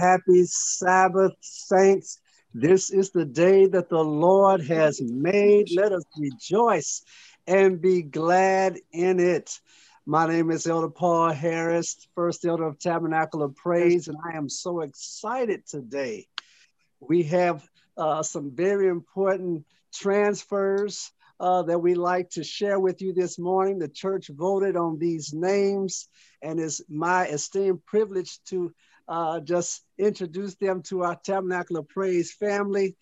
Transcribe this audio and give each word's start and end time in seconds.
happy 0.00 0.44
Sabbath, 0.46 1.32
saints. 1.42 2.18
This 2.54 2.90
is 2.90 3.10
the 3.10 3.26
day 3.26 3.66
that 3.66 3.90
the 3.90 4.02
Lord 4.02 4.66
has 4.66 4.98
made. 5.02 5.68
Let 5.76 5.92
us 5.92 6.04
rejoice 6.18 7.02
and 7.46 7.82
be 7.82 8.00
glad 8.00 8.78
in 8.92 9.20
it. 9.20 9.60
My 10.06 10.26
name 10.26 10.50
is 10.50 10.66
Elder 10.66 10.88
Paul 10.88 11.32
Harris, 11.32 12.08
first 12.14 12.46
elder 12.46 12.64
of 12.64 12.78
Tabernacle 12.78 13.42
of 13.42 13.54
Praise, 13.54 14.08
and 14.08 14.16
I 14.24 14.38
am 14.38 14.48
so 14.48 14.80
excited 14.80 15.66
today. 15.66 16.26
We 16.98 17.24
have 17.24 17.62
uh, 17.98 18.22
some 18.22 18.52
very 18.54 18.88
important 18.88 19.66
transfers 19.92 21.12
uh, 21.38 21.62
that 21.64 21.78
we 21.78 21.94
like 21.94 22.30
to 22.30 22.42
share 22.42 22.80
with 22.80 23.02
you 23.02 23.12
this 23.12 23.38
morning. 23.38 23.78
The 23.78 23.88
church 23.88 24.30
voted 24.32 24.76
on 24.76 24.98
these 24.98 25.34
names, 25.34 26.08
and 26.42 26.58
it's 26.58 26.80
my 26.88 27.26
esteemed 27.26 27.84
privilege 27.84 28.40
to 28.46 28.72
uh, 29.10 29.40
just 29.40 29.84
introduce 29.98 30.54
them 30.54 30.82
to 30.84 31.02
our 31.02 31.16
Tabernacle 31.16 31.78
of 31.78 31.88
Praise 31.88 32.32
family. 32.32 32.96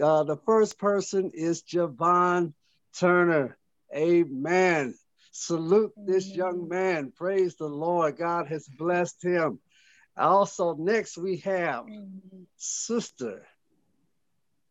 Uh, 0.00 0.22
the 0.22 0.36
first 0.44 0.78
person 0.78 1.30
is 1.32 1.62
Javon 1.62 2.52
Turner. 2.98 3.56
Amen. 3.94 4.94
Salute 5.32 5.92
this 5.96 6.28
young 6.28 6.68
man. 6.68 7.10
Praise 7.16 7.56
the 7.56 7.68
Lord. 7.68 8.18
God 8.18 8.48
has 8.48 8.68
blessed 8.68 9.22
him. 9.22 9.58
Also, 10.14 10.74
next 10.74 11.16
we 11.16 11.38
have 11.38 11.86
Sister 12.56 13.46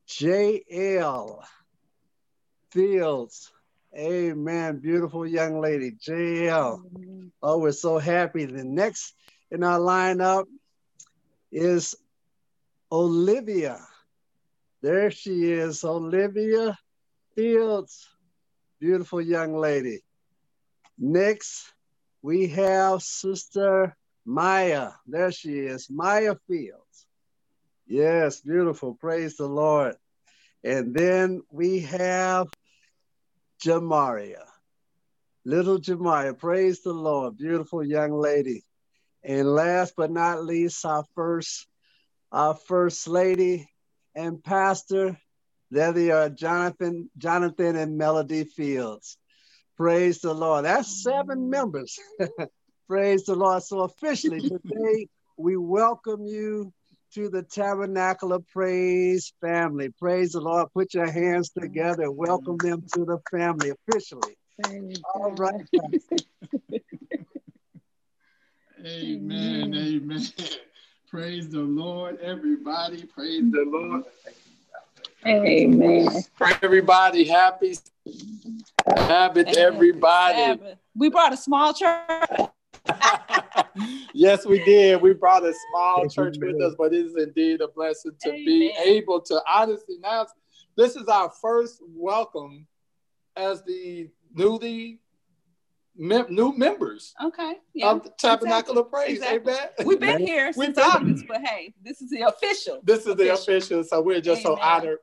J.L. 0.08 1.44
Fields. 2.70 3.52
Amen. 3.98 4.80
Beautiful 4.80 5.26
young 5.26 5.60
lady, 5.62 5.94
JL. 5.94 6.84
Oh, 7.42 7.58
we're 7.58 7.72
so 7.72 7.98
happy. 7.98 8.46
The 8.46 8.64
next 8.64 9.16
in 9.50 9.64
our 9.64 9.80
lineup 9.80 10.46
is 11.56 11.96
Olivia. 12.92 13.80
There 14.82 15.10
she 15.10 15.54
is, 15.54 15.86
Olivia 15.86 16.78
Fields. 17.34 18.10
Beautiful 18.82 19.22
young 19.22 19.56
lady. 19.56 20.02
Next, 21.00 21.72
we 22.22 22.48
have 22.48 23.02
Sister 23.02 23.96
Maya. 24.26 24.92
There 25.08 25.32
she 25.32 25.60
is, 25.60 25.88
Maya 25.90 26.36
Fields. 26.46 27.08
Yes, 27.88 28.42
beautiful. 28.42 28.96
Praise 28.96 29.38
the 29.38 29.48
Lord. 29.48 29.96
And 30.62 30.94
then 30.94 31.42
we 31.50 31.80
have 31.80 32.48
Jamaria. 33.64 34.44
Little 35.46 35.80
Jamaria, 35.80 36.38
praise 36.38 36.82
the 36.82 36.92
Lord, 36.92 37.38
beautiful 37.38 37.82
young 37.82 38.12
lady. 38.12 38.65
And 39.28 39.56
last 39.56 39.96
but 39.98 40.12
not 40.12 40.46
least, 40.46 40.86
our 40.86 41.04
first, 41.16 41.66
our 42.32 42.54
first 42.54 43.08
lady 43.08 43.68
and 44.14 44.44
pastor, 44.44 45.18
there 45.72 45.92
they 45.94 46.12
are, 46.12 46.30
Jonathan, 46.30 47.10
Jonathan 47.18 47.76
and 47.76 47.98
Melody 47.98 48.44
Fields. 48.44 49.18
Praise 49.78 50.22
the 50.22 50.34
Lord. 50.34 50.66
That's 50.66 51.02
seven 51.02 51.50
members. 51.50 51.98
praise 52.88 53.26
the 53.26 53.36
Lord. 53.36 53.64
So 53.64 53.80
officially 53.80 54.42
today, 54.42 55.08
we 55.38 55.58
welcome 55.58 56.28
you 56.28 56.72
to 57.16 57.28
the 57.30 57.42
Tabernacle 57.42 58.32
of 58.32 58.48
Praise 58.48 59.34
family. 59.42 59.90
Praise 59.98 60.34
the 60.34 60.42
Lord. 60.42 60.68
Put 60.74 60.94
your 60.94 61.12
hands 61.12 61.50
together 61.50 62.12
welcome 62.12 62.58
them 62.58 62.84
to 62.94 63.06
the 63.06 63.18
family 63.32 63.72
officially. 63.72 64.38
All 65.16 65.32
right. 65.32 65.66
amen. 68.86 69.74
Amen. 69.76 70.28
Praise 71.10 71.50
the 71.50 71.60
Lord, 71.60 72.20
everybody. 72.20 73.04
Praise 73.04 73.52
the 73.52 73.64
Lord. 73.66 74.04
Amen. 75.26 76.10
Everybody 76.62 77.26
happy 77.26 77.76
Sabbath, 78.96 79.48
everybody. 79.48 80.60
We 80.96 81.10
brought 81.10 81.34
a 81.34 81.38
small 81.38 81.74
church. 81.74 82.50
yes, 84.14 84.46
we 84.46 84.64
did. 84.64 85.02
We 85.02 85.14
brought 85.14 85.44
a 85.44 85.54
small 85.70 86.08
church 86.08 86.36
with 86.40 86.62
us, 86.62 86.76
but 86.78 86.94
it 86.94 87.06
is 87.06 87.16
indeed 87.16 87.62
a 87.62 87.68
blessing 87.68 88.12
to 88.22 88.30
Amen. 88.30 88.46
be 88.46 88.74
able 88.84 89.22
to 89.22 89.42
honestly 89.52 89.98
now. 90.00 90.28
This 90.78 90.96
is 90.96 91.08
our 91.08 91.32
first 91.42 91.82
welcome 91.88 92.68
as 93.36 93.64
the 93.64 94.10
newly 94.34 95.00
mem- 95.98 96.28
new 96.30 96.56
members. 96.58 97.14
Okay. 97.24 97.54
Yeah. 97.74 97.92
Of 97.92 98.04
the 98.04 98.10
Tabernacle 98.18 98.78
exactly. 98.78 98.82
of 98.82 98.92
Praise. 98.92 99.18
Exactly. 99.18 99.54
Amen. 99.54 99.70
We've 99.86 100.00
been 100.00 100.20
here 100.26 100.54
since 100.54 100.78
August, 100.78 101.26
but 101.28 101.42
hey, 101.42 101.74
this 101.84 102.02
is 102.02 102.10
the 102.10 102.22
official. 102.22 102.82
This 102.84 103.02
is 103.02 103.08
official. 103.08 103.16
the 103.16 103.34
official. 103.34 103.84
So 103.84 104.02
we're 104.02 104.22
just 104.22 104.46
Amen. 104.46 104.58
so 104.58 104.62
honored. 104.62 105.00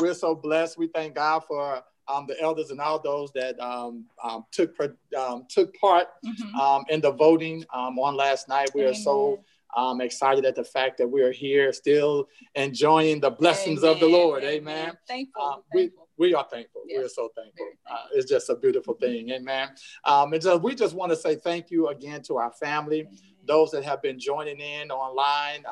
We're 0.00 0.14
so 0.14 0.34
blessed. 0.34 0.78
We 0.78 0.88
thank 0.88 1.14
God 1.14 1.44
for 1.46 1.82
um, 2.08 2.26
the 2.26 2.40
elders 2.40 2.70
and 2.70 2.80
all 2.80 3.00
those 3.00 3.32
that 3.32 3.58
um, 3.60 4.04
um, 4.22 4.44
took 4.50 4.74
um, 5.18 5.46
took 5.48 5.74
part 5.78 6.08
mm-hmm. 6.24 6.58
Um, 6.58 6.84
in 6.88 7.00
the 7.00 7.12
voting 7.12 7.64
um, 7.72 7.98
on 7.98 8.16
last 8.16 8.48
night. 8.48 8.70
We 8.74 8.82
Amen. 8.82 8.92
are 8.92 8.96
so 8.96 9.44
um, 9.76 10.00
excited 10.00 10.44
at 10.44 10.54
the 10.54 10.64
fact 10.64 10.98
that 10.98 11.08
we 11.08 11.22
are 11.22 11.32
here, 11.32 11.72
still 11.72 12.28
enjoying 12.54 13.20
the 13.20 13.30
blessings 13.30 13.82
Amen. 13.82 13.94
of 13.94 14.00
the 14.00 14.06
Lord. 14.06 14.44
Amen. 14.44 14.78
Amen. 14.78 14.98
Thankful. 15.08 15.64
we, 15.72 15.90
we 16.16 16.34
are 16.34 16.46
thankful. 16.50 16.82
Yes. 16.86 17.02
We're 17.02 17.08
so 17.08 17.30
thankful. 17.36 17.66
Uh, 17.90 18.06
it's 18.14 18.28
just 18.28 18.48
a 18.50 18.56
beautiful 18.56 18.94
thing. 18.94 19.30
Amen. 19.30 19.70
and 20.04 20.42
so 20.42 20.56
we 20.56 20.74
just 20.74 20.94
want 20.94 21.10
to 21.10 21.16
say 21.16 21.36
thank 21.36 21.70
you 21.70 21.88
again 21.88 22.22
to 22.22 22.36
our 22.36 22.52
family, 22.52 23.06
those 23.46 23.70
that 23.72 23.84
have 23.84 24.02
been 24.02 24.18
joining 24.18 24.60
in 24.60 24.90
online 24.90 25.64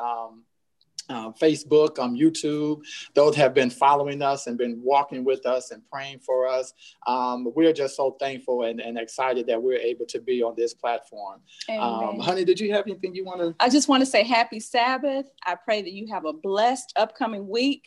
uh, 1.08 1.30
Facebook, 1.32 1.98
um, 1.98 2.14
YouTube. 2.14 2.80
Those 3.14 3.36
have 3.36 3.54
been 3.54 3.70
following 3.70 4.22
us 4.22 4.46
and 4.46 4.56
been 4.56 4.80
walking 4.82 5.24
with 5.24 5.46
us 5.46 5.70
and 5.70 5.82
praying 5.90 6.20
for 6.20 6.46
us. 6.46 6.72
Um, 7.06 7.48
we're 7.54 7.72
just 7.72 7.96
so 7.96 8.16
thankful 8.20 8.62
and, 8.64 8.80
and, 8.80 8.98
excited 9.02 9.46
that 9.48 9.60
we're 9.60 9.78
able 9.78 10.06
to 10.06 10.20
be 10.20 10.42
on 10.42 10.54
this 10.56 10.74
platform. 10.74 11.40
Um, 11.68 12.20
honey, 12.20 12.44
did 12.44 12.60
you 12.60 12.72
have 12.72 12.86
anything 12.86 13.14
you 13.14 13.24
want 13.24 13.40
to? 13.40 13.54
I 13.58 13.68
just 13.68 13.88
want 13.88 14.00
to 14.02 14.06
say 14.06 14.22
happy 14.22 14.60
Sabbath. 14.60 15.26
I 15.44 15.56
pray 15.56 15.82
that 15.82 15.92
you 15.92 16.06
have 16.12 16.24
a 16.24 16.32
blessed 16.32 16.92
upcoming 16.96 17.48
week. 17.48 17.84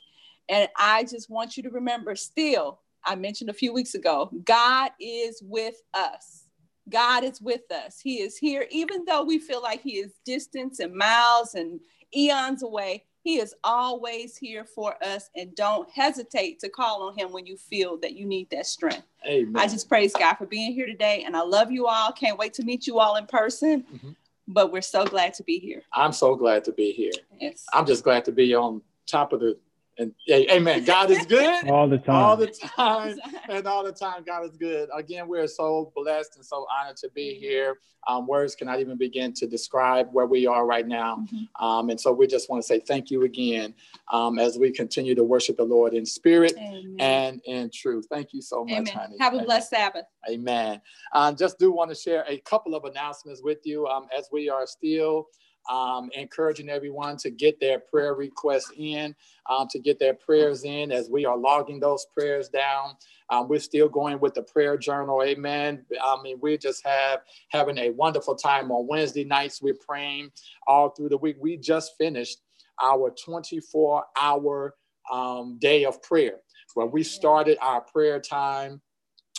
And 0.50 0.70
I 0.78 1.04
just 1.04 1.30
want 1.30 1.58
you 1.58 1.64
to 1.64 1.70
remember 1.70 2.16
still, 2.16 2.80
I 3.04 3.16
mentioned 3.16 3.50
a 3.50 3.54
few 3.54 3.74
weeks 3.74 3.96
ago, 3.96 4.30
God 4.44 4.92
is 5.00 5.42
with 5.44 5.82
us. 5.94 6.44
God 6.90 7.24
is 7.24 7.42
with 7.42 7.72
us. 7.72 8.00
He 8.00 8.22
is 8.22 8.38
here, 8.38 8.68
even 8.70 9.06
though 9.06 9.24
we 9.24 9.40
feel 9.40 9.62
like 9.62 9.82
He 9.82 9.98
is 9.98 10.14
distance 10.24 10.80
and 10.80 10.94
miles 10.94 11.56
and 11.56 11.80
eons 12.16 12.64
away. 12.64 13.06
He 13.24 13.40
is 13.40 13.56
always 13.64 14.38
here 14.38 14.66
for 14.66 15.04
us, 15.04 15.32
and 15.36 15.56
don't 15.56 15.90
hesitate 15.90 16.60
to 16.60 16.70
call 16.70 17.02
on 17.08 17.18
Him 17.18 17.32
when 17.32 17.48
you 17.48 17.58
feel 17.58 17.98
that 18.02 18.14
you 18.14 18.24
need 18.24 18.52
that 18.52 18.68
strength. 18.68 19.08
Amen. 19.26 19.56
I 19.56 19.68
just 19.68 19.90
praise 19.90 20.14
God 20.14 20.36
for 20.36 20.46
being 20.46 20.74
here 20.74 20.86
today, 20.86 21.24
and 21.26 21.36
I 21.36 21.42
love 21.42 21.72
you 21.72 21.88
all. 21.88 22.12
Can't 22.12 22.38
wait 22.38 22.54
to 22.54 22.64
meet 22.64 22.86
you 22.86 23.00
all 23.00 23.16
in 23.16 23.26
person. 23.26 23.84
Mm-hmm. 23.92 24.12
But 24.48 24.72
we're 24.72 24.84
so 24.84 25.06
glad 25.06 25.34
to 25.36 25.44
be 25.44 25.58
here. 25.58 25.82
I'm 25.92 26.12
so 26.12 26.36
glad 26.36 26.64
to 26.66 26.72
be 26.72 26.92
here. 26.92 27.14
Yes. 27.42 27.66
I'm 27.74 27.88
just 27.88 28.04
glad 28.04 28.26
to 28.26 28.32
be 28.32 28.54
on 28.54 28.84
top 29.08 29.34
of 29.34 29.40
the 29.40 29.58
and 29.98 30.14
amen. 30.30 30.84
God 30.84 31.10
is 31.10 31.26
good 31.26 31.68
all 31.70 31.88
the 31.88 31.98
time. 31.98 32.16
All 32.16 32.38
the 32.38 32.48
time. 32.48 33.18
and 33.50 33.68
all 33.68 33.84
the 33.84 33.92
time, 33.92 34.24
God 34.26 34.46
is 34.46 34.58
good. 34.58 34.90
Again, 34.94 35.28
we're 35.28 35.48
so 35.48 35.92
blessed 35.96 36.36
and 36.36 36.46
so 36.46 36.66
honored 36.70 36.98
to 36.98 37.10
be 37.16 37.36
here. 37.36 37.78
Um, 38.08 38.28
words 38.28 38.56
cannot 38.56 38.80
even 38.80 38.98
begin 38.98 39.34
to 39.34 39.48
describe 39.48 40.10
where 40.12 40.28
we 40.28 40.46
are 40.46 40.66
right 40.66 40.88
now. 40.88 41.18
Mm-hmm. 41.18 41.66
Um, 41.66 41.90
and 41.90 42.00
so 42.00 42.12
we 42.12 42.28
just 42.28 42.50
want 42.50 42.62
to 42.62 42.68
say 42.68 42.80
thank 42.80 43.10
you 43.10 43.24
again 43.24 43.74
um, 44.12 44.38
as 44.38 44.58
we 44.60 44.72
continue 44.72 45.16
to 45.16 45.24
worship 45.24 45.58
the 45.58 45.64
Lord 45.64 45.94
in 45.94 46.06
spirit 46.06 46.54
amen. 46.58 46.96
and 47.00 47.42
in 47.46 47.72
truth. 47.74 48.06
Thank 48.10 48.34
you 48.34 48.42
so 48.42 48.64
much, 48.64 48.74
amen. 48.74 48.94
honey. 48.94 49.16
Have 49.20 49.34
a 49.34 49.40
blessed 49.40 49.70
Sabbath. 49.70 50.06
Amen. 50.30 50.82
Um, 51.14 51.36
just 51.36 51.58
do 51.58 51.72
want 51.72 51.90
to 51.90 51.96
share 51.96 52.24
a 52.28 52.38
couple 52.40 52.76
of 52.76 52.84
announcements 52.84 53.42
with 53.44 53.60
you 53.64 53.88
um, 53.88 54.08
as 54.16 54.30
we 54.32 54.50
are 54.50 54.68
still 54.68 55.28
um, 55.70 56.10
encouraging 56.14 56.70
everyone 56.70 57.18
to 57.18 57.30
get 57.30 57.60
their 57.60 57.80
prayer 57.80 58.14
requests 58.14 58.72
in, 58.78 59.16
um, 59.50 59.68
to 59.70 59.80
get 59.80 60.00
their 60.00 60.14
prayers 60.14 60.64
in 60.64 60.92
as 60.92 61.10
we 61.10 61.26
are 61.26 61.38
logging 61.38 61.80
those 61.80 62.06
prayers 62.18 62.50
down. 62.50 62.96
Um, 63.30 63.48
we're 63.48 63.60
still 63.60 63.90
going 63.90 64.20
with 64.20 64.34
the 64.34 64.44
prayer 64.44 64.78
journal. 64.78 65.24
Amen. 65.24 65.86
I 66.04 66.22
mean, 66.22 66.38
we 66.42 66.58
just 66.58 66.86
have 66.86 67.22
having 67.50 67.78
a 67.78 67.90
wonderful 67.90 68.36
time 68.36 68.72
on 68.72 68.88
Wednesday 68.88 69.24
nights. 69.24 69.62
We're 69.62 69.74
praying 69.74 70.32
all 70.68 70.90
through 70.90 71.10
the 71.10 71.18
week. 71.18 71.38
We 71.40 71.58
just 71.58 71.94
finished 71.98 72.40
our 72.82 73.14
24 73.24 74.04
hour 74.20 74.76
um, 75.12 75.58
day 75.60 75.86
of 75.86 76.02
prayer 76.02 76.40
where 76.76 76.86
we 76.86 77.04
started 77.04 77.58
our 77.62 77.82
prayer 77.82 78.20
time 78.20 78.82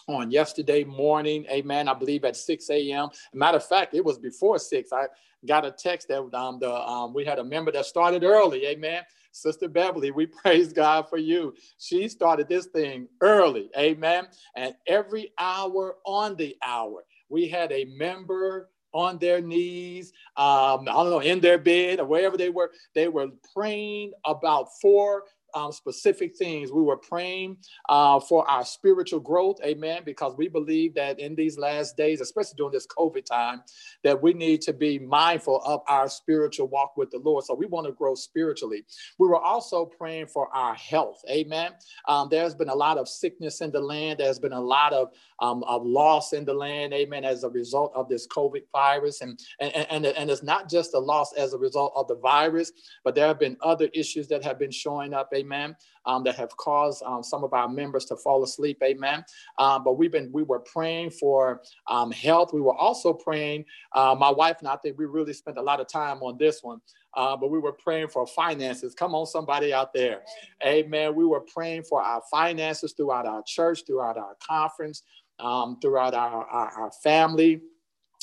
on 0.08 0.30
yesterday 0.30 0.84
morning, 0.84 1.46
amen. 1.50 1.88
I 1.88 1.94
believe 1.94 2.24
at 2.24 2.36
6 2.36 2.70
a.m. 2.70 3.08
Matter 3.34 3.56
of 3.56 3.66
fact, 3.66 3.94
it 3.94 4.04
was 4.04 4.18
before 4.18 4.58
6. 4.58 4.92
I 4.92 5.06
got 5.46 5.64
a 5.64 5.70
text 5.70 6.08
that 6.08 6.22
um, 6.34 6.58
the 6.60 6.72
um, 6.72 7.12
we 7.12 7.24
had 7.24 7.38
a 7.38 7.44
member 7.44 7.72
that 7.72 7.86
started 7.86 8.22
early, 8.22 8.66
amen. 8.66 9.02
Sister 9.32 9.68
Beverly, 9.68 10.12
we 10.12 10.26
praise 10.42 10.72
God 10.72 11.08
for 11.08 11.18
you. 11.18 11.54
She 11.78 12.08
started 12.08 12.48
this 12.48 12.66
thing 12.66 13.08
early, 13.20 13.70
amen. 13.76 14.28
And 14.54 14.74
every 14.86 15.32
hour 15.38 15.96
on 16.04 16.36
the 16.36 16.56
hour, 16.64 17.04
we 17.28 17.48
had 17.48 17.72
a 17.72 17.84
member 17.86 18.70
on 18.92 19.18
their 19.18 19.42
knees, 19.42 20.12
um, 20.36 20.82
I 20.88 20.92
don't 20.92 21.10
know, 21.10 21.20
in 21.20 21.40
their 21.40 21.58
bed 21.58 22.00
or 22.00 22.06
wherever 22.06 22.36
they 22.36 22.48
were. 22.48 22.70
They 22.94 23.08
were 23.08 23.28
praying 23.54 24.12
about 24.24 24.68
four 24.80 25.24
um, 25.54 25.72
specific 25.72 26.36
things. 26.36 26.70
We 26.72 26.82
were 26.82 26.96
praying 26.96 27.58
uh, 27.88 28.20
for 28.20 28.48
our 28.48 28.64
spiritual 28.64 29.20
growth, 29.20 29.58
amen, 29.64 30.02
because 30.04 30.34
we 30.36 30.48
believe 30.48 30.94
that 30.94 31.18
in 31.18 31.34
these 31.34 31.58
last 31.58 31.96
days, 31.96 32.20
especially 32.20 32.54
during 32.56 32.72
this 32.72 32.86
COVID 32.86 33.24
time, 33.24 33.62
that 34.04 34.20
we 34.20 34.32
need 34.32 34.60
to 34.62 34.72
be 34.72 34.98
mindful 34.98 35.62
of 35.64 35.80
our 35.88 36.08
spiritual 36.08 36.68
walk 36.68 36.96
with 36.96 37.10
the 37.10 37.18
Lord. 37.18 37.44
So 37.44 37.54
we 37.54 37.66
want 37.66 37.86
to 37.86 37.92
grow 37.92 38.14
spiritually. 38.14 38.84
We 39.18 39.28
were 39.28 39.40
also 39.40 39.84
praying 39.84 40.28
for 40.28 40.54
our 40.54 40.74
health, 40.74 41.22
amen. 41.30 41.72
Um, 42.08 42.28
there's 42.30 42.54
been 42.54 42.68
a 42.68 42.74
lot 42.74 42.98
of 42.98 43.08
sickness 43.08 43.60
in 43.60 43.70
the 43.70 43.80
land, 43.80 44.18
there's 44.18 44.38
been 44.38 44.52
a 44.52 44.60
lot 44.60 44.92
of, 44.92 45.10
um, 45.40 45.62
of 45.64 45.84
loss 45.84 46.32
in 46.32 46.44
the 46.44 46.54
land, 46.54 46.92
amen, 46.92 47.24
as 47.24 47.44
a 47.44 47.50
result 47.50 47.92
of 47.94 48.08
this 48.08 48.26
COVID 48.26 48.62
virus. 48.72 49.20
And, 49.20 49.38
and, 49.60 49.86
and, 49.90 50.06
and 50.06 50.30
it's 50.30 50.42
not 50.42 50.68
just 50.68 50.94
a 50.94 50.98
loss 50.98 51.32
as 51.34 51.52
a 51.52 51.58
result 51.58 51.92
of 51.96 52.08
the 52.08 52.16
virus, 52.16 52.72
but 53.04 53.14
there 53.14 53.26
have 53.26 53.38
been 53.38 53.56
other 53.62 53.88
issues 53.94 54.28
that 54.28 54.44
have 54.44 54.58
been 54.58 54.70
showing 54.70 55.14
up, 55.14 55.30
amen, 55.36 55.76
um, 56.06 56.24
that 56.24 56.34
have 56.36 56.56
caused 56.56 57.02
um, 57.04 57.22
some 57.22 57.44
of 57.44 57.52
our 57.52 57.68
members 57.68 58.04
to 58.06 58.16
fall 58.16 58.42
asleep, 58.42 58.78
amen. 58.82 59.24
Um, 59.58 59.84
but 59.84 59.98
we've 59.98 60.12
been, 60.12 60.30
we 60.32 60.42
were 60.42 60.60
praying 60.60 61.10
for 61.10 61.62
um, 61.88 62.10
health. 62.10 62.52
We 62.52 62.60
were 62.60 62.74
also 62.74 63.12
praying, 63.12 63.64
uh, 63.92 64.16
my 64.18 64.30
wife 64.30 64.56
and 64.60 64.68
I 64.68 64.76
think 64.76 64.98
we 64.98 65.04
really 65.04 65.32
spent 65.32 65.58
a 65.58 65.62
lot 65.62 65.80
of 65.80 65.86
time 65.88 66.22
on 66.22 66.36
this 66.38 66.62
one. 66.62 66.80
Uh, 67.14 67.34
but 67.34 67.50
we 67.50 67.58
were 67.58 67.72
praying 67.72 68.08
for 68.08 68.26
finances. 68.26 68.94
Come 68.94 69.14
on, 69.14 69.24
somebody 69.24 69.72
out 69.72 69.94
there. 69.94 70.20
Amen. 70.64 71.14
We 71.14 71.24
were 71.24 71.40
praying 71.40 71.84
for 71.84 72.02
our 72.02 72.22
finances 72.30 72.92
throughout 72.92 73.26
our 73.26 73.42
church, 73.46 73.80
throughout 73.86 74.18
our 74.18 74.36
conference, 74.46 75.02
um, 75.38 75.78
throughout 75.80 76.12
our, 76.12 76.44
our, 76.44 76.68
our 76.82 76.90
family 77.02 77.62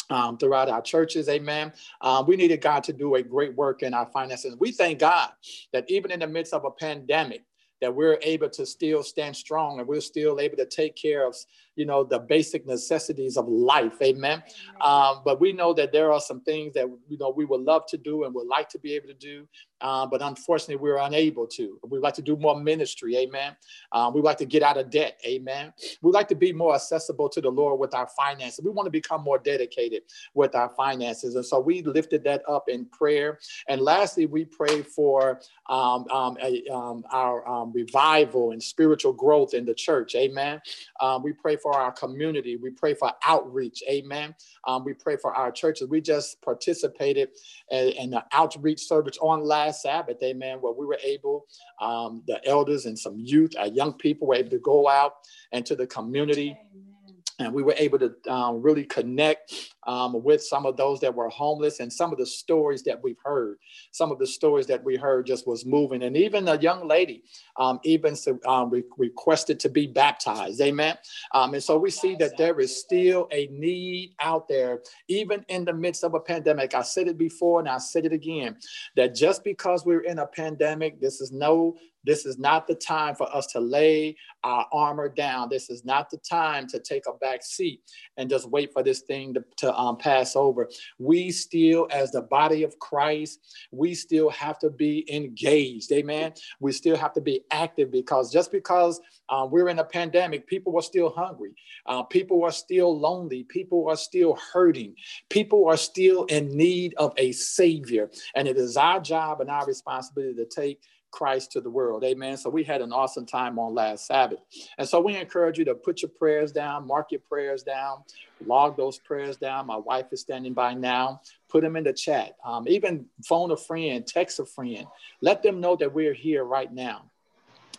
um, 0.10 0.38
throughout 0.38 0.70
our 0.70 0.82
churches. 0.82 1.30
Amen. 1.30 1.72
Uh, 2.02 2.24
we 2.26 2.36
needed 2.36 2.62
God 2.62 2.84
to 2.86 2.94
do 2.94 3.16
a 3.16 3.24
great 3.24 3.56
work 3.56 3.84
in 3.84 3.94
our 3.94 4.06
finances. 4.08 4.56
We 4.60 4.72
thank 4.72 5.00
God 5.00 5.30
that 5.72 5.86
even 5.90 6.12
in 6.12 6.20
the 6.20 6.28
midst 6.28 6.54
of 6.54 6.66
a 6.66 6.72
pandemic, 6.72 7.44
that 7.82 7.94
we're 7.94 8.18
able 8.22 8.50
to 8.50 8.66
still 8.66 9.04
stand 9.04 9.36
strong 9.36 9.80
and 9.80 9.88
we're 9.88 10.00
still 10.00 10.40
able 10.40 10.56
to 10.56 10.66
take 10.66 10.96
care 10.96 11.28
of 11.28 11.36
you 11.76 11.86
know, 11.86 12.04
the 12.04 12.20
basic 12.20 12.66
necessities 12.66 13.38
of 13.38 13.48
life. 13.48 14.02
Amen. 14.02 14.44
Um, 14.82 15.22
but 15.26 15.40
we 15.40 15.54
know 15.54 15.74
that 15.74 15.92
there 15.92 16.12
are 16.12 16.22
some 16.22 16.42
things 16.42 16.74
that, 16.74 16.88
you 17.08 17.18
know, 17.18 17.30
we 17.36 17.46
would 17.46 17.62
love 17.62 17.86
to 17.88 17.98
do 17.98 18.24
and 18.24 18.34
would 18.34 18.48
like 18.48 18.70
to 18.70 18.80
be 18.80 18.94
able 18.94 19.08
to 19.08 19.14
do. 19.14 19.48
Uh, 19.82 20.06
but 20.06 20.22
unfortunately, 20.22 20.78
we're 20.78 20.98
unable 20.98 21.46
to. 21.46 21.78
We'd 21.90 22.00
like 22.00 22.14
to 22.14 22.22
do 22.22 22.38
more 22.38 22.58
ministry. 22.58 23.18
Amen. 23.18 23.54
Um, 23.92 24.14
we'd 24.14 24.24
like 24.24 24.38
to 24.38 24.46
get 24.46 24.64
out 24.64 24.78
of 24.78 24.90
debt. 24.90 25.20
Amen. 25.26 25.74
We'd 26.02 26.14
like 26.14 26.30
to 26.30 26.36
be 26.36 26.54
more 26.54 26.74
accessible 26.74 27.28
to 27.28 27.42
the 27.42 27.50
Lord 27.50 27.80
with 27.80 27.94
our 27.94 28.08
finances. 28.08 28.64
We 28.64 28.72
want 28.72 28.86
to 28.86 28.92
become 28.92 29.22
more 29.24 29.40
dedicated 29.40 30.04
with 30.34 30.56
our 30.56 30.70
finances. 30.78 31.36
And 31.36 31.46
so 31.46 31.60
we 31.60 31.82
lifted 31.82 32.24
that 32.24 32.44
up 32.48 32.70
in 32.70 32.86
prayer. 32.86 33.40
And 33.68 33.82
lastly, 33.82 34.26
we 34.26 34.46
prayed 34.46 34.88
for 34.88 35.42
um, 35.70 36.08
um, 36.10 36.38
a, 36.42 36.64
um, 36.72 37.04
our 37.12 37.46
um, 37.46 37.74
revival 37.74 38.52
and 38.52 38.64
spiritual 38.64 39.12
growth 39.12 39.54
in 39.54 39.66
the 39.66 39.74
church. 39.74 40.16
Amen. 40.16 40.62
Um, 41.02 41.24
we 41.24 41.34
pray 41.34 41.58
for 41.64 41.76
our 41.76 41.92
community. 41.92 42.58
We 42.58 42.72
pray 42.72 42.94
for 42.94 43.12
outreach. 43.26 43.82
Amen. 43.90 44.36
Um, 44.68 44.84
we 44.84 44.94
pray 44.94 45.16
for 45.18 45.34
our 45.34 45.52
churches. 45.52 45.88
We 45.88 46.02
just 46.02 46.42
participated 46.42 47.30
in, 47.72 47.90
in 47.90 48.10
the 48.12 48.24
outreach 48.34 48.82
service 48.82 49.18
on 49.22 49.44
last 49.44 49.82
Sabbath. 49.82 50.18
Amen. 50.22 50.58
Where 50.60 50.74
we 50.74 50.86
were 50.86 51.00
able, 51.04 51.46
um, 51.82 52.22
the 52.28 52.46
elders 52.46 52.86
and 52.86 53.00
some 53.00 53.18
youth, 53.18 53.54
our 53.58 53.68
young 53.68 53.94
people 53.94 54.28
were 54.28 54.36
able 54.36 54.52
to 54.52 54.60
go 54.60 54.90
out 54.90 55.14
into 55.52 55.76
the 55.76 55.88
community. 55.88 56.50
Amen 56.52 56.94
and 57.40 57.54
we 57.54 57.64
were 57.64 57.76
able 57.78 58.00
to 58.00 58.14
um, 58.32 58.62
really 58.62 58.84
connect 58.86 59.54
um, 59.88 60.24
with 60.24 60.44
some 60.44 60.66
of 60.66 60.78
those 60.78 61.00
that 61.02 61.14
were 61.14 61.30
homeless 61.30 61.80
and 61.80 61.92
some 61.92 62.12
of 62.12 62.18
the 62.18 62.26
stories 62.26 62.84
that 62.84 63.02
we've 63.04 63.18
heard. 63.24 63.58
Some 63.92 64.12
of 64.12 64.20
the 64.20 64.28
stories 64.28 64.68
that 64.68 64.84
we 64.84 64.96
heard 64.96 65.26
just 65.26 65.48
was 65.48 65.66
moving. 65.66 66.04
And 66.04 66.16
even 66.18 66.48
a 66.48 66.60
young 66.60 66.88
lady 66.88 67.24
um, 67.58 67.80
even 67.84 68.16
um, 68.46 68.70
re- 68.70 68.84
requested 68.98 69.60
to 69.62 69.70
be 69.70 69.88
baptized. 69.88 70.62
Amen? 70.62 70.98
Um, 71.34 71.54
and 71.54 71.64
so 71.64 71.78
we 71.78 71.90
see 71.90 72.16
that 72.16 72.38
there 72.38 72.60
is 72.60 72.80
still 72.80 73.28
a 73.32 73.48
need 73.48 74.16
out 74.22 74.48
there 74.48 74.82
even 75.08 75.46
in 75.50 75.66
the 75.66 75.74
midst 75.74 76.04
of 76.04 76.14
a 76.14 76.20
pandemic. 76.20 76.74
I 76.74 76.82
said 76.82 77.08
it 77.08 77.18
before 77.18 77.60
and 77.60 77.70
i 77.70 77.78
said 77.78 78.06
it 78.06 78.14
again 78.14 78.58
that 78.96 79.16
just 79.16 79.44
because 79.44 79.86
we're 79.86 80.02
in 80.02 80.20
a 80.20 80.28
pandemic 80.28 81.00
this 81.00 81.22
is 81.22 81.32
no 81.32 81.76
this 82.06 82.26
is 82.26 82.38
not 82.38 82.68
the 82.68 82.76
time 82.76 83.16
for 83.16 83.34
us 83.34 83.48
to 83.48 83.60
lay 83.60 84.18
our 84.44 84.68
armor 84.74 85.08
down. 85.08 85.48
This 85.50 85.70
is 85.70 85.86
not 85.86 86.10
the 86.10 86.18
time 86.18 86.68
to 86.68 86.80
take 86.80 87.04
a 87.08 87.14
back 87.14 87.44
seat 87.44 87.82
and 88.18 88.30
just 88.30 88.50
wait 88.50 88.74
for 88.74 88.84
this 88.84 89.02
thing 89.02 89.34
to, 89.36 89.44
to 89.58 89.73
um, 89.80 89.98
pass 89.98 90.36
over. 90.36 90.70
We 91.00 91.32
still, 91.32 91.88
as 91.92 92.12
the 92.12 92.22
body 92.22 92.64
of 92.64 92.78
Christ, 92.80 93.40
we 93.72 93.94
still 93.94 94.30
have 94.30 94.60
to 94.60 94.70
be 94.70 95.06
engaged. 95.14 95.92
Amen. 95.92 96.34
We 96.60 96.72
still 96.72 96.98
have 96.98 97.14
to 97.14 97.22
be 97.22 97.44
active 97.52 97.92
because 97.92 98.32
just 98.32 98.52
because 98.52 99.02
uh, 99.30 99.48
we're 99.50 99.70
in 99.70 99.80
a 99.80 99.84
pandemic, 99.84 100.48
people 100.48 100.76
are 100.78 100.82
still 100.82 101.10
hungry. 101.10 101.56
Uh, 101.86 102.04
people 102.04 102.44
are 102.44 102.52
still 102.52 102.98
lonely. 102.98 103.44
People 103.44 103.88
are 103.90 103.96
still 103.96 104.38
hurting. 104.54 104.96
People 105.30 105.68
are 105.68 105.78
still 105.78 106.26
in 106.26 106.56
need 106.56 106.94
of 106.96 107.14
a 107.18 107.32
savior. 107.32 108.10
And 108.36 108.48
it 108.48 108.58
is 108.58 108.78
our 108.78 109.00
job 109.00 109.42
and 109.42 109.50
our 109.50 109.66
responsibility 109.66 110.36
to 110.36 110.46
take 110.46 110.82
Christ 111.14 111.52
to 111.52 111.62
the 111.62 111.70
world. 111.70 112.04
Amen. 112.04 112.36
So 112.38 112.50
we 112.50 112.64
had 112.64 112.82
an 112.82 112.92
awesome 112.92 113.26
time 113.26 113.58
on 113.60 113.74
last 113.74 114.08
Sabbath. 114.08 114.40
And 114.78 114.90
so 114.90 115.00
we 115.00 115.16
encourage 115.16 115.60
you 115.60 115.66
to 115.66 115.76
put 115.76 116.02
your 116.02 116.10
prayers 116.10 116.52
down, 116.52 116.88
mark 116.88 117.12
your 117.12 117.22
prayers 117.22 117.64
down, 117.64 118.04
log 118.46 118.76
those 118.76 118.98
prayers 118.98 119.38
down. 119.38 119.68
My 119.68 119.78
wife 119.78 120.08
is 120.12 120.22
standing 120.22 120.54
by 120.54 120.74
now. 120.74 121.22
Put 121.50 121.62
them 121.62 121.76
in 121.76 121.84
the 121.84 121.94
chat. 121.94 122.36
Um, 122.44 122.68
even 122.68 123.06
phone 123.24 123.52
a 123.52 123.58
friend, 123.58 124.06
text 124.06 124.40
a 124.40 124.46
friend. 124.46 124.88
Let 125.22 125.44
them 125.44 125.62
know 125.62 125.76
that 125.76 125.94
we're 125.94 126.16
here 126.16 126.44
right 126.44 126.74
now. 126.74 127.12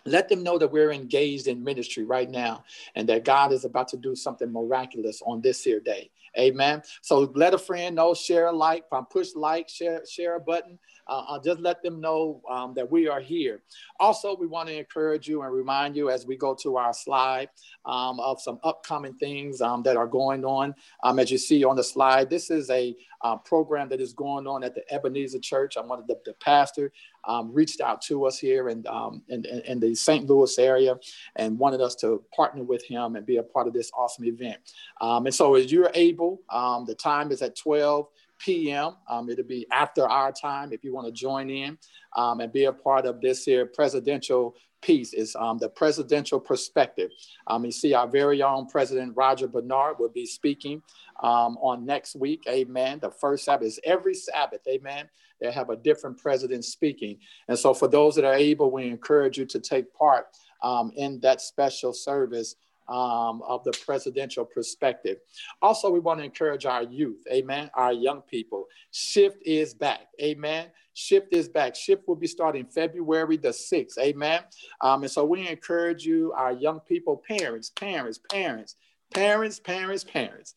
Let 0.06 0.28
them 0.28 0.42
know 0.42 0.58
that 0.58 0.70
we're 0.70 0.92
engaged 0.92 1.46
in 1.46 1.64
ministry 1.64 2.04
right 2.04 2.30
now 2.30 2.64
and 2.94 3.08
that 3.08 3.24
God 3.24 3.52
is 3.52 3.64
about 3.64 3.88
to 3.88 3.96
do 3.96 4.14
something 4.14 4.52
miraculous 4.52 5.22
on 5.24 5.40
this 5.40 5.62
here 5.64 5.80
day. 5.80 6.10
Amen. 6.38 6.82
So 7.00 7.32
let 7.34 7.54
a 7.54 7.58
friend 7.58 7.96
know, 7.96 8.12
share 8.12 8.46
a 8.46 8.52
like, 8.52 8.84
push 9.10 9.28
like, 9.36 9.68
share, 9.68 10.04
share 10.06 10.36
a 10.36 10.40
button 10.40 10.78
uh, 11.06 11.38
just 11.44 11.60
let 11.60 11.82
them 11.82 12.00
know 12.00 12.40
um, 12.50 12.74
that 12.74 12.90
we 12.90 13.08
are 13.08 13.20
here. 13.20 13.62
Also, 14.00 14.36
we 14.36 14.46
want 14.46 14.68
to 14.68 14.76
encourage 14.76 15.28
you 15.28 15.42
and 15.42 15.52
remind 15.52 15.96
you 15.96 16.10
as 16.10 16.26
we 16.26 16.36
go 16.36 16.54
to 16.54 16.76
our 16.76 16.92
slide 16.92 17.48
um, 17.84 18.18
of 18.20 18.40
some 18.40 18.58
upcoming 18.64 19.14
things 19.14 19.60
um, 19.60 19.82
that 19.82 19.96
are 19.96 20.06
going 20.06 20.44
on. 20.44 20.74
Um, 21.02 21.18
as 21.18 21.30
you 21.30 21.38
see 21.38 21.64
on 21.64 21.76
the 21.76 21.84
slide, 21.84 22.30
this 22.30 22.50
is 22.50 22.70
a 22.70 22.96
uh, 23.22 23.36
program 23.36 23.88
that 23.88 24.00
is 24.00 24.12
going 24.12 24.46
on 24.46 24.62
at 24.62 24.74
the 24.74 24.82
Ebenezer 24.92 25.38
Church. 25.38 25.76
I'm 25.76 25.88
one 25.88 25.98
of 25.98 26.06
the, 26.06 26.18
the 26.24 26.34
pastor. 26.34 26.92
Um, 27.26 27.54
reached 27.54 27.80
out 27.80 28.02
to 28.02 28.26
us 28.26 28.38
here 28.38 28.68
in, 28.68 28.86
um, 28.86 29.22
in, 29.28 29.46
in, 29.46 29.80
the 29.80 29.94
St. 29.94 30.28
Louis 30.28 30.58
area 30.58 30.94
and 31.36 31.58
wanted 31.58 31.80
us 31.80 31.94
to 31.96 32.22
partner 32.36 32.62
with 32.62 32.84
him 32.84 33.16
and 33.16 33.24
be 33.24 33.38
a 33.38 33.42
part 33.42 33.66
of 33.66 33.72
this 33.72 33.90
awesome 33.96 34.26
event. 34.26 34.58
Um, 35.00 35.24
and 35.24 35.34
so 35.34 35.54
as 35.54 35.72
you're 35.72 35.90
able, 35.94 36.42
um, 36.50 36.84
the 36.84 36.94
time 36.94 37.32
is 37.32 37.40
at 37.40 37.56
12 37.56 38.08
p.m. 38.44 38.96
Um, 39.08 39.30
it'll 39.30 39.44
be 39.44 39.66
after 39.72 40.08
our 40.08 40.32
time 40.32 40.72
if 40.72 40.84
you 40.84 40.94
want 40.94 41.06
to 41.06 41.12
join 41.12 41.48
in 41.50 41.78
um, 42.16 42.40
and 42.40 42.52
be 42.52 42.64
a 42.64 42.72
part 42.72 43.06
of 43.06 43.20
this 43.20 43.44
here 43.44 43.66
presidential 43.66 44.54
piece 44.82 45.14
is 45.14 45.34
um, 45.36 45.58
the 45.58 45.68
presidential 45.68 46.38
perspective. 46.38 47.10
Um, 47.46 47.64
you 47.64 47.72
see 47.72 47.94
our 47.94 48.06
very 48.06 48.42
own 48.42 48.66
President 48.66 49.14
Roger 49.16 49.48
Bernard 49.48 49.98
will 49.98 50.10
be 50.10 50.26
speaking 50.26 50.82
um, 51.22 51.56
on 51.62 51.86
next 51.86 52.14
week. 52.16 52.44
Amen. 52.48 52.98
The 53.00 53.10
first 53.10 53.46
Sabbath 53.46 53.66
is 53.66 53.80
every 53.82 54.14
Sabbath. 54.14 54.60
Amen. 54.68 55.08
They 55.40 55.50
have 55.50 55.70
a 55.70 55.76
different 55.76 56.18
president 56.18 56.64
speaking. 56.64 57.18
And 57.48 57.58
so 57.58 57.72
for 57.72 57.88
those 57.88 58.14
that 58.16 58.24
are 58.24 58.34
able, 58.34 58.70
we 58.70 58.86
encourage 58.86 59.38
you 59.38 59.46
to 59.46 59.58
take 59.58 59.92
part 59.94 60.26
um, 60.62 60.92
in 60.96 61.18
that 61.20 61.40
special 61.40 61.92
service 61.92 62.56
um, 62.88 63.42
of 63.42 63.64
the 63.64 63.72
presidential 63.84 64.44
perspective. 64.44 65.18
Also, 65.62 65.90
we 65.90 66.00
want 66.00 66.20
to 66.20 66.24
encourage 66.24 66.66
our 66.66 66.82
youth, 66.82 67.22
amen, 67.32 67.70
our 67.74 67.92
young 67.92 68.22
people. 68.22 68.66
Shift 68.90 69.38
is 69.44 69.74
back, 69.74 70.08
amen. 70.20 70.68
Shift 70.94 71.32
is 71.32 71.48
back. 71.48 71.74
Shift 71.74 72.06
will 72.06 72.16
be 72.16 72.26
starting 72.26 72.66
February 72.66 73.36
the 73.36 73.48
6th, 73.48 73.98
amen. 73.98 74.42
Um, 74.80 75.02
and 75.02 75.10
so 75.10 75.24
we 75.24 75.48
encourage 75.48 76.04
you, 76.04 76.32
our 76.36 76.52
young 76.52 76.80
people, 76.80 77.22
parents, 77.28 77.70
parents, 77.70 78.20
parents, 78.30 78.76
parents, 79.12 79.58
parents, 79.58 80.04
parents. 80.04 80.54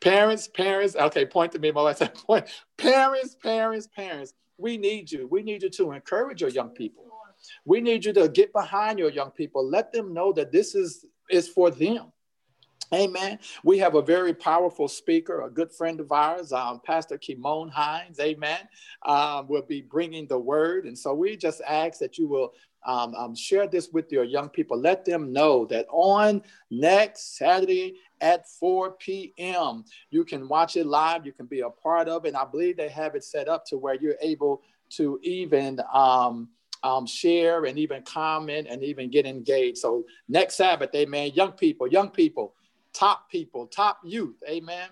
Parents, 0.00 0.46
parents, 0.48 0.94
okay, 0.94 1.24
point 1.24 1.52
to 1.52 1.58
me, 1.58 1.72
my 1.72 1.82
wife 1.82 1.96
said 1.98 2.14
point. 2.14 2.46
Parents, 2.76 3.34
parents, 3.42 3.86
parents, 3.86 4.34
we 4.58 4.76
need 4.76 5.10
you. 5.10 5.26
We 5.30 5.42
need 5.42 5.62
you 5.62 5.70
to 5.70 5.92
encourage 5.92 6.40
your 6.40 6.50
young 6.50 6.70
people. 6.70 7.04
We 7.64 7.80
need 7.80 8.04
you 8.04 8.12
to 8.14 8.28
get 8.28 8.52
behind 8.52 8.98
your 8.98 9.10
young 9.10 9.30
people. 9.30 9.66
Let 9.68 9.92
them 9.92 10.12
know 10.12 10.32
that 10.32 10.52
this 10.52 10.74
is 10.74 11.04
is 11.30 11.48
for 11.48 11.70
them. 11.70 12.12
Amen. 12.94 13.40
We 13.64 13.78
have 13.78 13.96
a 13.96 14.02
very 14.02 14.32
powerful 14.32 14.86
speaker, 14.86 15.42
a 15.42 15.50
good 15.50 15.72
friend 15.72 15.98
of 15.98 16.12
ours, 16.12 16.52
um, 16.52 16.80
Pastor 16.84 17.18
Kimon 17.18 17.68
Hines. 17.70 18.20
Amen. 18.20 18.60
Um, 19.04 19.48
will 19.48 19.62
be 19.62 19.82
bringing 19.82 20.28
the 20.28 20.38
word. 20.38 20.84
And 20.84 20.96
so 20.96 21.12
we 21.12 21.36
just 21.36 21.60
ask 21.66 21.98
that 21.98 22.16
you 22.16 22.28
will 22.28 22.52
um, 22.86 23.14
um, 23.16 23.34
share 23.34 23.66
this 23.66 23.88
with 23.92 24.12
your 24.12 24.22
young 24.22 24.48
people. 24.48 24.78
Let 24.78 25.04
them 25.04 25.32
know 25.32 25.66
that 25.66 25.86
on 25.90 26.42
next 26.70 27.36
Saturday 27.36 27.96
at 28.20 28.48
4 28.48 28.92
p.m., 28.92 29.84
you 30.10 30.24
can 30.24 30.48
watch 30.48 30.76
it 30.76 30.86
live. 30.86 31.26
You 31.26 31.32
can 31.32 31.46
be 31.46 31.60
a 31.60 31.70
part 31.70 32.08
of 32.08 32.24
it. 32.24 32.28
And 32.28 32.36
I 32.36 32.44
believe 32.44 32.76
they 32.76 32.88
have 32.88 33.16
it 33.16 33.24
set 33.24 33.48
up 33.48 33.64
to 33.66 33.78
where 33.78 33.96
you're 33.96 34.14
able 34.22 34.62
to 34.90 35.18
even 35.22 35.80
um, 36.82 37.06
share 37.06 37.64
and 37.64 37.78
even 37.78 38.02
comment 38.02 38.66
and 38.70 38.82
even 38.82 39.10
get 39.10 39.26
engaged. 39.26 39.78
So 39.78 40.04
next 40.28 40.56
Sabbath, 40.56 40.94
amen. 40.94 41.32
Young 41.34 41.52
people, 41.52 41.86
young 41.86 42.10
people, 42.10 42.54
top 42.92 43.30
people, 43.30 43.66
top 43.66 44.00
youth, 44.04 44.42
amen. 44.48 44.88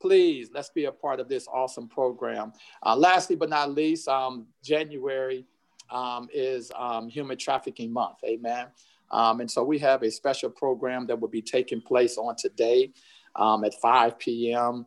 Please, 0.00 0.50
let's 0.54 0.70
be 0.70 0.84
a 0.84 0.92
part 0.92 1.18
of 1.18 1.28
this 1.28 1.48
awesome 1.48 1.88
program. 1.88 2.52
Uh, 2.84 2.94
lastly, 2.96 3.34
but 3.34 3.50
not 3.50 3.72
least, 3.72 4.06
um, 4.08 4.46
January 4.62 5.44
um, 5.90 6.28
is 6.32 6.70
um, 6.76 7.08
Human 7.08 7.36
Trafficking 7.36 7.92
Month. 7.92 8.18
Amen. 8.24 8.66
Um, 9.10 9.40
and 9.40 9.50
so 9.50 9.64
we 9.64 9.78
have 9.78 10.02
a 10.02 10.10
special 10.10 10.50
program 10.50 11.06
that 11.06 11.18
will 11.18 11.28
be 11.28 11.42
taking 11.42 11.80
place 11.80 12.18
on 12.18 12.36
today 12.36 12.92
um, 13.34 13.64
at 13.64 13.74
5 13.80 14.18
p.m. 14.18 14.86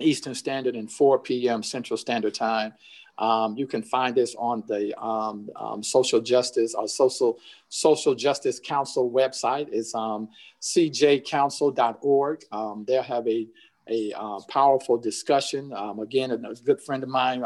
Eastern 0.00 0.34
Standard 0.34 0.74
and 0.74 0.90
4 0.90 1.18
p.m. 1.20 1.62
Central 1.62 1.96
Standard 1.96 2.34
Time. 2.34 2.72
Um, 3.18 3.56
you 3.56 3.66
can 3.66 3.82
find 3.82 4.14
this 4.14 4.34
on 4.36 4.64
the 4.66 4.98
um, 5.00 5.48
um, 5.56 5.82
social 5.82 6.20
justice 6.20 6.74
or 6.74 6.88
social 6.88 7.38
social 7.68 8.14
justice 8.14 8.60
council 8.62 9.10
website. 9.10 9.68
It's 9.70 9.94
um, 9.94 10.28
cjcouncil.org. 10.60 12.44
Um, 12.50 12.84
they'll 12.86 13.02
have 13.02 13.26
a 13.28 13.46
a 13.90 14.12
uh, 14.16 14.40
powerful 14.48 14.96
discussion. 14.96 15.70
Um, 15.74 16.00
again, 16.00 16.30
a, 16.30 16.54
good 16.64 16.80
friend 16.80 17.02
of 17.02 17.10
mine, 17.10 17.40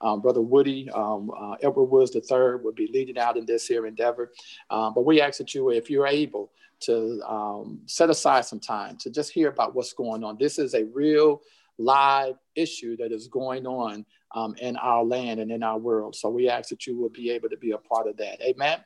Brother 0.00 0.40
Woody, 0.40 0.88
uh, 0.90 1.18
Edward 1.62 1.84
Woods 1.84 2.16
III, 2.16 2.56
will 2.62 2.72
be 2.74 2.88
leading 2.90 3.18
out 3.18 3.36
in 3.36 3.44
this 3.44 3.66
here 3.66 3.86
endeavor. 3.86 4.32
But 4.70 5.04
we 5.04 5.20
ask 5.20 5.36
that 5.38 5.54
you, 5.54 5.70
if 5.70 5.90
you're 5.90 6.06
able, 6.06 6.50
to 6.80 7.78
set 7.84 8.08
aside 8.08 8.46
some 8.46 8.60
time 8.60 8.96
to 8.96 9.10
just 9.10 9.30
hear 9.30 9.48
about 9.48 9.74
what's 9.74 9.92
going 9.92 10.24
on. 10.24 10.38
This 10.38 10.58
is 10.58 10.74
a 10.74 10.84
real 10.84 11.42
live 11.76 12.36
issue 12.54 12.96
that 12.96 13.12
is 13.12 13.28
going 13.28 13.66
on 13.66 14.06
um, 14.34 14.54
in 14.60 14.76
our 14.76 15.04
land 15.04 15.40
and 15.40 15.50
in 15.50 15.62
our 15.62 15.78
world. 15.78 16.14
So 16.14 16.28
we 16.28 16.48
ask 16.48 16.68
that 16.70 16.86
you 16.86 16.98
will 16.98 17.08
be 17.08 17.30
able 17.30 17.48
to 17.48 17.56
be 17.56 17.70
a 17.72 17.78
part 17.78 18.06
of 18.06 18.16
that. 18.18 18.40
Amen. 18.42 18.78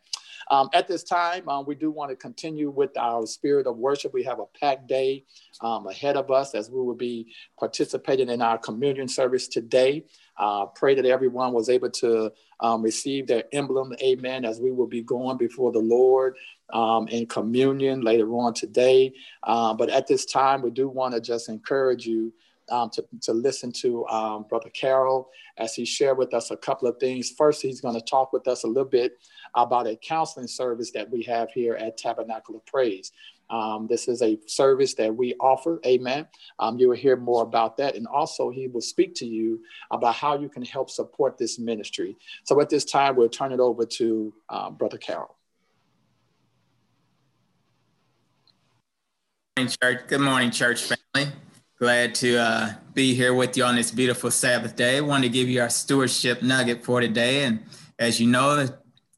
Um, 0.50 0.68
at 0.72 0.88
this 0.88 1.02
time, 1.02 1.48
um, 1.48 1.66
we 1.66 1.74
do 1.74 1.90
want 1.90 2.10
to 2.10 2.16
continue 2.16 2.70
with 2.70 2.96
our 2.96 3.26
spirit 3.26 3.66
of 3.66 3.76
worship. 3.76 4.14
We 4.14 4.22
have 4.24 4.40
a 4.40 4.46
packed 4.58 4.86
day 4.86 5.24
um, 5.60 5.86
ahead 5.86 6.16
of 6.16 6.30
us 6.30 6.54
as 6.54 6.70
we 6.70 6.80
will 6.80 6.94
be 6.94 7.32
participating 7.58 8.28
in 8.28 8.40
our 8.40 8.58
communion 8.58 9.08
service 9.08 9.48
today. 9.48 10.04
Uh, 10.38 10.66
pray 10.66 10.94
that 10.94 11.04
everyone 11.04 11.52
was 11.52 11.68
able 11.68 11.90
to 11.90 12.32
um, 12.60 12.82
receive 12.82 13.26
their 13.26 13.44
emblem, 13.52 13.92
amen, 14.02 14.44
as 14.44 14.60
we 14.60 14.70
will 14.70 14.86
be 14.86 15.02
going 15.02 15.36
before 15.36 15.72
the 15.72 15.78
Lord 15.78 16.36
um, 16.72 17.08
in 17.08 17.26
communion 17.26 18.00
later 18.02 18.28
on 18.34 18.54
today. 18.54 19.12
Uh, 19.42 19.74
but 19.74 19.90
at 19.90 20.06
this 20.06 20.24
time, 20.24 20.62
we 20.62 20.70
do 20.70 20.88
want 20.88 21.14
to 21.14 21.20
just 21.20 21.48
encourage 21.48 22.06
you 22.06 22.32
um, 22.70 22.90
to, 22.90 23.04
to 23.22 23.32
listen 23.32 23.72
to 23.72 24.06
um, 24.06 24.44
Brother 24.48 24.70
Carroll 24.70 25.30
as 25.56 25.74
he 25.74 25.84
shared 25.84 26.18
with 26.18 26.34
us 26.34 26.50
a 26.50 26.56
couple 26.56 26.88
of 26.88 26.98
things. 26.98 27.30
First, 27.30 27.62
he's 27.62 27.80
going 27.80 27.94
to 27.94 28.00
talk 28.00 28.32
with 28.32 28.46
us 28.48 28.64
a 28.64 28.66
little 28.66 28.84
bit 28.84 29.18
about 29.54 29.86
a 29.86 29.96
counseling 29.96 30.46
service 30.46 30.90
that 30.92 31.10
we 31.10 31.22
have 31.22 31.50
here 31.50 31.74
at 31.74 31.96
Tabernacle 31.96 32.56
of 32.56 32.64
Praise. 32.66 33.12
Um, 33.50 33.86
this 33.88 34.08
is 34.08 34.20
a 34.22 34.38
service 34.46 34.94
that 34.94 35.14
we 35.14 35.34
offer. 35.40 35.80
Amen. 35.86 36.26
Um, 36.58 36.78
you 36.78 36.88
will 36.88 36.96
hear 36.96 37.16
more 37.16 37.42
about 37.42 37.78
that. 37.78 37.94
And 37.96 38.06
also, 38.06 38.50
he 38.50 38.68
will 38.68 38.82
speak 38.82 39.14
to 39.16 39.26
you 39.26 39.60
about 39.90 40.14
how 40.14 40.38
you 40.38 40.48
can 40.48 40.62
help 40.62 40.90
support 40.90 41.38
this 41.38 41.58
ministry. 41.58 42.16
So, 42.44 42.60
at 42.60 42.68
this 42.68 42.84
time, 42.84 43.16
we'll 43.16 43.30
turn 43.30 43.52
it 43.52 43.60
over 43.60 43.86
to 43.86 44.34
um, 44.50 44.74
Brother 44.74 44.98
Carroll. 44.98 45.34
Good 49.56 49.62
morning, 49.62 49.76
church. 49.80 50.06
Good 50.08 50.20
morning, 50.20 50.50
church 50.50 50.92
family. 51.14 51.32
Glad 51.78 52.12
to 52.16 52.36
uh, 52.36 52.72
be 52.92 53.14
here 53.14 53.32
with 53.32 53.56
you 53.56 53.62
on 53.62 53.76
this 53.76 53.92
beautiful 53.92 54.32
Sabbath 54.32 54.74
day. 54.74 55.00
Want 55.00 55.22
to 55.22 55.28
give 55.28 55.48
you 55.48 55.60
our 55.60 55.70
stewardship 55.70 56.42
nugget 56.42 56.84
for 56.84 57.00
today. 57.00 57.44
And 57.44 57.62
as 58.00 58.20
you 58.20 58.26
know, 58.26 58.66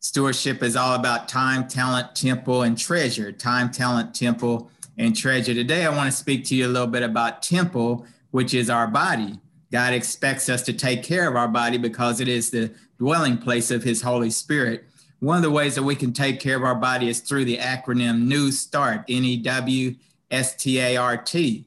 stewardship 0.01 0.63
is 0.63 0.77
all 0.77 0.95
about 0.95 1.27
time, 1.27 1.69
talent, 1.69 2.15
temple, 2.15 2.61
and 2.61 2.77
treasure. 2.77 3.33
Time, 3.33 3.71
talent, 3.71 4.15
temple, 4.15 4.71
and 4.99 5.17
treasure. 5.17 5.55
Today, 5.55 5.87
I 5.87 5.97
want 5.97 6.11
to 6.11 6.17
speak 6.17 6.45
to 6.47 6.55
you 6.55 6.67
a 6.67 6.69
little 6.69 6.87
bit 6.87 7.03
about 7.03 7.43
temple, 7.43 8.05
which 8.31 8.53
is 8.53 8.69
our 8.69 8.87
body. 8.87 9.41
God 9.73 9.95
expects 9.95 10.51
us 10.51 10.61
to 10.65 10.75
take 10.75 11.03
care 11.03 11.27
of 11.27 11.37
our 11.37 11.49
body 11.49 11.79
because 11.79 12.21
it 12.21 12.29
is 12.29 12.51
the 12.51 12.75
dwelling 12.99 13.39
place 13.39 13.71
of 13.71 13.85
His 13.85 14.03
Holy 14.03 14.29
Spirit. 14.29 14.85
One 15.21 15.39
of 15.39 15.43
the 15.43 15.51
ways 15.51 15.77
that 15.77 15.83
we 15.83 15.97
can 15.97 16.13
take 16.13 16.41
care 16.41 16.59
of 16.59 16.65
our 16.65 16.75
body 16.75 17.09
is 17.09 17.21
through 17.21 17.47
the 17.47 17.57
acronym 17.57 18.25
New 18.25 18.53
START, 18.53 19.07
N 19.09 19.25
E 19.25 19.39
W 19.39 19.95
S 20.31 20.55
T 20.57 20.79
A 20.79 20.99
R 20.99 21.17
T. 21.17 21.65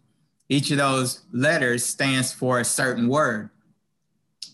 Each 0.50 0.72
of 0.72 0.78
those 0.78 1.22
letters 1.32 1.86
stands 1.86 2.34
for 2.34 2.60
a 2.60 2.66
certain 2.66 3.08
word. 3.08 3.50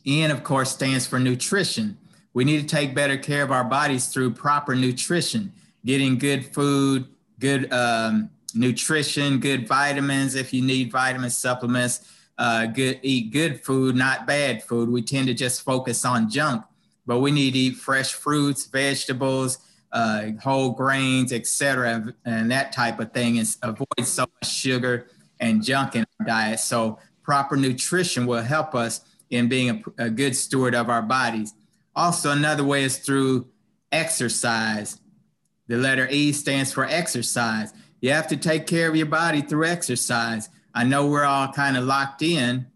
N, 0.06 0.32
of 0.32 0.44
course, 0.44 0.72
stands 0.72 1.06
for 1.08 1.20
nutrition. 1.20 1.98
We 2.34 2.46
need 2.46 2.62
to 2.62 2.76
take 2.76 2.96
better 2.96 3.18
care 3.18 3.44
of 3.44 3.52
our 3.52 3.64
bodies 3.64 4.08
through 4.08 4.32
proper 4.32 4.76
nutrition, 4.76 5.52
getting 5.84 6.18
good 6.18 6.46
food, 6.54 7.08
good 7.40 7.72
um, 7.74 8.30
nutrition, 8.54 9.40
good 9.40 9.68
vitamins 9.68 10.36
if 10.36 10.54
you 10.54 10.62
need 10.62 10.92
vitamin 10.92 11.30
supplements, 11.30 12.08
uh, 12.38 12.68
good 12.68 13.00
eat 13.02 13.32
good 13.34 13.64
food, 13.64 13.96
not 13.96 14.28
bad 14.28 14.64
food. 14.64 14.90
We 14.90 15.02
tend 15.02 15.28
to 15.28 15.34
just 15.34 15.64
focus 15.64 16.06
on 16.06 16.30
junk, 16.30 16.64
but 17.06 17.20
we 17.20 17.32
need 17.32 17.52
to 17.54 17.60
eat 17.60 17.76
fresh 17.76 18.14
fruits, 18.14 18.66
vegetables, 18.68 19.58
uh, 19.92 20.28
whole 20.42 20.70
grains, 20.70 21.34
etc., 21.34 22.14
and 22.24 22.52
that 22.52 22.72
type 22.72 23.00
of 23.00 23.12
thing, 23.12 23.40
and 23.40 23.56
avoid 23.64 24.06
so 24.06 24.22
much 24.22 24.52
sugar 24.52 25.08
and 25.40 25.64
junk 25.64 25.96
in 25.96 26.06
our 26.20 26.26
diet. 26.26 26.60
So 26.60 27.00
proper 27.24 27.56
nutrition 27.56 28.26
will 28.26 28.42
help 28.42 28.76
us 28.76 29.02
in 29.30 29.48
being 29.48 29.84
a, 29.98 30.06
a 30.06 30.10
good 30.10 30.36
steward 30.36 30.76
of 30.76 30.90
our 30.90 31.02
bodies. 31.02 31.54
Also, 31.96 32.32
another 32.32 32.64
way 32.64 32.84
is 32.84 32.98
through 32.98 33.48
exercise. 33.92 35.00
The 35.68 35.78
letter 35.78 36.08
E 36.10 36.32
stands 36.32 36.74
for 36.74 36.86
exercise. 36.86 37.74
You 38.02 38.12
have 38.12 38.28
to 38.28 38.38
take 38.38 38.66
care 38.66 38.90
of 38.90 38.96
your 38.96 39.06
body 39.06 39.42
through 39.42 39.66
exercise. 39.66 40.50
I 40.74 40.84
know 40.84 41.08
we're 41.08 41.26
all 41.26 41.52
kind 41.52 41.78
of 41.78 41.84
locked 41.84 42.22
in, 42.22 42.68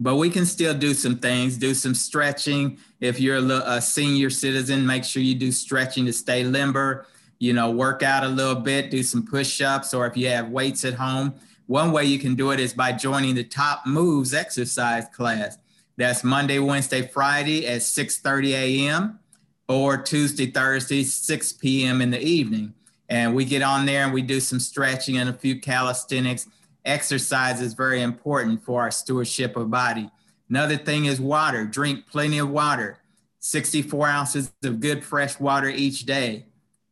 but 0.00 0.16
we 0.16 0.30
can 0.30 0.44
still 0.44 0.74
do 0.74 0.94
some 0.94 1.18
things, 1.18 1.56
do 1.56 1.74
some 1.74 1.94
stretching. 1.94 2.78
If 3.00 3.20
you're 3.20 3.36
a, 3.36 3.76
a, 3.76 3.80
senior 3.80 4.30
citizen, 4.30 4.84
make 4.86 5.04
sure 5.04 5.22
you 5.22 5.34
do 5.34 5.52
stretching 5.52 6.06
to 6.06 6.12
stay 6.12 6.42
limber. 6.44 7.06
You 7.38 7.52
know, 7.52 7.70
work 7.70 8.02
out 8.02 8.24
a 8.24 8.28
little 8.28 8.56
bit, 8.56 8.90
do 8.90 9.02
some 9.02 9.24
push 9.24 9.60
ups, 9.60 9.94
or 9.94 10.06
if 10.06 10.16
you 10.16 10.28
have 10.28 10.48
weights 10.48 10.84
at 10.84 10.94
home, 10.94 11.34
one 11.66 11.92
way 11.92 12.04
you 12.04 12.18
can 12.18 12.34
do 12.34 12.50
it 12.50 12.60
is 12.60 12.74
by 12.74 12.92
joining 12.92 13.34
the 13.34 13.44
Top 13.44 13.86
Moves 13.86 14.34
exercise 14.34 15.06
class. 15.12 15.58
That's 15.96 16.24
Monday, 16.24 16.58
Wednesday, 16.58 17.02
Friday 17.02 17.66
at 17.66 17.82
6:30 17.82 18.52
a.m. 18.52 19.20
or 19.68 19.96
Tuesday, 19.96 20.46
Thursday, 20.46 21.04
6 21.04 21.52
p.m. 21.54 22.00
in 22.00 22.10
the 22.10 22.20
evening. 22.20 22.74
And 23.08 23.34
we 23.34 23.44
get 23.44 23.62
on 23.62 23.84
there 23.84 24.04
and 24.04 24.12
we 24.12 24.22
do 24.22 24.40
some 24.40 24.58
stretching 24.58 25.18
and 25.18 25.28
a 25.28 25.34
few 25.34 25.60
calisthenics. 25.60 26.46
Exercise 26.84 27.60
is 27.60 27.74
very 27.74 28.00
important 28.02 28.64
for 28.64 28.80
our 28.80 28.90
stewardship 28.90 29.56
of 29.56 29.70
body. 29.70 30.10
Another 30.48 30.76
thing 30.76 31.04
is 31.04 31.20
water. 31.20 31.64
Drink 31.64 32.06
plenty 32.10 32.38
of 32.38 32.50
water. 32.50 32.98
64 33.40 34.06
ounces 34.06 34.52
of 34.64 34.80
good 34.80 35.04
fresh 35.04 35.38
water 35.38 35.68
each 35.68 36.06
day. 36.06 36.46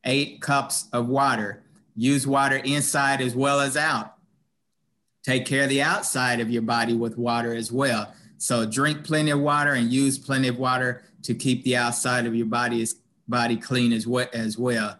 Eight 0.04 0.40
cups 0.40 0.88
of 0.92 1.08
water. 1.08 1.62
Use 1.96 2.26
water 2.26 2.56
inside 2.56 3.20
as 3.20 3.34
well 3.34 3.60
as 3.60 3.76
out. 3.76 4.14
Take 5.22 5.46
care 5.46 5.64
of 5.64 5.68
the 5.68 5.82
outside 5.82 6.40
of 6.40 6.50
your 6.50 6.62
body 6.62 6.94
with 6.94 7.18
water 7.18 7.54
as 7.54 7.70
well. 7.70 8.12
So 8.38 8.64
drink 8.64 9.04
plenty 9.04 9.30
of 9.30 9.40
water 9.40 9.72
and 9.74 9.92
use 9.92 10.18
plenty 10.18 10.48
of 10.48 10.58
water 10.58 11.02
to 11.24 11.34
keep 11.34 11.62
the 11.64 11.76
outside 11.76 12.26
of 12.26 12.34
your 12.34 12.46
body 12.46 12.80
as, 12.80 12.96
body 13.28 13.56
clean 13.56 13.92
as 13.92 14.06
well 14.06 14.28
as 14.32 14.56
well. 14.56 14.98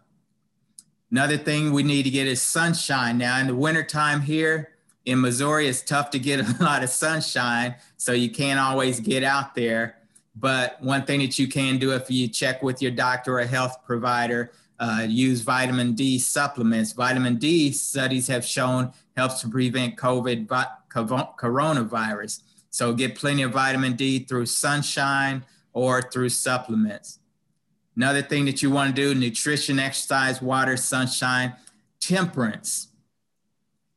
Another 1.10 1.38
thing 1.38 1.72
we 1.72 1.82
need 1.82 2.04
to 2.04 2.10
get 2.10 2.26
is 2.26 2.40
sunshine. 2.40 3.18
Now 3.18 3.38
in 3.38 3.46
the 3.46 3.54
wintertime 3.54 4.20
here 4.20 4.70
in 5.06 5.20
Missouri, 5.20 5.68
it's 5.68 5.82
tough 5.82 6.10
to 6.10 6.18
get 6.18 6.40
a 6.60 6.62
lot 6.62 6.84
of 6.84 6.90
sunshine, 6.90 7.74
so 7.96 8.12
you 8.12 8.30
can't 8.30 8.60
always 8.60 9.00
get 9.00 9.24
out 9.24 9.54
there. 9.54 9.96
But 10.36 10.80
one 10.80 11.04
thing 11.04 11.20
that 11.20 11.38
you 11.38 11.48
can 11.48 11.78
do 11.78 11.92
if 11.92 12.10
you 12.10 12.28
check 12.28 12.62
with 12.62 12.80
your 12.80 12.92
doctor 12.92 13.40
or 13.40 13.44
health 13.44 13.84
provider, 13.84 14.52
uh, 14.80 15.06
use 15.06 15.42
vitamin 15.42 15.92
D 15.92 16.18
supplements. 16.18 16.92
Vitamin 16.92 17.36
D 17.36 17.70
studies 17.70 18.26
have 18.28 18.44
shown 18.44 18.92
helps 19.16 19.42
to 19.42 19.48
prevent 19.48 19.96
COVID 19.96 20.46
coronavirus. 20.88 22.40
So 22.70 22.94
get 22.94 23.14
plenty 23.14 23.42
of 23.42 23.52
vitamin 23.52 23.92
D 23.92 24.20
through 24.20 24.46
sunshine 24.46 25.44
or 25.74 26.00
through 26.00 26.30
supplements. 26.30 27.18
Another 27.94 28.22
thing 28.22 28.46
that 28.46 28.62
you 28.62 28.70
want 28.70 28.96
to 28.96 29.02
do 29.02 29.14
nutrition, 29.14 29.78
exercise, 29.78 30.40
water, 30.40 30.76
sunshine, 30.76 31.54
temperance. 32.00 32.88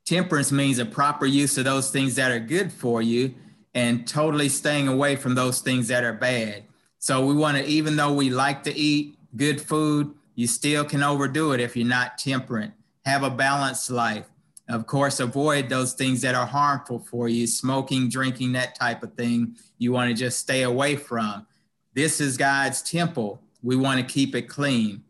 Temperance 0.06 0.52
means 0.52 0.80
a 0.80 0.86
proper 0.86 1.26
use 1.26 1.58
of 1.58 1.64
those 1.64 1.90
things 1.92 2.16
that 2.16 2.30
are 2.30 2.40
good 2.40 2.74
for 2.74 3.02
you 3.02 3.34
and 3.74 4.06
totally 4.06 4.50
staying 4.50 4.90
away 4.90 5.16
from 5.16 5.34
those 5.34 5.62
things 5.62 5.88
that 5.88 6.04
are 6.04 6.14
bad. 6.14 6.64
So 7.00 7.26
we 7.26 7.34
want 7.34 7.58
to, 7.58 7.66
even 7.66 7.96
though 7.96 8.12
we 8.12 8.30
like 8.30 8.64
to 8.64 8.76
eat 8.76 9.18
good 9.38 9.62
food, 9.62 10.14
you 10.36 10.48
still 10.48 10.84
can 10.84 11.04
overdo 11.04 11.52
it 11.54 11.60
if 11.60 11.76
you're 11.76 11.88
not 11.88 12.18
temperate. 12.18 12.72
Have 13.06 13.24
a 13.24 13.30
balanced 13.30 13.90
life. 13.90 14.28
Of 14.70 14.88
course, 14.88 15.20
avoid 15.20 15.70
those 15.70 15.94
things 15.94 16.22
that 16.22 16.36
are 16.36 16.46
harmful 16.46 17.00
for 17.00 17.28
you, 17.28 17.48
smoking, 17.48 18.10
drinking, 18.10 18.54
that 18.54 18.76
type 18.76 19.04
of 19.04 19.14
thing. 19.14 19.58
You 19.78 19.92
want 19.92 20.10
to 20.10 20.16
just 20.16 20.40
stay 20.40 20.64
away 20.64 20.96
from. 20.96 21.46
This 21.94 22.22
is 22.22 22.38
God's 22.38 22.82
temple. 22.82 23.42
We 23.62 23.76
want 23.76 24.00
to 24.00 24.14
keep 24.14 24.36
it 24.36 24.44
clean. 24.44 25.04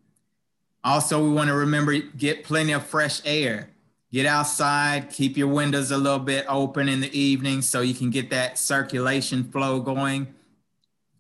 Also, 0.84 1.24
we 1.24 1.32
want 1.32 1.50
to 1.50 1.56
remember 1.56 1.98
get 1.98 2.44
plenty 2.44 2.74
of 2.74 2.86
fresh 2.86 3.22
air. 3.26 3.70
Get 4.12 4.26
outside, 4.26 5.10
keep 5.10 5.38
your 5.38 5.48
windows 5.48 5.90
a 5.90 5.98
little 5.98 6.20
bit 6.20 6.46
open 6.48 6.88
in 6.88 7.00
the 7.00 7.18
evening 7.18 7.62
so 7.64 7.82
you 7.82 7.96
can 7.96 8.12
get 8.12 8.30
that 8.30 8.60
circulation 8.60 9.44
flow 9.44 9.80
going. 9.80 10.28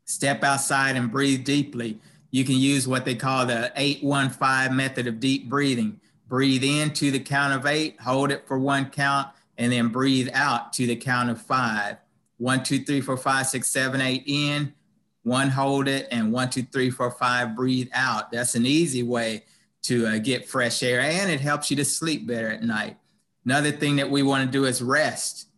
Step 0.05 0.43
outside 0.43 0.95
and 0.95 1.11
breathe 1.11 1.43
deeply. 1.43 1.99
You 2.33 2.43
can 2.43 2.55
use 2.55 2.87
what 2.87 3.05
they 3.05 3.13
call 3.13 3.45
the 3.45 3.71
815 3.75 4.75
method 4.75 5.05
of 5.05 5.19
deep 5.19 5.47
breathing. 5.47 6.01
Breathe 6.27 6.63
in 6.63 6.91
to 6.93 7.11
the 7.11 7.19
count 7.19 7.53
of 7.53 7.67
eight, 7.67 8.01
hold 8.01 8.31
it 8.31 8.47
for 8.47 8.57
one 8.57 8.89
count, 8.89 9.27
and 9.59 9.71
then 9.71 9.89
breathe 9.89 10.29
out 10.33 10.73
to 10.73 10.87
the 10.87 10.95
count 10.95 11.29
of 11.29 11.39
five. 11.39 11.97
One, 12.37 12.63
two, 12.63 12.79
three, 12.79 13.01
four, 13.01 13.17
five, 13.17 13.45
six, 13.45 13.67
seven, 13.67 14.01
eight 14.01 14.23
in, 14.25 14.73
one 15.21 15.49
hold 15.49 15.87
it, 15.87 16.07
and 16.09 16.33
one, 16.33 16.49
two, 16.49 16.63
three, 16.63 16.89
four, 16.89 17.11
five, 17.11 17.55
breathe 17.55 17.89
out. 17.93 18.31
That's 18.31 18.55
an 18.55 18.65
easy 18.65 19.03
way 19.03 19.43
to 19.83 20.07
uh, 20.07 20.17
get 20.17 20.49
fresh 20.49 20.81
air, 20.81 21.01
and 21.01 21.29
it 21.29 21.39
helps 21.39 21.69
you 21.69 21.77
to 21.77 21.85
sleep 21.85 22.25
better 22.25 22.49
at 22.49 22.63
night. 22.63 22.97
Another 23.45 23.71
thing 23.71 23.97
that 23.97 24.09
we 24.09 24.23
want 24.23 24.43
to 24.43 24.51
do 24.51 24.65
is 24.65 24.81
rest. 24.81 25.49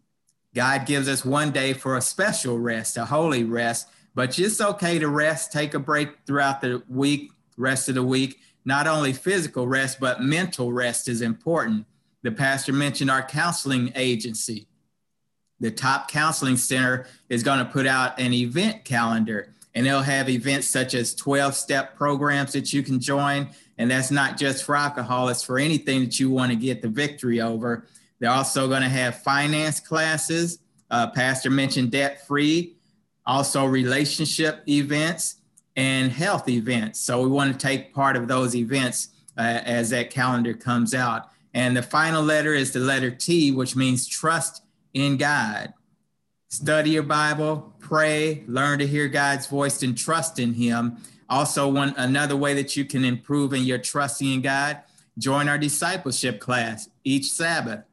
God 0.53 0.85
gives 0.85 1.07
us 1.07 1.23
one 1.23 1.51
day 1.51 1.71
for 1.71 1.95
a 1.95 2.01
special 2.01 2.59
rest, 2.59 2.97
a 2.97 3.05
holy 3.05 3.45
rest, 3.45 3.87
but 4.15 4.39
it's 4.39 4.61
okay 4.61 4.97
to 4.97 5.09
rest, 5.09 5.51
take 5.51 5.73
a 5.73 5.79
break 5.79 6.09
throughout 6.25 6.61
the 6.61 6.81
week, 6.89 7.31
rest 7.57 7.89
of 7.89 7.95
the 7.95 8.03
week, 8.03 8.39
not 8.63 8.87
only 8.87 9.13
physical 9.13 9.67
rest, 9.67 9.99
but 9.99 10.21
mental 10.21 10.73
rest 10.73 11.07
is 11.07 11.21
important. 11.21 11.85
The 12.23 12.31
pastor 12.31 12.73
mentioned 12.73 13.11
our 13.11 13.21
counseling 13.21 13.91
agency. 13.95 14.67
The 15.59 15.69
top 15.69 16.09
counseling 16.09 16.57
center 16.57 17.07
is 17.29 17.43
going 17.43 17.59
to 17.59 17.65
put 17.65 17.85
out 17.85 18.19
an 18.19 18.33
event 18.33 18.83
calendar, 18.83 19.53
and 19.73 19.85
they'll 19.85 20.01
have 20.01 20.29
events 20.29 20.67
such 20.67 20.93
as 20.93 21.13
12 21.13 21.53
step 21.53 21.95
programs 21.95 22.53
that 22.53 22.73
you 22.73 22.81
can 22.83 22.99
join. 22.99 23.49
And 23.77 23.91
that's 23.91 24.11
not 24.11 24.37
just 24.37 24.63
for 24.63 24.75
alcohol, 24.75 25.29
it's 25.29 25.43
for 25.43 25.59
anything 25.59 26.01
that 26.01 26.19
you 26.19 26.29
want 26.29 26.51
to 26.51 26.57
get 26.57 26.81
the 26.81 26.87
victory 26.87 27.41
over. 27.41 27.85
They're 28.19 28.31
also 28.31 28.67
going 28.67 28.81
to 28.81 28.89
have 28.89 29.21
finance 29.21 29.79
classes. 29.79 30.59
Uh, 30.89 31.11
pastor 31.11 31.49
mentioned 31.49 31.91
debt 31.91 32.25
free, 32.25 32.74
also 33.25 33.65
relationship 33.65 34.63
events 34.67 35.35
and 35.75 36.11
health 36.11 36.47
events. 36.47 36.99
So 36.99 37.21
we 37.21 37.29
want 37.29 37.51
to 37.51 37.57
take 37.57 37.93
part 37.93 38.15
of 38.15 38.27
those 38.27 38.55
events 38.55 39.09
uh, 39.37 39.41
as 39.41 39.89
that 39.89 40.09
calendar 40.09 40.53
comes 40.53 40.93
out. 40.93 41.29
And 41.53 41.75
the 41.75 41.81
final 41.81 42.23
letter 42.23 42.53
is 42.53 42.71
the 42.71 42.79
letter 42.79 43.11
T, 43.11 43.51
which 43.51 43.75
means 43.75 44.07
trust 44.07 44.63
in 44.93 45.17
God. 45.17 45.73
Study 46.49 46.91
your 46.91 47.03
Bible, 47.03 47.73
pray, 47.79 48.43
learn 48.47 48.79
to 48.79 48.87
hear 48.87 49.07
God's 49.07 49.47
voice, 49.47 49.83
and 49.83 49.97
trust 49.97 50.39
in 50.39 50.53
Him. 50.53 50.97
Also, 51.29 51.67
one 51.67 51.93
another 51.97 52.35
way 52.35 52.53
that 52.53 52.75
you 52.77 52.85
can 52.85 53.03
improve 53.03 53.53
in 53.53 53.63
your 53.63 53.77
trusting 53.77 54.31
in 54.31 54.41
God, 54.41 54.81
join 55.17 55.49
our 55.49 55.57
discipleship 55.57 56.39
class 56.39 56.89
each 57.03 57.31
Sabbath. 57.31 57.83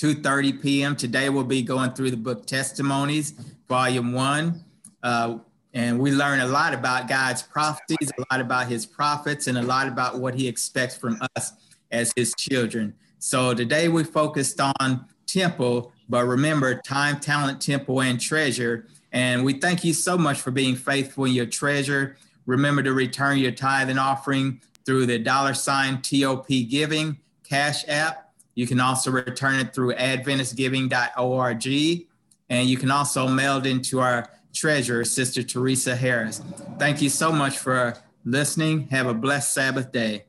2:30 0.00 0.62
p.m. 0.62 0.96
Today 0.96 1.28
we'll 1.28 1.44
be 1.44 1.60
going 1.60 1.90
through 1.90 2.10
the 2.10 2.16
book 2.16 2.46
Testimonies, 2.46 3.32
Volume 3.68 4.14
One. 4.14 4.64
Uh, 5.02 5.40
and 5.74 5.98
we 5.98 6.10
learn 6.10 6.40
a 6.40 6.46
lot 6.46 6.72
about 6.72 7.06
God's 7.06 7.42
prophecies, 7.42 8.10
a 8.16 8.24
lot 8.32 8.40
about 8.40 8.66
his 8.66 8.86
prophets, 8.86 9.46
and 9.46 9.58
a 9.58 9.62
lot 9.62 9.88
about 9.88 10.18
what 10.18 10.34
he 10.34 10.48
expects 10.48 10.96
from 10.96 11.20
us 11.36 11.52
as 11.90 12.14
his 12.16 12.32
children. 12.34 12.94
So 13.18 13.52
today 13.52 13.88
we 13.88 14.02
focused 14.04 14.58
on 14.58 15.04
temple, 15.26 15.92
but 16.08 16.24
remember 16.24 16.80
time, 16.80 17.20
talent, 17.20 17.60
temple, 17.60 18.00
and 18.00 18.18
treasure. 18.18 18.86
And 19.12 19.44
we 19.44 19.60
thank 19.60 19.84
you 19.84 19.92
so 19.92 20.16
much 20.16 20.40
for 20.40 20.50
being 20.50 20.76
faithful 20.76 21.26
in 21.26 21.32
your 21.32 21.44
treasure. 21.44 22.16
Remember 22.46 22.82
to 22.82 22.94
return 22.94 23.36
your 23.36 23.52
tithe 23.52 23.90
and 23.90 24.00
offering 24.00 24.62
through 24.86 25.04
the 25.04 25.18
dollar 25.18 25.52
sign 25.52 26.00
TOP 26.00 26.48
Giving 26.70 27.18
Cash 27.44 27.84
App. 27.86 28.29
You 28.60 28.66
can 28.66 28.78
also 28.78 29.10
return 29.10 29.58
it 29.58 29.72
through 29.72 29.94
AdventistGiving.org. 29.94 32.06
And 32.50 32.68
you 32.68 32.76
can 32.76 32.90
also 32.90 33.26
mail 33.26 33.56
it 33.56 33.64
into 33.64 34.00
our 34.00 34.28
treasurer, 34.52 35.02
Sister 35.06 35.42
Teresa 35.42 35.96
Harris. 35.96 36.42
Thank 36.78 37.00
you 37.00 37.08
so 37.08 37.32
much 37.32 37.56
for 37.56 37.96
listening. 38.22 38.88
Have 38.88 39.06
a 39.06 39.14
blessed 39.14 39.54
Sabbath 39.54 39.90
day. 39.90 40.26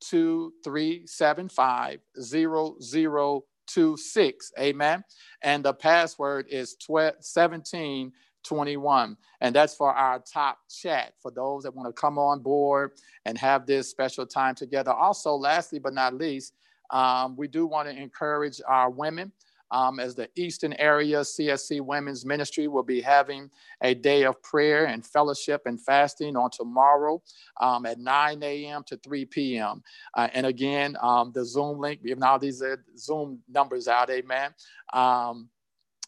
2375 0.00 2.00
0026. 2.22 4.52
Amen. 4.58 5.04
And 5.42 5.64
the 5.64 5.74
password 5.74 6.46
is 6.50 6.76
1721. 6.86 9.16
And 9.40 9.54
that's 9.54 9.74
for 9.74 9.92
our 9.92 10.18
top 10.20 10.58
chat 10.68 11.14
for 11.20 11.30
those 11.30 11.62
that 11.64 11.74
want 11.74 11.88
to 11.88 12.00
come 12.00 12.18
on 12.18 12.40
board 12.40 12.92
and 13.24 13.38
have 13.38 13.66
this 13.66 13.90
special 13.90 14.26
time 14.26 14.54
together. 14.54 14.92
Also, 14.92 15.34
lastly 15.34 15.78
but 15.78 15.94
not 15.94 16.14
least, 16.14 16.52
um, 16.90 17.36
we 17.36 17.48
do 17.48 17.66
want 17.66 17.88
to 17.88 17.96
encourage 17.96 18.60
our 18.66 18.90
women. 18.90 19.32
Um, 19.72 19.98
as 19.98 20.14
the 20.14 20.28
Eastern 20.36 20.74
Area 20.74 21.22
CSC 21.22 21.80
Women's 21.80 22.24
Ministry 22.24 22.68
will 22.68 22.84
be 22.84 23.00
having 23.00 23.50
a 23.82 23.94
day 23.94 24.22
of 24.22 24.40
prayer 24.40 24.84
and 24.84 25.04
fellowship 25.04 25.62
and 25.66 25.80
fasting 25.80 26.36
on 26.36 26.50
tomorrow 26.52 27.20
um, 27.60 27.84
at 27.84 27.98
9 27.98 28.44
a.m. 28.44 28.84
to 28.86 28.96
3 28.98 29.24
p.m. 29.24 29.82
Uh, 30.14 30.28
and 30.34 30.46
again, 30.46 30.96
um, 31.02 31.32
the 31.34 31.44
Zoom 31.44 31.80
link, 31.80 31.98
we 32.04 32.10
have 32.10 32.18
now 32.20 32.38
these 32.38 32.62
uh, 32.62 32.76
Zoom 32.96 33.40
numbers 33.48 33.88
out, 33.88 34.08
amen. 34.08 34.54
Um, 34.92 35.48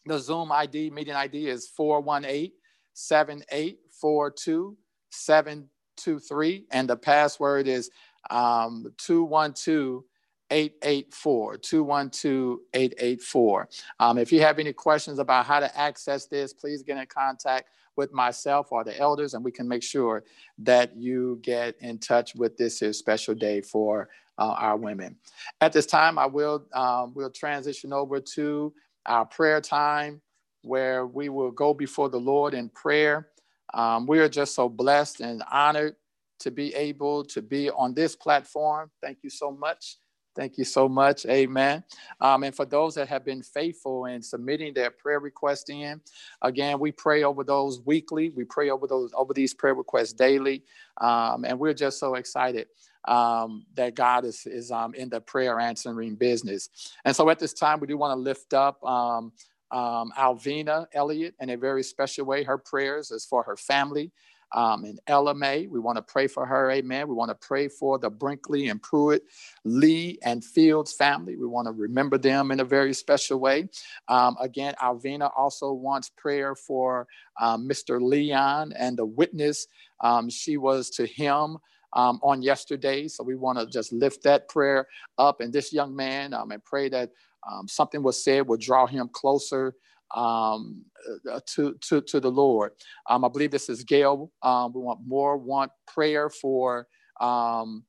the 0.06 0.18
Zoom 0.18 0.52
ID, 0.52 0.90
meeting 0.90 1.14
ID 1.14 1.48
is 1.48 1.68
418 1.68 2.52
7842 2.94 4.76
723, 5.10 6.66
and 6.70 6.88
the 6.88 6.96
password 6.96 7.68
is 7.68 7.90
um, 8.30 8.86
212 8.98 10.02
884 10.50 11.58
212 11.58 12.58
884. 12.74 13.68
Um, 14.00 14.18
if 14.18 14.32
you 14.32 14.40
have 14.40 14.58
any 14.58 14.72
questions 14.72 15.18
about 15.18 15.46
how 15.46 15.61
to 15.61 15.78
access 15.78 16.26
this, 16.26 16.52
please 16.52 16.82
get 16.82 16.96
in 16.96 17.06
contact 17.06 17.70
with 17.96 18.12
myself 18.12 18.68
or 18.70 18.84
the 18.84 18.98
elders, 18.98 19.34
and 19.34 19.44
we 19.44 19.50
can 19.50 19.68
make 19.68 19.82
sure 19.82 20.24
that 20.58 20.96
you 20.96 21.38
get 21.42 21.74
in 21.80 21.98
touch 21.98 22.34
with 22.34 22.56
this 22.56 22.78
special 22.96 23.34
day 23.34 23.61
for 23.61 24.08
uh, 24.38 24.54
our 24.56 24.76
women. 24.76 25.16
At 25.61 25.72
this 25.72 25.87
time, 25.87 26.18
I 26.18 26.26
will 26.26 26.64
um, 26.72 27.12
will 27.14 27.30
transition 27.30 27.92
over 27.92 28.20
to 28.20 28.72
our 29.06 29.26
prayer 29.26 29.61
time, 29.61 30.20
where 30.62 31.06
we 31.06 31.28
will 31.28 31.50
go 31.50 31.74
before 31.74 32.08
the 32.08 32.20
Lord 32.20 32.54
in 32.54 32.68
prayer. 32.68 33.28
Um, 33.74 34.06
we 34.06 34.20
are 34.20 34.28
just 34.28 34.54
so 34.54 34.68
blessed 34.68 35.20
and 35.20 35.42
honored 35.50 35.96
to 36.40 36.50
be 36.50 36.74
able 36.74 37.24
to 37.24 37.42
be 37.42 37.68
on 37.70 37.94
this 37.94 38.14
platform. 38.14 38.90
Thank 39.02 39.18
you 39.22 39.30
so 39.30 39.50
much. 39.50 39.96
Thank 40.38 40.57
you 40.57 40.64
so 40.64 40.88
much. 40.88 41.27
Amen. 41.27 41.83
Um, 42.20 42.44
and 42.44 42.55
for 42.55 42.64
those 42.64 42.94
that 42.94 43.09
have 43.09 43.24
been 43.24 43.42
faithful 43.42 44.05
in 44.05 44.22
submitting 44.22 44.72
their 44.72 44.92
prayer 44.92 45.18
requests 45.18 45.68
in, 45.68 46.01
again, 46.42 46.79
we 46.79 46.92
pray 46.92 47.24
over 47.24 47.42
those 47.42 47.81
weekly. 47.85 48.31
We 48.31 48.44
pray 48.44 48.70
over 48.70 48.87
those 48.87 49.11
over 49.16 49.35
these 49.35 49.53
prayer 49.53 49.74
requests 49.74 50.12
daily. 50.12 50.62
Um, 51.01 51.44
and 51.44 51.59
we're 51.59 51.74
just 51.74 51.98
so 51.98 52.14
excited 52.14 52.68
um, 53.09 53.66
that 53.74 53.96
God 53.96 54.24
is, 54.24 54.46
is 54.46 54.70
um, 54.70 54.94
in 54.94 55.09
the 55.09 55.20
prayer 55.20 55.59
answering 55.59 56.14
business. 56.14 56.68
And 57.05 57.16
so 57.16 57.29
at 57.31 57.40
this 57.40 57.53
time, 57.53 57.81
we 57.81 57.88
do 57.88 57.96
want 57.96 58.12
to 58.12 58.20
lift 58.22 58.55
up 58.55 58.83
um, 58.85 59.33
um, 59.72 60.12
Alvina 60.16 60.87
Elliott 60.94 61.35
in 61.40 61.51
a 61.51 61.57
very 61.57 61.83
special 61.83 62.24
way. 62.24 62.44
Her 62.44 62.59
prayers 62.59 63.11
is 63.11 63.27
for 63.27 63.42
her 63.42 63.57
family 63.57 64.12
um, 64.52 64.84
and 64.84 64.98
Ella 65.06 65.34
May. 65.34 65.66
We 65.66 65.78
want 65.78 65.96
to 65.96 66.02
pray 66.02 66.26
for 66.26 66.46
her. 66.46 66.70
Amen. 66.70 67.08
We 67.08 67.14
want 67.14 67.30
to 67.30 67.46
pray 67.46 67.68
for 67.68 67.98
the 67.98 68.11
Brinkley 68.11 68.68
and 68.68 68.80
Pruitt, 68.82 69.22
Lee 69.64 70.18
and 70.22 70.44
Fields 70.44 70.92
family. 70.92 71.37
We 71.37 71.46
want 71.46 71.66
to 71.66 71.72
remember 71.72 72.18
them 72.18 72.50
in 72.50 72.61
a 72.61 72.64
very 72.64 72.94
special 72.94 73.40
way. 73.40 73.68
Um, 74.08 74.37
again, 74.40 74.74
Alvina 74.82 75.30
also 75.37 75.72
wants 75.72 76.11
prayer 76.16 76.54
for 76.54 77.06
um, 77.40 77.68
Mr. 77.68 78.00
Leon 78.00 78.72
and 78.78 78.96
the 78.96 79.06
witness 79.06 79.66
um, 80.00 80.30
she 80.30 80.56
was 80.56 80.90
to 80.90 81.06
him. 81.06 81.58
Um, 81.94 82.20
on 82.22 82.42
yesterday. 82.42 83.08
So 83.08 83.24
we 83.24 83.34
want 83.34 83.58
to 83.58 83.66
just 83.66 83.94
lift 83.94 84.22
that 84.24 84.46
prayer 84.50 84.87
up 85.16 85.40
and 85.40 85.50
this 85.50 85.72
young 85.72 85.96
man 85.96 86.34
um, 86.34 86.50
and 86.50 86.62
pray 86.62 86.90
that 86.90 87.12
um, 87.50 87.66
something 87.66 88.02
was 88.02 88.22
said 88.22 88.46
will 88.46 88.58
draw 88.58 88.87
him 88.87 89.08
closer 89.11 89.74
um, 90.14 90.85
uh, 91.31 91.40
to, 91.47 91.75
to, 91.81 92.01
to 92.01 92.21
the 92.21 92.31
Lord. 92.31 92.73
Um, 93.09 93.25
I 93.25 93.29
believe 93.29 93.51
this 93.51 93.68
is 93.68 93.85
Gail. 93.85 94.31
Um, 94.42 94.73
we 94.73 94.81
want 94.81 95.01
more, 95.07 95.37
want 95.37 95.73
prayer 95.87 96.31
for 96.31 96.87
um, 97.21 97.85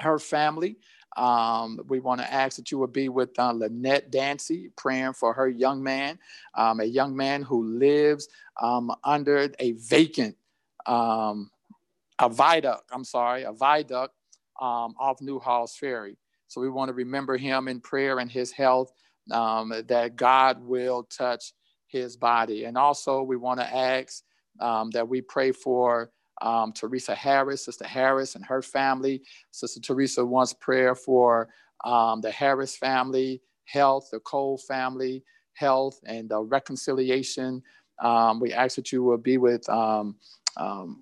her 0.00 0.18
family. 0.18 0.76
Um, 1.16 1.80
we 1.88 1.98
want 2.00 2.20
to 2.20 2.32
ask 2.32 2.56
that 2.56 2.70
you 2.70 2.78
would 2.78 2.92
be 2.92 3.08
with 3.08 3.36
uh, 3.38 3.52
Lynette 3.52 4.10
Dancy, 4.10 4.70
praying 4.76 5.14
for 5.14 5.32
her 5.32 5.48
young 5.48 5.82
man, 5.82 6.18
um, 6.54 6.80
a 6.80 6.84
young 6.84 7.16
man 7.16 7.42
who 7.42 7.64
lives 7.64 8.28
um, 8.60 8.94
under 9.02 9.50
a 9.58 9.72
vacant, 9.72 10.36
um, 10.86 11.50
a 12.20 12.28
viaduct, 12.28 12.84
I'm 12.92 13.04
sorry, 13.04 13.42
a 13.42 13.52
viaduct 13.52 14.14
um, 14.60 14.94
off 14.98 15.20
New 15.20 15.38
Halls 15.40 15.76
Ferry. 15.76 16.16
So 16.46 16.60
we 16.60 16.70
want 16.70 16.88
to 16.88 16.94
remember 16.94 17.36
him 17.36 17.68
in 17.68 17.80
prayer 17.80 18.20
and 18.20 18.30
his 18.30 18.52
health 18.52 18.92
um, 19.30 19.72
that 19.88 20.16
God 20.16 20.62
will 20.62 21.04
touch 21.04 21.52
his 21.86 22.16
body. 22.16 22.64
And 22.64 22.76
also, 22.76 23.22
we 23.22 23.36
want 23.36 23.60
to 23.60 23.74
ask 23.74 24.22
um, 24.60 24.90
that 24.90 25.08
we 25.08 25.20
pray 25.20 25.52
for 25.52 26.10
um, 26.42 26.72
Teresa 26.72 27.14
Harris, 27.14 27.64
Sister 27.64 27.86
Harris, 27.86 28.34
and 28.34 28.44
her 28.44 28.62
family. 28.62 29.22
Sister 29.50 29.80
Teresa 29.80 30.24
wants 30.24 30.52
prayer 30.52 30.94
for 30.94 31.48
um, 31.84 32.20
the 32.20 32.30
Harris 32.30 32.76
family, 32.76 33.40
health, 33.64 34.08
the 34.12 34.20
Cole 34.20 34.58
family, 34.58 35.22
health, 35.54 35.98
and 36.06 36.30
uh, 36.32 36.42
reconciliation. 36.42 37.62
Um, 38.02 38.38
we 38.38 38.52
ask 38.52 38.76
that 38.76 38.92
you 38.92 39.02
will 39.02 39.18
be 39.18 39.38
with 39.38 39.68
um, 39.68 40.16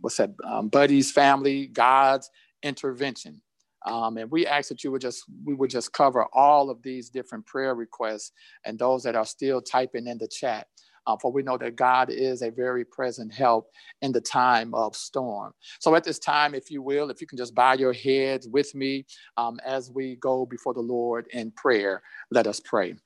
what's 0.01 0.17
that, 0.17 0.31
Buddy's 0.71 1.13
family, 1.13 1.67
God's 1.67 2.31
intervention. 2.63 3.43
Um, 3.87 4.17
and 4.19 4.31
we 4.31 4.47
ask 4.47 4.69
that 4.69 4.85
you 4.85 4.91
would 4.93 5.01
just 5.01 5.25
we 5.45 5.55
would 5.55 5.71
just 5.71 5.93
cover 5.93 6.27
all 6.33 6.71
of 6.71 6.83
these 6.83 7.09
different 7.09 7.47
prayer 7.47 7.75
requests 7.75 8.33
and 8.65 8.79
those 8.79 9.03
that 9.05 9.17
are 9.17 9.25
still 9.25 9.63
typing 9.63 10.07
in 10.07 10.19
the 10.19 10.29
chat. 10.29 10.67
Uh, 11.07 11.17
for 11.23 11.31
we 11.31 11.43
know 11.43 11.57
that 11.57 11.77
God 11.77 12.11
is 12.11 12.43
a 12.43 12.51
very 12.51 12.85
present 12.85 13.33
help 13.33 13.71
in 14.03 14.11
the 14.11 14.21
time 14.21 14.75
of 14.75 14.97
storm. 14.97 15.53
So 15.79 15.95
at 15.95 16.03
this 16.03 16.19
time, 16.19 16.53
if 16.53 16.69
you 16.69 16.83
will, 16.83 17.11
if 17.11 17.21
you 17.21 17.29
can 17.29 17.39
just 17.39 17.55
bow 17.55 17.75
your 17.75 17.93
heads 17.93 18.49
with 18.49 18.75
me 18.75 19.07
um, 19.37 19.61
as 19.65 19.91
we 19.91 20.17
go 20.17 20.47
before 20.47 20.75
the 20.75 20.81
Lord 20.81 21.29
in 21.33 21.53
prayer, 21.53 22.03
let 22.33 22.49
us 22.49 22.61
pray. 22.61 22.97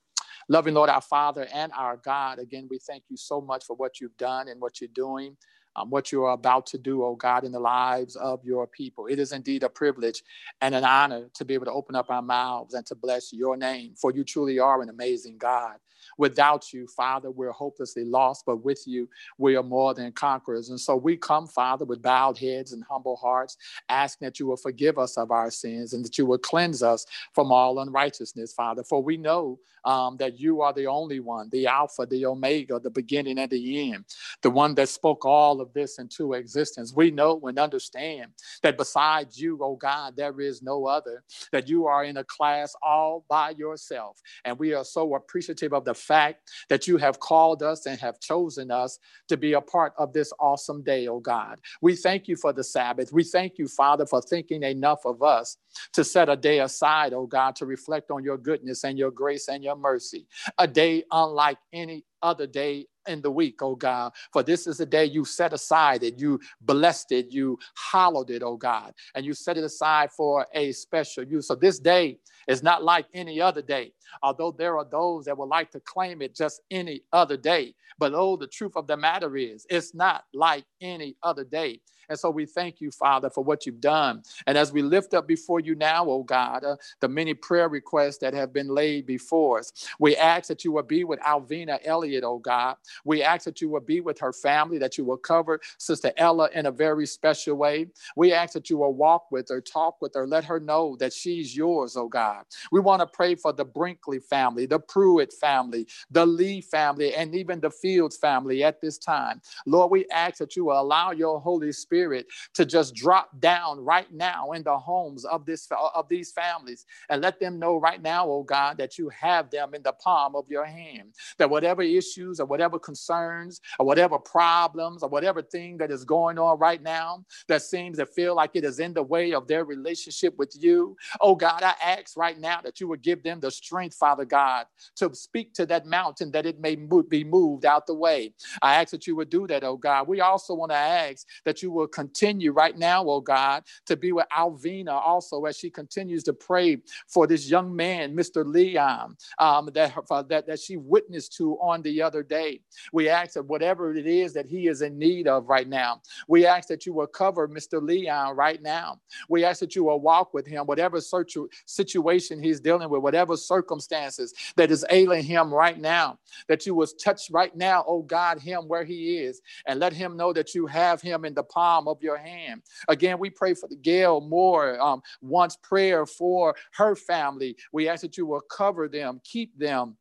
Loving 0.49 0.73
Lord, 0.73 0.89
our 0.89 1.01
Father 1.01 1.47
and 1.53 1.71
our 1.77 1.97
God, 1.97 2.39
again, 2.39 2.67
we 2.71 2.79
thank 2.79 3.03
you 3.09 3.17
so 3.17 3.39
much 3.39 3.65
for 3.65 3.75
what 3.75 4.01
you've 4.01 4.17
done 4.17 4.47
and 4.47 4.59
what 4.59 4.81
you're 4.81 4.89
doing 4.95 5.37
um, 5.75 5.89
what 5.89 6.11
you 6.11 6.23
are 6.23 6.33
about 6.33 6.65
to 6.67 6.77
do, 6.77 7.03
oh 7.03 7.15
God, 7.15 7.43
in 7.43 7.51
the 7.51 7.59
lives 7.59 8.15
of 8.15 8.43
your 8.43 8.67
people. 8.67 9.07
It 9.07 9.19
is 9.19 9.31
indeed 9.31 9.63
a 9.63 9.69
privilege 9.69 10.23
and 10.61 10.75
an 10.75 10.83
honor 10.83 11.29
to 11.33 11.45
be 11.45 11.53
able 11.53 11.65
to 11.65 11.71
open 11.71 11.95
up 11.95 12.09
our 12.09 12.21
mouths 12.21 12.73
and 12.73 12.85
to 12.87 12.95
bless 12.95 13.33
your 13.33 13.57
name, 13.57 13.93
for 13.95 14.11
you 14.11 14.23
truly 14.23 14.59
are 14.59 14.81
an 14.81 14.89
amazing 14.89 15.37
God. 15.37 15.77
Without 16.17 16.73
you, 16.73 16.87
Father, 16.87 17.31
we're 17.31 17.51
hopelessly 17.51 18.03
lost, 18.03 18.43
but 18.45 18.57
with 18.57 18.83
you, 18.85 19.09
we 19.37 19.55
are 19.55 19.63
more 19.63 19.93
than 19.93 20.11
conquerors. 20.11 20.69
And 20.69 20.79
so 20.79 20.95
we 20.95 21.17
come, 21.17 21.47
Father, 21.47 21.85
with 21.85 22.01
bowed 22.01 22.37
heads 22.37 22.73
and 22.73 22.83
humble 22.83 23.15
hearts, 23.15 23.57
asking 23.89 24.25
that 24.27 24.39
you 24.39 24.47
will 24.47 24.57
forgive 24.57 24.97
us 24.97 25.17
of 25.17 25.31
our 25.31 25.51
sins 25.51 25.93
and 25.93 26.03
that 26.05 26.17
you 26.17 26.25
will 26.25 26.37
cleanse 26.37 26.83
us 26.83 27.05
from 27.33 27.51
all 27.51 27.79
unrighteousness, 27.79 28.53
Father. 28.53 28.83
For 28.83 29.01
we 29.01 29.17
know 29.17 29.59
um, 29.85 30.17
that 30.17 30.39
you 30.39 30.61
are 30.61 30.73
the 30.73 30.87
only 30.87 31.19
one, 31.19 31.49
the 31.49 31.67
Alpha, 31.67 32.05
the 32.05 32.25
Omega, 32.25 32.79
the 32.79 32.89
beginning 32.89 33.39
and 33.39 33.49
the 33.49 33.91
end, 33.91 34.05
the 34.41 34.49
one 34.49 34.75
that 34.75 34.89
spoke 34.89 35.25
all 35.25 35.61
of 35.61 35.73
this 35.73 35.99
into 35.99 36.33
existence. 36.33 36.93
We 36.93 37.11
know 37.11 37.39
and 37.43 37.57
understand 37.57 38.31
that 38.61 38.77
besides 38.77 39.39
you, 39.39 39.59
oh 39.61 39.75
God, 39.75 40.15
there 40.15 40.39
is 40.39 40.61
no 40.61 40.85
other, 40.85 41.23
that 41.51 41.67
you 41.67 41.87
are 41.87 42.03
in 42.03 42.17
a 42.17 42.23
class 42.23 42.75
all 42.81 43.25
by 43.27 43.51
yourself. 43.51 44.21
And 44.45 44.57
we 44.59 44.73
are 44.73 44.85
so 44.85 45.15
appreciative 45.15 45.73
of 45.73 45.85
the 45.85 45.90
fact 45.93 46.49
that 46.69 46.87
you 46.87 46.97
have 46.97 47.19
called 47.19 47.63
us 47.63 47.85
and 47.85 47.99
have 47.99 48.19
chosen 48.19 48.71
us 48.71 48.99
to 49.27 49.37
be 49.37 49.53
a 49.53 49.61
part 49.61 49.93
of 49.97 50.13
this 50.13 50.31
awesome 50.39 50.83
day, 50.83 51.07
oh 51.07 51.19
God. 51.19 51.59
We 51.81 51.95
thank 51.95 52.27
you 52.27 52.35
for 52.35 52.53
the 52.53 52.63
Sabbath. 52.63 53.11
We 53.11 53.23
thank 53.23 53.57
you, 53.57 53.67
Father, 53.67 54.05
for 54.05 54.21
thinking 54.21 54.63
enough 54.63 55.05
of 55.05 55.23
us 55.23 55.57
to 55.93 56.03
set 56.03 56.29
a 56.29 56.35
day 56.35 56.59
aside, 56.59 57.13
oh 57.13 57.25
God, 57.25 57.55
to 57.57 57.65
reflect 57.65 58.11
on 58.11 58.23
your 58.23 58.37
goodness 58.37 58.83
and 58.83 58.97
your 58.97 59.11
grace 59.11 59.47
and 59.47 59.63
your 59.63 59.75
mercy. 59.75 60.27
A 60.57 60.67
day 60.67 61.03
unlike 61.11 61.57
any 61.73 62.05
other 62.21 62.47
day 62.47 62.87
in 63.07 63.21
the 63.21 63.31
week, 63.31 63.61
oh 63.61 63.75
God. 63.75 64.13
For 64.31 64.43
this 64.43 64.67
is 64.67 64.77
the 64.77 64.85
day 64.85 65.05
you 65.05 65.25
set 65.25 65.53
aside 65.53 66.03
it, 66.03 66.19
you 66.19 66.39
blessed 66.61 67.11
it, 67.11 67.31
you 67.31 67.57
hallowed 67.91 68.29
it, 68.29 68.43
oh 68.43 68.57
God, 68.57 68.93
and 69.15 69.25
you 69.25 69.33
set 69.33 69.57
it 69.57 69.63
aside 69.63 70.11
for 70.11 70.47
a 70.53 70.71
special 70.71 71.23
use. 71.23 71.47
So 71.47 71.55
this 71.55 71.79
day 71.79 72.17
is 72.47 72.63
not 72.63 72.83
like 72.83 73.05
any 73.13 73.39
other 73.39 73.61
day, 73.61 73.93
although 74.23 74.51
there 74.51 74.77
are 74.77 74.87
those 74.89 75.25
that 75.25 75.37
would 75.37 75.49
like 75.49 75.71
to 75.71 75.79
claim 75.81 76.21
it 76.21 76.35
just 76.35 76.61
any 76.71 77.01
other 77.13 77.37
day. 77.37 77.73
But 77.97 78.13
oh, 78.15 78.35
the 78.37 78.47
truth 78.47 78.73
of 78.75 78.87
the 78.87 78.97
matter 78.97 79.37
is, 79.37 79.65
it's 79.69 79.93
not 79.93 80.23
like 80.33 80.65
any 80.81 81.15
other 81.23 81.43
day. 81.43 81.81
And 82.11 82.19
so 82.19 82.29
we 82.29 82.45
thank 82.45 82.81
you, 82.81 82.91
Father, 82.91 83.29
for 83.29 83.41
what 83.41 83.65
you've 83.65 83.79
done. 83.79 84.21
And 84.45 84.57
as 84.57 84.73
we 84.73 84.81
lift 84.81 85.13
up 85.13 85.29
before 85.29 85.61
you 85.61 85.75
now, 85.75 86.05
oh 86.09 86.23
God, 86.23 86.65
uh, 86.65 86.75
the 86.99 87.07
many 87.07 87.33
prayer 87.33 87.69
requests 87.69 88.17
that 88.17 88.33
have 88.33 88.51
been 88.51 88.67
laid 88.67 89.05
before 89.05 89.59
us, 89.59 89.71
we 89.97 90.17
ask 90.17 90.49
that 90.49 90.65
you 90.65 90.73
will 90.73 90.83
be 90.83 91.05
with 91.05 91.21
Alvina 91.21 91.79
Elliott, 91.85 92.25
oh 92.25 92.39
God. 92.39 92.75
We 93.05 93.23
ask 93.23 93.45
that 93.45 93.61
you 93.61 93.69
will 93.69 93.79
be 93.79 94.01
with 94.01 94.19
her 94.19 94.33
family, 94.33 94.77
that 94.79 94.97
you 94.97 95.05
will 95.05 95.15
cover 95.15 95.61
Sister 95.77 96.11
Ella 96.17 96.49
in 96.53 96.65
a 96.65 96.71
very 96.71 97.05
special 97.05 97.55
way. 97.55 97.87
We 98.17 98.33
ask 98.33 98.51
that 98.55 98.69
you 98.69 98.77
will 98.77 98.93
walk 98.93 99.31
with 99.31 99.47
her, 99.47 99.61
talk 99.61 100.01
with 100.01 100.13
her, 100.15 100.27
let 100.27 100.43
her 100.43 100.59
know 100.59 100.97
that 100.99 101.13
she's 101.13 101.55
yours, 101.55 101.95
oh 101.95 102.09
God. 102.09 102.43
We 102.73 102.81
want 102.81 102.99
to 102.99 103.07
pray 103.07 103.35
for 103.35 103.53
the 103.53 103.63
Brinkley 103.63 104.19
family, 104.19 104.65
the 104.65 104.79
Pruitt 104.79 105.31
family, 105.31 105.87
the 106.09 106.25
Lee 106.25 106.59
family, 106.59 107.15
and 107.15 107.33
even 107.33 107.61
the 107.61 107.71
Fields 107.71 108.17
family 108.17 108.65
at 108.65 108.81
this 108.81 108.97
time. 108.97 109.41
Lord, 109.65 109.91
we 109.91 110.05
ask 110.11 110.39
that 110.39 110.57
you 110.57 110.65
will 110.65 110.79
allow 110.79 111.11
your 111.11 111.39
Holy 111.39 111.71
Spirit 111.71 112.00
Spirit 112.01 112.27
to 112.55 112.65
just 112.65 112.95
drop 112.95 113.29
down 113.39 113.79
right 113.79 114.11
now 114.11 114.53
in 114.53 114.63
the 114.63 114.77
homes 114.77 115.23
of 115.25 115.45
this 115.45 115.67
of 115.93 116.09
these 116.09 116.31
families 116.31 116.85
and 117.09 117.21
let 117.21 117.39
them 117.39 117.59
know 117.59 117.77
right 117.77 118.01
now, 118.01 118.27
oh 118.27 118.43
God, 118.43 118.77
that 118.79 118.97
you 118.97 119.09
have 119.09 119.51
them 119.51 119.75
in 119.75 119.83
the 119.83 119.93
palm 119.93 120.35
of 120.35 120.45
your 120.49 120.65
hand. 120.65 121.13
That 121.37 121.49
whatever 121.49 121.83
issues 121.83 122.39
or 122.39 122.47
whatever 122.47 122.79
concerns 122.79 123.61
or 123.77 123.85
whatever 123.85 124.17
problems 124.17 125.03
or 125.03 125.09
whatever 125.09 125.43
thing 125.43 125.77
that 125.77 125.91
is 125.91 126.03
going 126.03 126.39
on 126.39 126.57
right 126.57 126.81
now 126.81 127.23
that 127.47 127.61
seems 127.61 127.99
to 127.99 128.07
feel 128.07 128.35
like 128.35 128.51
it 128.55 128.63
is 128.63 128.79
in 128.79 128.93
the 128.93 129.03
way 129.03 129.33
of 129.33 129.47
their 129.47 129.65
relationship 129.65 130.35
with 130.39 130.55
you, 130.59 130.97
oh 131.21 131.35
God, 131.35 131.63
I 131.63 131.75
ask 131.83 132.17
right 132.17 132.39
now 132.39 132.61
that 132.63 132.79
you 132.79 132.87
would 132.87 133.03
give 133.03 133.23
them 133.23 133.39
the 133.39 133.51
strength, 133.51 133.95
Father 133.95 134.25
God, 134.25 134.65
to 134.95 135.13
speak 135.13 135.53
to 135.55 135.67
that 135.67 135.85
mountain 135.85 136.31
that 136.31 136.47
it 136.47 136.59
may 136.59 136.75
be 136.75 137.23
moved 137.23 137.65
out 137.65 137.85
the 137.85 137.93
way. 137.93 138.33
I 138.61 138.81
ask 138.81 138.91
that 138.91 139.05
you 139.07 139.15
would 139.17 139.29
do 139.29 139.47
that, 139.47 139.63
oh 139.63 139.77
God. 139.77 140.07
We 140.07 140.21
also 140.21 140.55
want 140.55 140.71
to 140.71 140.77
ask 140.77 141.27
that 141.45 141.61
you 141.61 141.71
will 141.71 141.87
continue 141.91 142.51
right 142.51 142.77
now, 142.77 143.05
oh 143.05 143.21
God, 143.21 143.63
to 143.85 143.95
be 143.95 144.11
with 144.11 144.27
Alvina 144.35 144.93
also 144.93 145.45
as 145.45 145.57
she 145.57 145.69
continues 145.69 146.23
to 146.23 146.33
pray 146.33 146.77
for 147.07 147.27
this 147.27 147.49
young 147.49 147.75
man, 147.75 148.15
Mr. 148.15 148.45
Leon, 148.45 149.15
um, 149.39 149.69
that, 149.73 149.93
that, 150.29 150.47
that 150.47 150.59
she 150.59 150.77
witnessed 150.77 151.35
to 151.37 151.53
on 151.59 151.81
the 151.81 152.01
other 152.01 152.23
day. 152.23 152.61
We 152.93 153.09
ask 153.09 153.33
that 153.33 153.43
whatever 153.43 153.95
it 153.95 154.07
is 154.07 154.33
that 154.33 154.45
he 154.45 154.67
is 154.67 154.81
in 154.81 154.97
need 154.97 155.27
of 155.27 155.47
right 155.47 155.67
now, 155.67 156.01
we 156.27 156.45
ask 156.45 156.67
that 156.69 156.85
you 156.85 156.93
will 156.93 157.07
cover 157.07 157.47
Mr. 157.47 157.81
Leon 157.81 158.35
right 158.35 158.61
now. 158.61 158.99
We 159.29 159.43
ask 159.43 159.59
that 159.59 159.75
you 159.75 159.83
will 159.85 159.99
walk 159.99 160.33
with 160.33 160.47
him, 160.47 160.65
whatever 160.65 160.99
situation 161.01 162.41
he's 162.41 162.59
dealing 162.59 162.89
with, 162.89 163.01
whatever 163.01 163.37
circumstances 163.37 164.33
that 164.55 164.71
is 164.71 164.85
ailing 164.89 165.23
him 165.23 165.53
right 165.53 165.79
now, 165.79 166.19
that 166.47 166.65
you 166.65 166.75
will 166.75 166.87
touch 166.87 167.29
right 167.31 167.55
now, 167.55 167.83
oh 167.87 168.01
God, 168.01 168.39
him 168.39 168.67
where 168.67 168.83
he 168.83 169.17
is, 169.17 169.41
and 169.65 169.79
let 169.79 169.93
him 169.93 170.17
know 170.17 170.33
that 170.33 170.53
you 170.53 170.65
have 170.67 171.01
him 171.01 171.25
in 171.25 171.33
the 171.33 171.43
palm 171.43 171.70
of 171.87 172.01
your 172.01 172.17
hand. 172.17 172.61
Again, 172.87 173.19
we 173.19 173.29
pray 173.29 173.53
for 173.53 173.67
the 173.67 173.75
Gail 173.75 174.21
Moore, 174.21 174.79
um, 174.79 175.01
wants 175.21 175.57
prayer 175.57 176.05
for 176.05 176.55
her 176.73 176.95
family. 176.95 177.55
We 177.71 177.87
ask 177.89 178.01
that 178.01 178.17
you 178.17 178.25
will 178.25 178.41
cover 178.41 178.87
them, 178.87 179.21
keep 179.23 179.57
them 179.57 179.97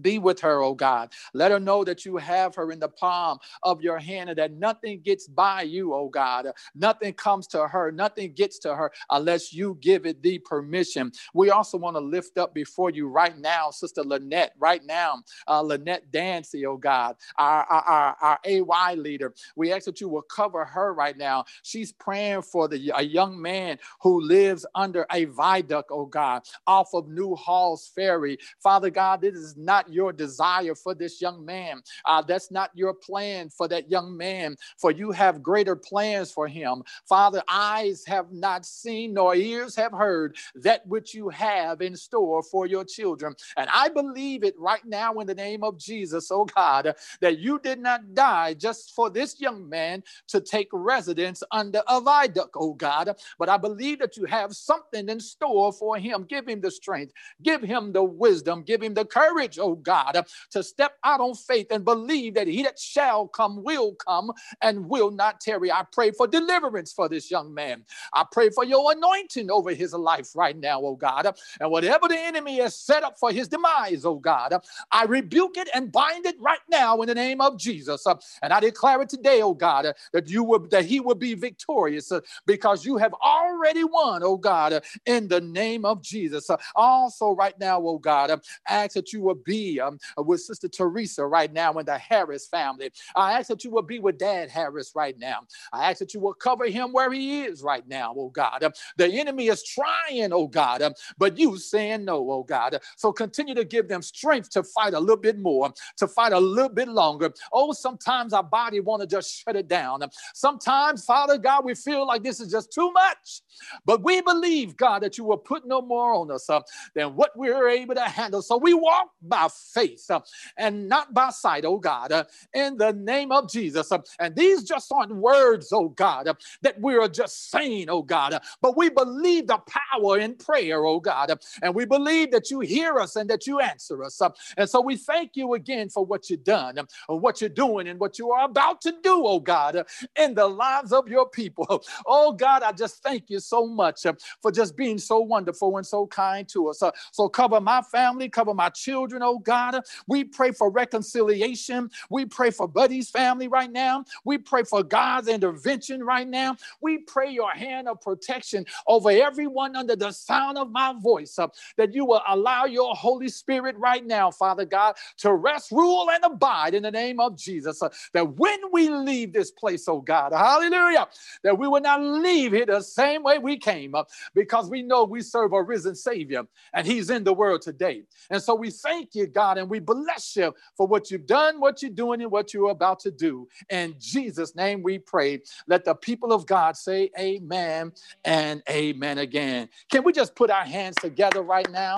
be 0.00 0.18
with 0.18 0.40
her, 0.40 0.62
oh 0.62 0.74
God. 0.74 1.12
Let 1.32 1.50
her 1.50 1.60
know 1.60 1.84
that 1.84 2.04
you 2.04 2.16
have 2.16 2.54
her 2.56 2.70
in 2.72 2.80
the 2.80 2.88
palm 2.88 3.38
of 3.62 3.82
your 3.82 3.98
hand 3.98 4.30
and 4.30 4.38
that 4.38 4.52
nothing 4.52 5.00
gets 5.00 5.28
by 5.28 5.62
you, 5.62 5.94
oh 5.94 6.08
God. 6.08 6.46
Nothing 6.74 7.12
comes 7.14 7.46
to 7.48 7.66
her, 7.66 7.92
nothing 7.92 8.32
gets 8.32 8.58
to 8.60 8.74
her 8.74 8.92
unless 9.10 9.52
you 9.52 9.78
give 9.80 10.06
it 10.06 10.22
the 10.22 10.38
permission. 10.40 11.12
We 11.32 11.50
also 11.50 11.78
want 11.78 11.96
to 11.96 12.00
lift 12.00 12.38
up 12.38 12.54
before 12.54 12.90
you 12.90 13.08
right 13.08 13.36
now, 13.36 13.70
Sister 13.70 14.02
Lynette, 14.02 14.52
right 14.58 14.84
now, 14.84 15.22
uh, 15.48 15.60
Lynette 15.60 16.10
Dancy, 16.10 16.66
oh 16.66 16.76
God, 16.76 17.16
our, 17.38 17.64
our, 17.64 18.16
our, 18.20 18.38
AY 18.44 18.94
leader. 18.96 19.34
We 19.56 19.72
ask 19.72 19.84
that 19.86 20.00
you 20.00 20.08
will 20.08 20.22
cover 20.22 20.64
her 20.64 20.92
right 20.92 21.16
now. 21.16 21.44
She's 21.62 21.92
praying 21.92 22.42
for 22.42 22.68
the, 22.68 22.92
a 22.94 23.02
young 23.02 23.40
man 23.40 23.78
who 24.02 24.20
lives 24.20 24.66
under 24.74 25.06
a 25.12 25.24
viaduct, 25.26 25.90
oh 25.92 26.06
God, 26.06 26.42
off 26.66 26.94
of 26.94 27.08
New 27.08 27.34
Halls 27.34 27.90
Ferry. 27.94 28.38
Father 28.62 28.90
God, 28.90 29.20
this 29.20 29.34
is 29.34 29.56
not 29.56 29.83
not 29.84 29.92
your 29.92 30.12
desire 30.12 30.74
for 30.74 30.94
this 30.94 31.20
young 31.20 31.44
man. 31.44 31.82
Uh, 32.04 32.22
that's 32.22 32.50
not 32.50 32.70
your 32.74 32.94
plan 32.94 33.48
for 33.50 33.68
that 33.68 33.90
young 33.90 34.16
man, 34.16 34.56
for 34.78 34.90
you 34.90 35.10
have 35.10 35.42
greater 35.42 35.76
plans 35.76 36.30
for 36.30 36.48
him. 36.48 36.82
Father, 37.08 37.42
eyes 37.48 38.04
have 38.06 38.32
not 38.32 38.64
seen 38.64 39.14
nor 39.14 39.34
ears 39.34 39.76
have 39.76 39.92
heard 39.92 40.36
that 40.54 40.86
which 40.86 41.14
you 41.14 41.28
have 41.28 41.80
in 41.80 41.96
store 41.96 42.42
for 42.42 42.66
your 42.66 42.84
children. 42.84 43.34
And 43.56 43.68
I 43.72 43.88
believe 43.88 44.44
it 44.44 44.54
right 44.58 44.84
now 44.84 45.14
in 45.14 45.26
the 45.26 45.34
name 45.34 45.64
of 45.64 45.78
Jesus, 45.78 46.30
oh 46.30 46.44
God, 46.44 46.94
that 47.20 47.38
you 47.38 47.60
did 47.62 47.78
not 47.80 48.14
die 48.14 48.54
just 48.54 48.94
for 48.94 49.10
this 49.10 49.40
young 49.40 49.68
man 49.68 50.02
to 50.28 50.40
take 50.40 50.68
residence 50.72 51.42
under 51.50 51.82
a 51.88 52.00
viaduct, 52.00 52.54
oh 52.56 52.74
God, 52.74 53.14
but 53.38 53.48
I 53.48 53.56
believe 53.56 53.98
that 53.98 54.16
you 54.16 54.24
have 54.26 54.54
something 54.54 55.08
in 55.08 55.20
store 55.20 55.72
for 55.72 55.96
him. 55.96 56.24
Give 56.24 56.46
him 56.48 56.60
the 56.60 56.70
strength, 56.70 57.12
give 57.42 57.62
him 57.62 57.92
the 57.92 58.02
wisdom, 58.02 58.62
give 58.62 58.82
him 58.82 58.94
the 58.94 59.04
courage, 59.04 59.58
oh 59.58 59.73
God, 59.76 60.24
to 60.50 60.62
step 60.62 60.92
out 61.04 61.20
on 61.20 61.34
faith 61.34 61.68
and 61.70 61.84
believe 61.84 62.34
that 62.34 62.46
he 62.46 62.62
that 62.62 62.78
shall 62.78 63.28
come 63.28 63.62
will 63.62 63.94
come 63.94 64.32
and 64.62 64.88
will 64.88 65.10
not 65.10 65.40
tarry. 65.40 65.70
I 65.70 65.84
pray 65.92 66.10
for 66.10 66.26
deliverance 66.26 66.92
for 66.92 67.08
this 67.08 67.30
young 67.30 67.52
man. 67.52 67.84
I 68.12 68.24
pray 68.30 68.50
for 68.50 68.64
your 68.64 68.92
anointing 68.92 69.50
over 69.50 69.72
his 69.72 69.92
life 69.92 70.34
right 70.34 70.56
now, 70.56 70.80
oh 70.82 70.96
God. 70.96 71.34
And 71.60 71.70
whatever 71.70 72.08
the 72.08 72.18
enemy 72.18 72.58
has 72.60 72.76
set 72.76 73.02
up 73.02 73.18
for 73.18 73.32
his 73.32 73.48
demise, 73.48 74.04
oh 74.04 74.16
God, 74.16 74.54
I 74.90 75.04
rebuke 75.04 75.56
it 75.56 75.68
and 75.74 75.92
bind 75.92 76.26
it 76.26 76.36
right 76.40 76.58
now 76.70 77.00
in 77.02 77.08
the 77.08 77.14
name 77.14 77.40
of 77.40 77.58
Jesus. 77.58 78.06
And 78.42 78.52
I 78.52 78.60
declare 78.60 79.02
it 79.02 79.08
today, 79.08 79.42
oh 79.42 79.54
God, 79.54 79.92
that 80.12 80.28
you 80.28 80.44
will 80.44 80.66
that 80.68 80.84
he 80.84 81.00
will 81.00 81.14
be 81.14 81.34
victorious 81.34 82.12
because 82.46 82.84
you 82.84 82.96
have 82.96 83.14
already 83.14 83.84
won, 83.84 84.22
oh 84.22 84.36
God, 84.36 84.82
in 85.06 85.28
the 85.28 85.40
name 85.40 85.84
of 85.84 86.02
Jesus. 86.02 86.50
Also, 86.74 87.30
right 87.30 87.58
now, 87.58 87.80
oh 87.80 87.98
God, 87.98 88.40
ask 88.68 88.94
that 88.94 89.12
you 89.12 89.20
will 89.20 89.34
be 89.34 89.63
um, 89.80 89.98
with 90.18 90.40
Sister 90.40 90.68
Teresa 90.68 91.26
right 91.26 91.52
now 91.52 91.72
in 91.74 91.86
the 91.86 91.98
Harris 91.98 92.46
family. 92.46 92.90
I 93.16 93.38
ask 93.38 93.48
that 93.48 93.64
you 93.64 93.70
will 93.70 93.82
be 93.82 93.98
with 93.98 94.18
Dad 94.18 94.50
Harris 94.50 94.92
right 94.94 95.18
now. 95.18 95.40
I 95.72 95.90
ask 95.90 95.98
that 95.98 96.14
you 96.14 96.20
will 96.20 96.34
cover 96.34 96.66
him 96.66 96.92
where 96.92 97.12
he 97.12 97.42
is 97.42 97.62
right 97.62 97.86
now, 97.88 98.14
oh 98.16 98.30
God. 98.30 98.62
Um, 98.62 98.72
the 98.96 99.06
enemy 99.06 99.48
is 99.48 99.62
trying, 99.64 100.32
oh 100.32 100.46
God, 100.46 100.82
um, 100.82 100.94
but 101.18 101.38
you 101.38 101.56
saying 101.58 102.04
no, 102.04 102.30
oh 102.30 102.42
God. 102.42 102.78
So 102.96 103.12
continue 103.12 103.54
to 103.54 103.64
give 103.64 103.88
them 103.88 104.02
strength 104.02 104.50
to 104.50 104.62
fight 104.62 104.94
a 104.94 105.00
little 105.00 105.16
bit 105.16 105.38
more, 105.38 105.72
to 105.98 106.08
fight 106.08 106.32
a 106.32 106.40
little 106.40 106.68
bit 106.68 106.88
longer. 106.88 107.32
Oh, 107.52 107.72
sometimes 107.72 108.32
our 108.32 108.42
body 108.42 108.80
want 108.80 109.02
to 109.02 109.06
just 109.06 109.32
shut 109.32 109.56
it 109.56 109.68
down. 109.68 110.02
Sometimes, 110.34 111.04
Father 111.04 111.38
God, 111.38 111.64
we 111.64 111.74
feel 111.74 112.06
like 112.06 112.22
this 112.22 112.40
is 112.40 112.50
just 112.50 112.72
too 112.72 112.92
much. 112.92 113.42
But 113.84 114.02
we 114.02 114.20
believe, 114.20 114.76
God, 114.76 115.02
that 115.02 115.18
you 115.18 115.24
will 115.24 115.38
put 115.38 115.66
no 115.66 115.80
more 115.82 116.14
on 116.14 116.30
us 116.30 116.48
uh, 116.48 116.60
than 116.94 117.14
what 117.16 117.30
we're 117.36 117.68
able 117.68 117.94
to 117.94 118.02
handle. 118.02 118.42
So 118.42 118.56
we 118.56 118.74
walk 118.74 119.08
by 119.22 119.48
faith 119.54 120.10
uh, 120.10 120.20
and 120.56 120.88
not 120.88 121.14
by 121.14 121.30
sight, 121.30 121.64
oh 121.64 121.78
God, 121.78 122.12
uh, 122.12 122.24
in 122.54 122.76
the 122.76 122.92
name 122.92 123.32
of 123.32 123.50
Jesus. 123.50 123.92
Uh, 123.92 123.98
and 124.20 124.36
these 124.36 124.64
just 124.64 124.92
aren't 124.92 125.14
words, 125.14 125.72
oh 125.72 125.90
God, 125.90 126.28
uh, 126.28 126.34
that 126.62 126.80
we're 126.80 127.08
just 127.08 127.50
saying, 127.50 127.88
oh 127.90 128.02
God, 128.02 128.34
uh, 128.34 128.40
but 128.62 128.76
we 128.76 128.90
believe 128.90 129.46
the 129.48 129.58
power 129.92 130.18
in 130.18 130.34
prayer, 130.36 130.84
oh 130.86 131.00
God, 131.00 131.30
uh, 131.30 131.36
and 131.62 131.74
we 131.74 131.84
believe 131.86 132.30
that 132.32 132.50
you 132.50 132.60
hear 132.60 132.98
us 132.98 133.16
and 133.16 133.30
that 133.30 133.46
you 133.46 133.60
answer 133.60 134.02
us. 134.04 134.20
And 134.56 134.68
so 134.68 134.80
we 134.80 134.96
thank 134.96 135.32
you 135.36 135.54
again 135.54 135.88
for 135.88 136.04
what 136.04 136.30
you've 136.30 136.44
done, 136.44 136.78
what 137.08 137.40
you're 137.40 137.50
doing, 137.50 137.88
and 137.88 138.00
what 138.00 138.18
you 138.18 138.30
are 138.32 138.46
about 138.46 138.80
to 138.82 138.92
do, 139.02 139.24
oh 139.26 139.40
God, 139.40 139.84
in 140.16 140.34
the 140.34 140.46
lives 140.48 140.92
of 140.92 141.08
your 141.08 141.28
people. 141.28 141.84
Oh 142.06 142.32
God, 142.32 142.62
I 142.62 142.72
just 142.72 143.02
thank 143.02 143.30
you 143.30 143.40
so 143.40 143.66
much 143.66 144.06
for 144.42 144.52
just 144.52 144.76
being 144.76 144.98
so 144.98 145.20
wonderful 145.20 145.76
and 145.76 145.86
so 145.86 146.06
kind 146.06 146.48
to 146.50 146.68
us. 146.68 146.82
So 147.12 147.28
cover 147.28 147.60
my 147.60 147.82
family, 147.82 148.28
cover 148.28 148.54
my 148.54 148.68
children, 148.70 149.22
oh 149.24 149.38
God. 149.44 149.80
We 150.06 150.24
pray 150.24 150.52
for 150.52 150.70
reconciliation. 150.70 151.90
We 152.10 152.26
pray 152.26 152.50
for 152.50 152.68
Buddy's 152.68 153.10
family 153.10 153.48
right 153.48 153.70
now. 153.70 154.04
We 154.24 154.38
pray 154.38 154.64
for 154.64 154.82
God's 154.82 155.28
intervention 155.28 156.02
right 156.02 156.28
now. 156.28 156.56
We 156.80 156.98
pray 156.98 157.30
your 157.30 157.50
hand 157.50 157.88
of 157.88 158.00
protection 158.00 158.64
over 158.86 159.10
everyone 159.10 159.76
under 159.76 159.96
the 159.96 160.12
sound 160.12 160.58
of 160.58 160.70
my 160.70 160.94
voice, 160.98 161.38
uh, 161.38 161.48
that 161.76 161.94
you 161.94 162.04
will 162.04 162.22
allow 162.28 162.64
your 162.64 162.94
Holy 162.94 163.28
Spirit 163.28 163.76
right 163.78 164.04
now, 164.04 164.30
Father 164.30 164.64
God, 164.64 164.96
to 165.18 165.34
rest, 165.34 165.70
rule, 165.70 166.10
and 166.10 166.24
abide 166.24 166.74
in 166.74 166.82
the 166.82 166.90
name 166.90 167.20
of 167.20 167.36
Jesus. 167.36 167.82
Uh, 167.82 167.88
that 168.12 168.36
when 168.36 168.58
we 168.72 168.88
leave 168.90 169.32
this 169.32 169.50
place, 169.50 169.88
oh 169.88 170.00
God, 170.00 170.32
hallelujah, 170.32 171.08
that 171.42 171.58
we 171.58 171.68
will 171.68 171.80
not 171.80 172.02
leave 172.02 172.52
here 172.52 172.66
the 172.66 172.80
same 172.80 173.22
way 173.22 173.38
we 173.38 173.56
came 173.58 173.94
uh, 173.94 174.04
because 174.34 174.70
we 174.70 174.82
know 174.82 175.04
we 175.04 175.20
serve 175.20 175.52
a 175.52 175.62
risen 175.62 175.94
Savior 175.94 176.44
and 176.72 176.86
He's 176.86 177.10
in 177.10 177.24
the 177.24 177.32
world 177.32 177.62
today. 177.62 178.04
And 178.30 178.42
so 178.42 178.54
we 178.54 178.70
thank 178.70 179.14
you, 179.14 179.23
God, 179.26 179.58
and 179.58 179.68
we 179.68 179.78
bless 179.78 180.36
you 180.36 180.54
for 180.76 180.86
what 180.86 181.10
you've 181.10 181.26
done, 181.26 181.60
what 181.60 181.82
you're 181.82 181.90
doing, 181.90 182.22
and 182.22 182.30
what 182.30 182.52
you're 182.52 182.70
about 182.70 183.00
to 183.00 183.10
do. 183.10 183.48
In 183.70 183.94
Jesus' 183.98 184.54
name 184.54 184.82
we 184.82 184.98
pray. 184.98 185.40
Let 185.66 185.84
the 185.84 185.94
people 185.94 186.32
of 186.32 186.46
God 186.46 186.76
say 186.76 187.10
amen 187.18 187.92
and 188.24 188.62
amen 188.68 189.18
again. 189.18 189.68
Can 189.90 190.04
we 190.04 190.12
just 190.12 190.34
put 190.34 190.50
our 190.50 190.64
hands 190.64 190.96
together 191.00 191.42
right 191.42 191.70
now? 191.70 191.96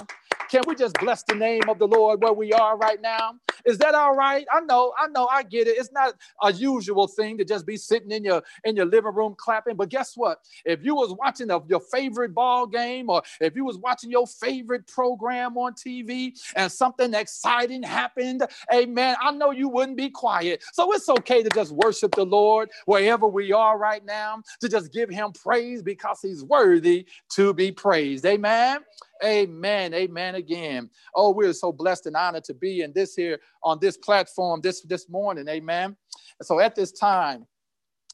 Can 0.50 0.62
we 0.66 0.74
just 0.76 0.94
bless 1.00 1.22
the 1.24 1.34
name 1.34 1.68
of 1.68 1.78
the 1.78 1.88
Lord 1.88 2.22
where 2.22 2.32
we 2.32 2.52
are 2.52 2.76
right 2.76 3.00
now? 3.00 3.34
Is 3.64 3.78
that 3.78 3.94
all 3.94 4.14
right? 4.14 4.46
I 4.52 4.60
know, 4.60 4.92
I 4.96 5.08
know, 5.08 5.26
I 5.26 5.42
get 5.42 5.66
it. 5.66 5.76
It's 5.76 5.90
not 5.90 6.14
a 6.42 6.52
usual 6.52 7.08
thing 7.08 7.36
to 7.38 7.44
just 7.44 7.66
be 7.66 7.76
sitting 7.76 8.12
in 8.12 8.22
your 8.22 8.42
in 8.64 8.76
your 8.76 8.86
living 8.86 9.12
room 9.12 9.34
clapping. 9.36 9.74
But 9.76 9.88
guess 9.88 10.16
what? 10.16 10.38
If 10.64 10.84
you 10.84 10.94
was 10.94 11.12
watching 11.18 11.50
a, 11.50 11.60
your 11.68 11.80
favorite 11.80 12.32
ball 12.32 12.66
game, 12.66 13.10
or 13.10 13.22
if 13.40 13.56
you 13.56 13.64
was 13.64 13.78
watching 13.78 14.10
your 14.10 14.26
favorite 14.26 14.86
program 14.86 15.58
on 15.58 15.74
TV, 15.74 16.38
and 16.54 16.70
something 16.70 17.12
exciting 17.12 17.82
happened, 17.82 18.46
amen. 18.72 19.16
I 19.20 19.32
know 19.32 19.50
you 19.50 19.68
wouldn't 19.68 19.96
be 19.96 20.10
quiet. 20.10 20.62
So 20.72 20.92
it's 20.92 21.08
okay 21.08 21.42
to 21.42 21.48
just 21.54 21.72
worship 21.72 22.14
the 22.14 22.26
Lord 22.26 22.70
wherever 22.84 23.26
we 23.26 23.52
are 23.52 23.78
right 23.78 24.04
now, 24.04 24.42
to 24.60 24.68
just 24.68 24.92
give 24.92 25.10
Him 25.10 25.32
praise 25.32 25.82
because 25.82 26.20
He's 26.22 26.44
worthy 26.44 27.06
to 27.30 27.52
be 27.52 27.72
praised. 27.72 28.24
Amen. 28.26 28.80
Amen. 29.24 29.94
Amen 29.94 30.34
again. 30.34 30.90
Oh, 31.14 31.32
we're 31.32 31.52
so 31.52 31.72
blessed 31.72 32.06
and 32.06 32.16
honored 32.16 32.44
to 32.44 32.54
be 32.54 32.82
in 32.82 32.92
this 32.92 33.14
here 33.14 33.40
on 33.62 33.78
this 33.80 33.96
platform 33.96 34.60
this 34.60 34.82
this 34.82 35.08
morning. 35.08 35.48
Amen. 35.48 35.96
So 36.42 36.60
at 36.60 36.74
this 36.74 36.92
time, 36.92 37.46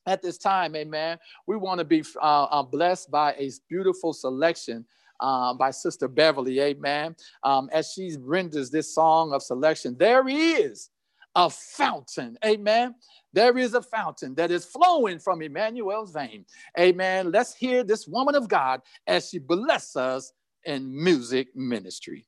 at 0.06 0.22
this 0.22 0.38
time, 0.38 0.74
amen, 0.74 1.18
we 1.46 1.56
want 1.56 1.78
to 1.78 1.84
be 1.84 2.02
uh, 2.20 2.44
uh, 2.44 2.62
blessed 2.62 3.10
by 3.10 3.32
a 3.34 3.50
beautiful 3.68 4.12
selection 4.12 4.84
um, 5.20 5.56
by 5.56 5.70
Sister 5.70 6.08
Beverly, 6.08 6.60
amen, 6.60 7.14
um, 7.44 7.68
as 7.72 7.92
she 7.92 8.16
renders 8.18 8.70
this 8.70 8.92
song 8.92 9.32
of 9.32 9.42
selection. 9.42 9.96
There 9.96 10.28
is 10.28 10.90
a 11.36 11.48
fountain, 11.48 12.36
amen. 12.44 12.96
There 13.32 13.56
is 13.56 13.74
a 13.74 13.82
fountain 13.82 14.34
that 14.34 14.50
is 14.50 14.64
flowing 14.64 15.20
from 15.20 15.40
Emmanuel's 15.40 16.12
vein, 16.12 16.44
amen. 16.78 17.30
Let's 17.30 17.54
hear 17.54 17.84
this 17.84 18.08
woman 18.08 18.34
of 18.34 18.48
God 18.48 18.80
as 19.06 19.28
she 19.28 19.38
blesses 19.38 19.96
us 19.96 20.32
and 20.66 20.92
music 20.94 21.48
ministry. 21.54 22.26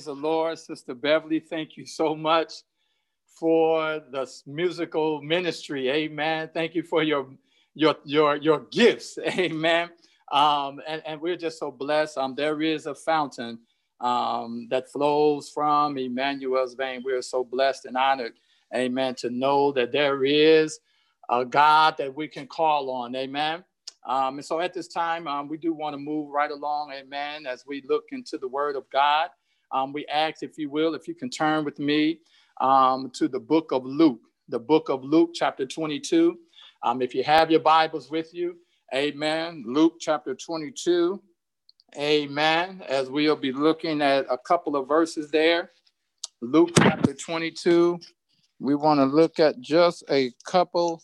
Praise 0.00 0.06
the 0.06 0.14
Lord. 0.14 0.58
Sister 0.58 0.94
Beverly, 0.94 1.40
thank 1.40 1.76
you 1.76 1.84
so 1.84 2.14
much 2.16 2.62
for 3.38 4.00
the 4.10 4.26
musical 4.46 5.20
ministry. 5.20 5.90
Amen. 5.90 6.48
Thank 6.54 6.74
you 6.74 6.82
for 6.82 7.02
your 7.02 7.26
your 7.74 7.96
your 8.06 8.36
your 8.36 8.60
gifts. 8.70 9.18
Amen. 9.38 9.90
Um, 10.32 10.80
and, 10.88 11.02
and 11.04 11.20
we're 11.20 11.36
just 11.36 11.58
so 11.58 11.70
blessed. 11.70 12.16
Um, 12.16 12.34
there 12.34 12.62
is 12.62 12.86
a 12.86 12.94
fountain 12.94 13.58
um, 14.00 14.68
that 14.70 14.90
flows 14.90 15.50
from 15.50 15.98
Emmanuel's 15.98 16.72
vein. 16.72 17.02
We're 17.04 17.20
so 17.20 17.44
blessed 17.44 17.84
and 17.84 17.98
honored, 17.98 18.32
amen, 18.74 19.16
to 19.16 19.28
know 19.28 19.70
that 19.72 19.92
there 19.92 20.24
is 20.24 20.80
a 21.28 21.44
God 21.44 21.96
that 21.98 22.16
we 22.16 22.26
can 22.26 22.46
call 22.46 22.88
on. 22.88 23.14
Amen. 23.14 23.62
Um, 24.06 24.38
and 24.38 24.44
so 24.46 24.60
at 24.60 24.72
this 24.72 24.88
time, 24.88 25.28
um, 25.28 25.46
we 25.46 25.58
do 25.58 25.74
want 25.74 25.92
to 25.92 25.98
move 25.98 26.30
right 26.30 26.50
along, 26.50 26.90
amen, 26.92 27.44
as 27.44 27.64
we 27.66 27.84
look 27.86 28.04
into 28.12 28.38
the 28.38 28.48
word 28.48 28.76
of 28.76 28.88
God 28.88 29.28
um, 29.72 29.92
we 29.92 30.06
ask, 30.06 30.42
if 30.42 30.58
you 30.58 30.70
will, 30.70 30.94
if 30.94 31.06
you 31.06 31.14
can 31.14 31.30
turn 31.30 31.64
with 31.64 31.78
me 31.78 32.20
um, 32.60 33.10
to 33.14 33.28
the 33.28 33.40
book 33.40 33.72
of 33.72 33.84
Luke, 33.84 34.20
the 34.48 34.58
book 34.58 34.88
of 34.88 35.04
Luke, 35.04 35.30
chapter 35.34 35.66
22. 35.66 36.38
Um, 36.82 37.02
if 37.02 37.14
you 37.14 37.22
have 37.24 37.50
your 37.50 37.60
Bibles 37.60 38.10
with 38.10 38.34
you, 38.34 38.56
amen. 38.94 39.64
Luke 39.66 39.94
chapter 40.00 40.34
22, 40.34 41.20
amen. 41.98 42.82
As 42.88 43.10
we'll 43.10 43.36
be 43.36 43.52
looking 43.52 44.02
at 44.02 44.26
a 44.30 44.38
couple 44.38 44.76
of 44.76 44.88
verses 44.88 45.30
there. 45.30 45.70
Luke 46.40 46.70
chapter 46.78 47.14
22, 47.14 47.98
we 48.58 48.74
want 48.74 48.98
to 48.98 49.04
look 49.04 49.38
at 49.38 49.60
just 49.60 50.02
a 50.10 50.32
couple 50.44 51.02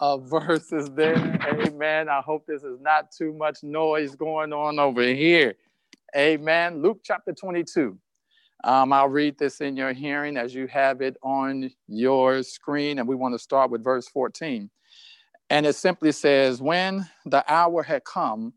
of 0.00 0.28
verses 0.30 0.90
there. 0.94 1.16
Amen. 1.46 2.08
I 2.08 2.20
hope 2.20 2.46
this 2.46 2.62
is 2.62 2.80
not 2.80 3.12
too 3.12 3.32
much 3.32 3.62
noise 3.62 4.14
going 4.16 4.52
on 4.52 4.78
over 4.78 5.02
here. 5.02 5.54
Amen. 6.16 6.80
Luke 6.80 7.00
chapter 7.04 7.32
22. 7.32 7.98
Um, 8.64 8.92
I'll 8.92 9.08
read 9.08 9.38
this 9.38 9.60
in 9.60 9.76
your 9.76 9.92
hearing 9.92 10.36
as 10.36 10.54
you 10.54 10.66
have 10.66 11.00
it 11.00 11.16
on 11.22 11.70
your 11.86 12.42
screen, 12.42 12.98
and 12.98 13.06
we 13.06 13.14
want 13.14 13.34
to 13.34 13.38
start 13.38 13.70
with 13.70 13.84
verse 13.84 14.08
14. 14.08 14.70
And 15.50 15.66
it 15.66 15.74
simply 15.74 16.12
says, 16.12 16.62
When 16.62 17.08
the 17.26 17.44
hour 17.50 17.82
had 17.82 18.04
come, 18.04 18.54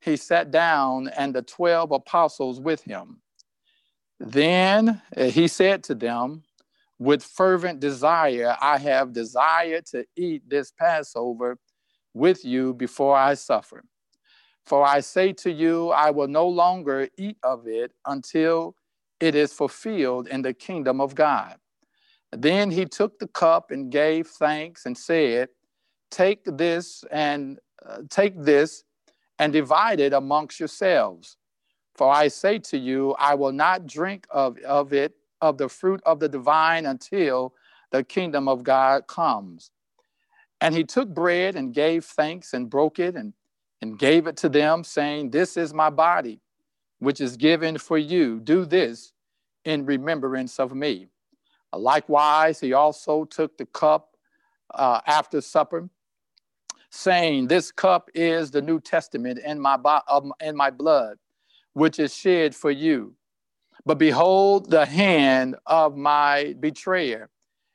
he 0.00 0.16
sat 0.16 0.50
down 0.50 1.08
and 1.08 1.34
the 1.34 1.42
12 1.42 1.90
apostles 1.90 2.60
with 2.60 2.82
him. 2.82 3.20
Then 4.20 5.02
he 5.16 5.48
said 5.48 5.82
to 5.84 5.94
them, 5.94 6.44
With 6.98 7.22
fervent 7.22 7.80
desire, 7.80 8.56
I 8.60 8.78
have 8.78 9.12
desired 9.12 9.86
to 9.86 10.06
eat 10.16 10.48
this 10.48 10.70
Passover 10.70 11.58
with 12.14 12.44
you 12.44 12.74
before 12.74 13.16
I 13.16 13.34
suffer. 13.34 13.84
For 14.66 14.84
I 14.84 14.98
say 15.00 15.32
to 15.34 15.50
you, 15.50 15.90
I 15.90 16.10
will 16.10 16.26
no 16.26 16.46
longer 16.48 17.08
eat 17.16 17.38
of 17.44 17.68
it 17.68 17.92
until 18.04 18.74
it 19.20 19.36
is 19.36 19.52
fulfilled 19.52 20.26
in 20.26 20.42
the 20.42 20.52
kingdom 20.52 21.00
of 21.00 21.14
God. 21.14 21.56
Then 22.32 22.72
he 22.72 22.84
took 22.84 23.18
the 23.18 23.28
cup 23.28 23.70
and 23.70 23.90
gave 23.90 24.26
thanks 24.26 24.84
and 24.84 24.98
said, 24.98 25.48
Take 26.10 26.44
this 26.44 27.04
and 27.12 27.58
uh, 27.84 28.02
take 28.10 28.42
this 28.42 28.82
and 29.38 29.52
divide 29.52 30.00
it 30.00 30.12
amongst 30.12 30.58
yourselves. 30.58 31.36
For 31.94 32.10
I 32.10 32.28
say 32.28 32.58
to 32.58 32.78
you, 32.78 33.14
I 33.18 33.34
will 33.34 33.52
not 33.52 33.86
drink 33.86 34.26
of, 34.30 34.58
of 34.58 34.92
it, 34.92 35.14
of 35.40 35.58
the 35.58 35.68
fruit 35.68 36.00
of 36.04 36.20
the 36.20 36.28
divine, 36.28 36.86
until 36.86 37.54
the 37.90 38.02
kingdom 38.02 38.48
of 38.48 38.64
God 38.64 39.06
comes. 39.06 39.70
And 40.60 40.74
he 40.74 40.84
took 40.84 41.08
bread 41.08 41.54
and 41.54 41.72
gave 41.72 42.04
thanks 42.04 42.52
and 42.52 42.68
broke 42.68 42.98
it 42.98 43.14
and 43.14 43.32
and 43.82 43.98
gave 43.98 44.26
it 44.26 44.36
to 44.38 44.48
them, 44.48 44.84
saying, 44.84 45.30
This 45.30 45.56
is 45.56 45.74
my 45.74 45.90
body, 45.90 46.40
which 46.98 47.20
is 47.20 47.36
given 47.36 47.78
for 47.78 47.98
you. 47.98 48.40
Do 48.40 48.64
this 48.64 49.12
in 49.64 49.86
remembrance 49.86 50.58
of 50.58 50.74
me. 50.74 51.08
Likewise, 51.72 52.60
he 52.60 52.72
also 52.72 53.24
took 53.24 53.58
the 53.58 53.66
cup 53.66 54.16
uh, 54.74 55.00
after 55.06 55.40
supper, 55.40 55.88
saying, 56.90 57.48
This 57.48 57.70
cup 57.70 58.08
is 58.14 58.50
the 58.50 58.62
New 58.62 58.80
Testament 58.80 59.40
in 59.44 59.60
my, 59.60 59.76
bo- 59.76 60.32
in 60.40 60.56
my 60.56 60.70
blood, 60.70 61.18
which 61.74 61.98
is 61.98 62.14
shed 62.14 62.54
for 62.54 62.70
you. 62.70 63.14
But 63.84 63.98
behold, 63.98 64.70
the 64.70 64.86
hand 64.86 65.56
of 65.66 65.96
my 65.96 66.54
betrayer 66.58 67.30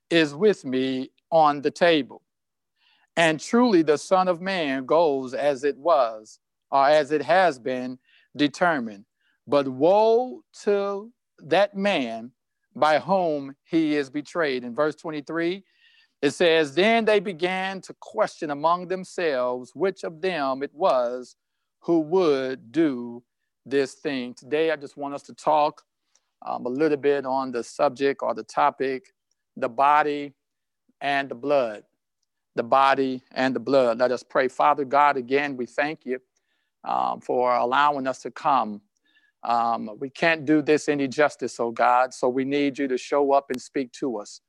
is 0.09 0.35
with 0.35 0.65
me 0.65 1.11
on 1.31 1.61
the 1.61 1.71
table. 1.71 2.21
And 3.17 3.39
truly, 3.39 3.81
the 3.81 3.97
Son 3.97 4.27
of 4.27 4.41
Man 4.41 4.85
goes 4.85 5.33
as 5.33 5.63
it 5.63 5.77
was, 5.77 6.39
or 6.71 6.87
as 6.87 7.11
it 7.11 7.21
has 7.21 7.59
been 7.59 7.99
determined. 8.35 9.05
But 9.47 9.67
woe 9.67 10.43
to 10.63 11.11
that 11.39 11.75
man 11.75 12.31
by 12.75 12.99
whom 12.99 13.55
he 13.63 13.95
is 13.95 14.09
betrayed. 14.09 14.63
In 14.63 14.73
verse 14.73 14.95
23, 14.95 15.63
it 16.21 16.31
says, 16.31 16.73
Then 16.73 17.03
they 17.03 17.19
began 17.19 17.81
to 17.81 17.93
question 17.99 18.51
among 18.51 18.87
themselves 18.87 19.71
which 19.75 20.03
of 20.03 20.21
them 20.21 20.63
it 20.63 20.73
was 20.73 21.35
who 21.81 21.99
would 21.99 22.71
do 22.71 23.23
this 23.65 23.95
thing. 23.95 24.33
Today, 24.33 24.71
I 24.71 24.75
just 24.75 24.95
want 24.95 25.13
us 25.13 25.23
to 25.23 25.33
talk 25.33 25.83
um, 26.45 26.65
a 26.65 26.69
little 26.69 26.97
bit 26.97 27.25
on 27.25 27.51
the 27.51 27.63
subject 27.63 28.21
or 28.23 28.33
the 28.33 28.43
topic 28.43 29.13
the 29.57 29.69
body 29.69 30.33
and 31.01 31.29
the 31.29 31.35
blood. 31.35 31.83
The 32.55 32.63
body 32.63 33.23
and 33.31 33.55
the 33.55 33.59
blood. 33.61 33.99
Let 33.99 34.11
us 34.11 34.23
pray. 34.23 34.47
Father 34.47 34.85
God, 34.85 35.17
again, 35.17 35.57
we 35.57 35.65
thank 35.65 36.05
you 36.05 36.19
um, 36.83 37.21
for 37.21 37.55
allowing 37.55 38.07
us 38.07 38.19
to 38.23 38.31
come. 38.31 38.81
Um, 39.43 39.91
we 39.99 40.09
can't 40.09 40.45
do 40.45 40.61
this 40.61 40.89
any 40.89 41.07
justice, 41.07 41.59
oh 41.59 41.71
God, 41.71 42.13
so 42.13 42.29
we 42.29 42.45
need 42.45 42.79
you 42.79 42.87
to 42.89 42.97
show 42.97 43.33
up 43.33 43.47
and 43.49 43.61
speak 43.61 43.91
to 43.93 44.17
us. 44.17 44.41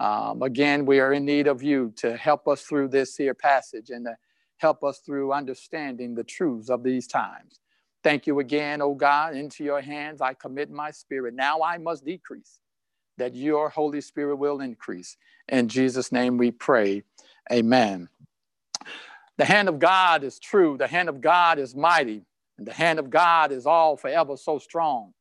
Um, 0.00 0.42
again, 0.42 0.86
we 0.86 1.00
are 1.00 1.12
in 1.12 1.24
need 1.24 1.46
of 1.46 1.62
you 1.62 1.92
to 1.96 2.16
help 2.16 2.48
us 2.48 2.62
through 2.62 2.88
this 2.88 3.16
here 3.16 3.34
passage 3.34 3.90
and 3.90 4.06
to 4.06 4.16
help 4.58 4.82
us 4.84 5.00
through 5.04 5.32
understanding 5.32 6.14
the 6.14 6.24
truths 6.24 6.70
of 6.70 6.82
these 6.82 7.06
times. 7.06 7.60
Thank 8.02 8.26
you 8.26 8.40
again, 8.40 8.82
oh 8.82 8.94
God. 8.94 9.34
Into 9.36 9.64
your 9.64 9.80
hands 9.80 10.20
I 10.20 10.34
commit 10.34 10.70
my 10.70 10.90
spirit. 10.90 11.34
Now 11.34 11.62
I 11.62 11.78
must 11.78 12.04
decrease, 12.04 12.60
that 13.20 13.34
your 13.34 13.68
Holy 13.68 14.00
Spirit 14.00 14.36
will 14.36 14.60
increase. 14.60 15.16
In 15.48 15.68
Jesus' 15.68 16.10
name 16.10 16.36
we 16.38 16.50
pray. 16.50 17.02
Amen. 17.52 18.08
The 19.36 19.44
hand 19.44 19.68
of 19.68 19.78
God 19.78 20.24
is 20.24 20.38
true, 20.38 20.76
the 20.76 20.86
hand 20.86 21.08
of 21.08 21.20
God 21.20 21.58
is 21.58 21.74
mighty, 21.74 22.22
and 22.58 22.66
the 22.66 22.72
hand 22.72 22.98
of 22.98 23.08
God 23.08 23.52
is 23.52 23.66
all 23.66 23.96
forever 23.96 24.36
so 24.36 24.58
strong. 24.58 25.12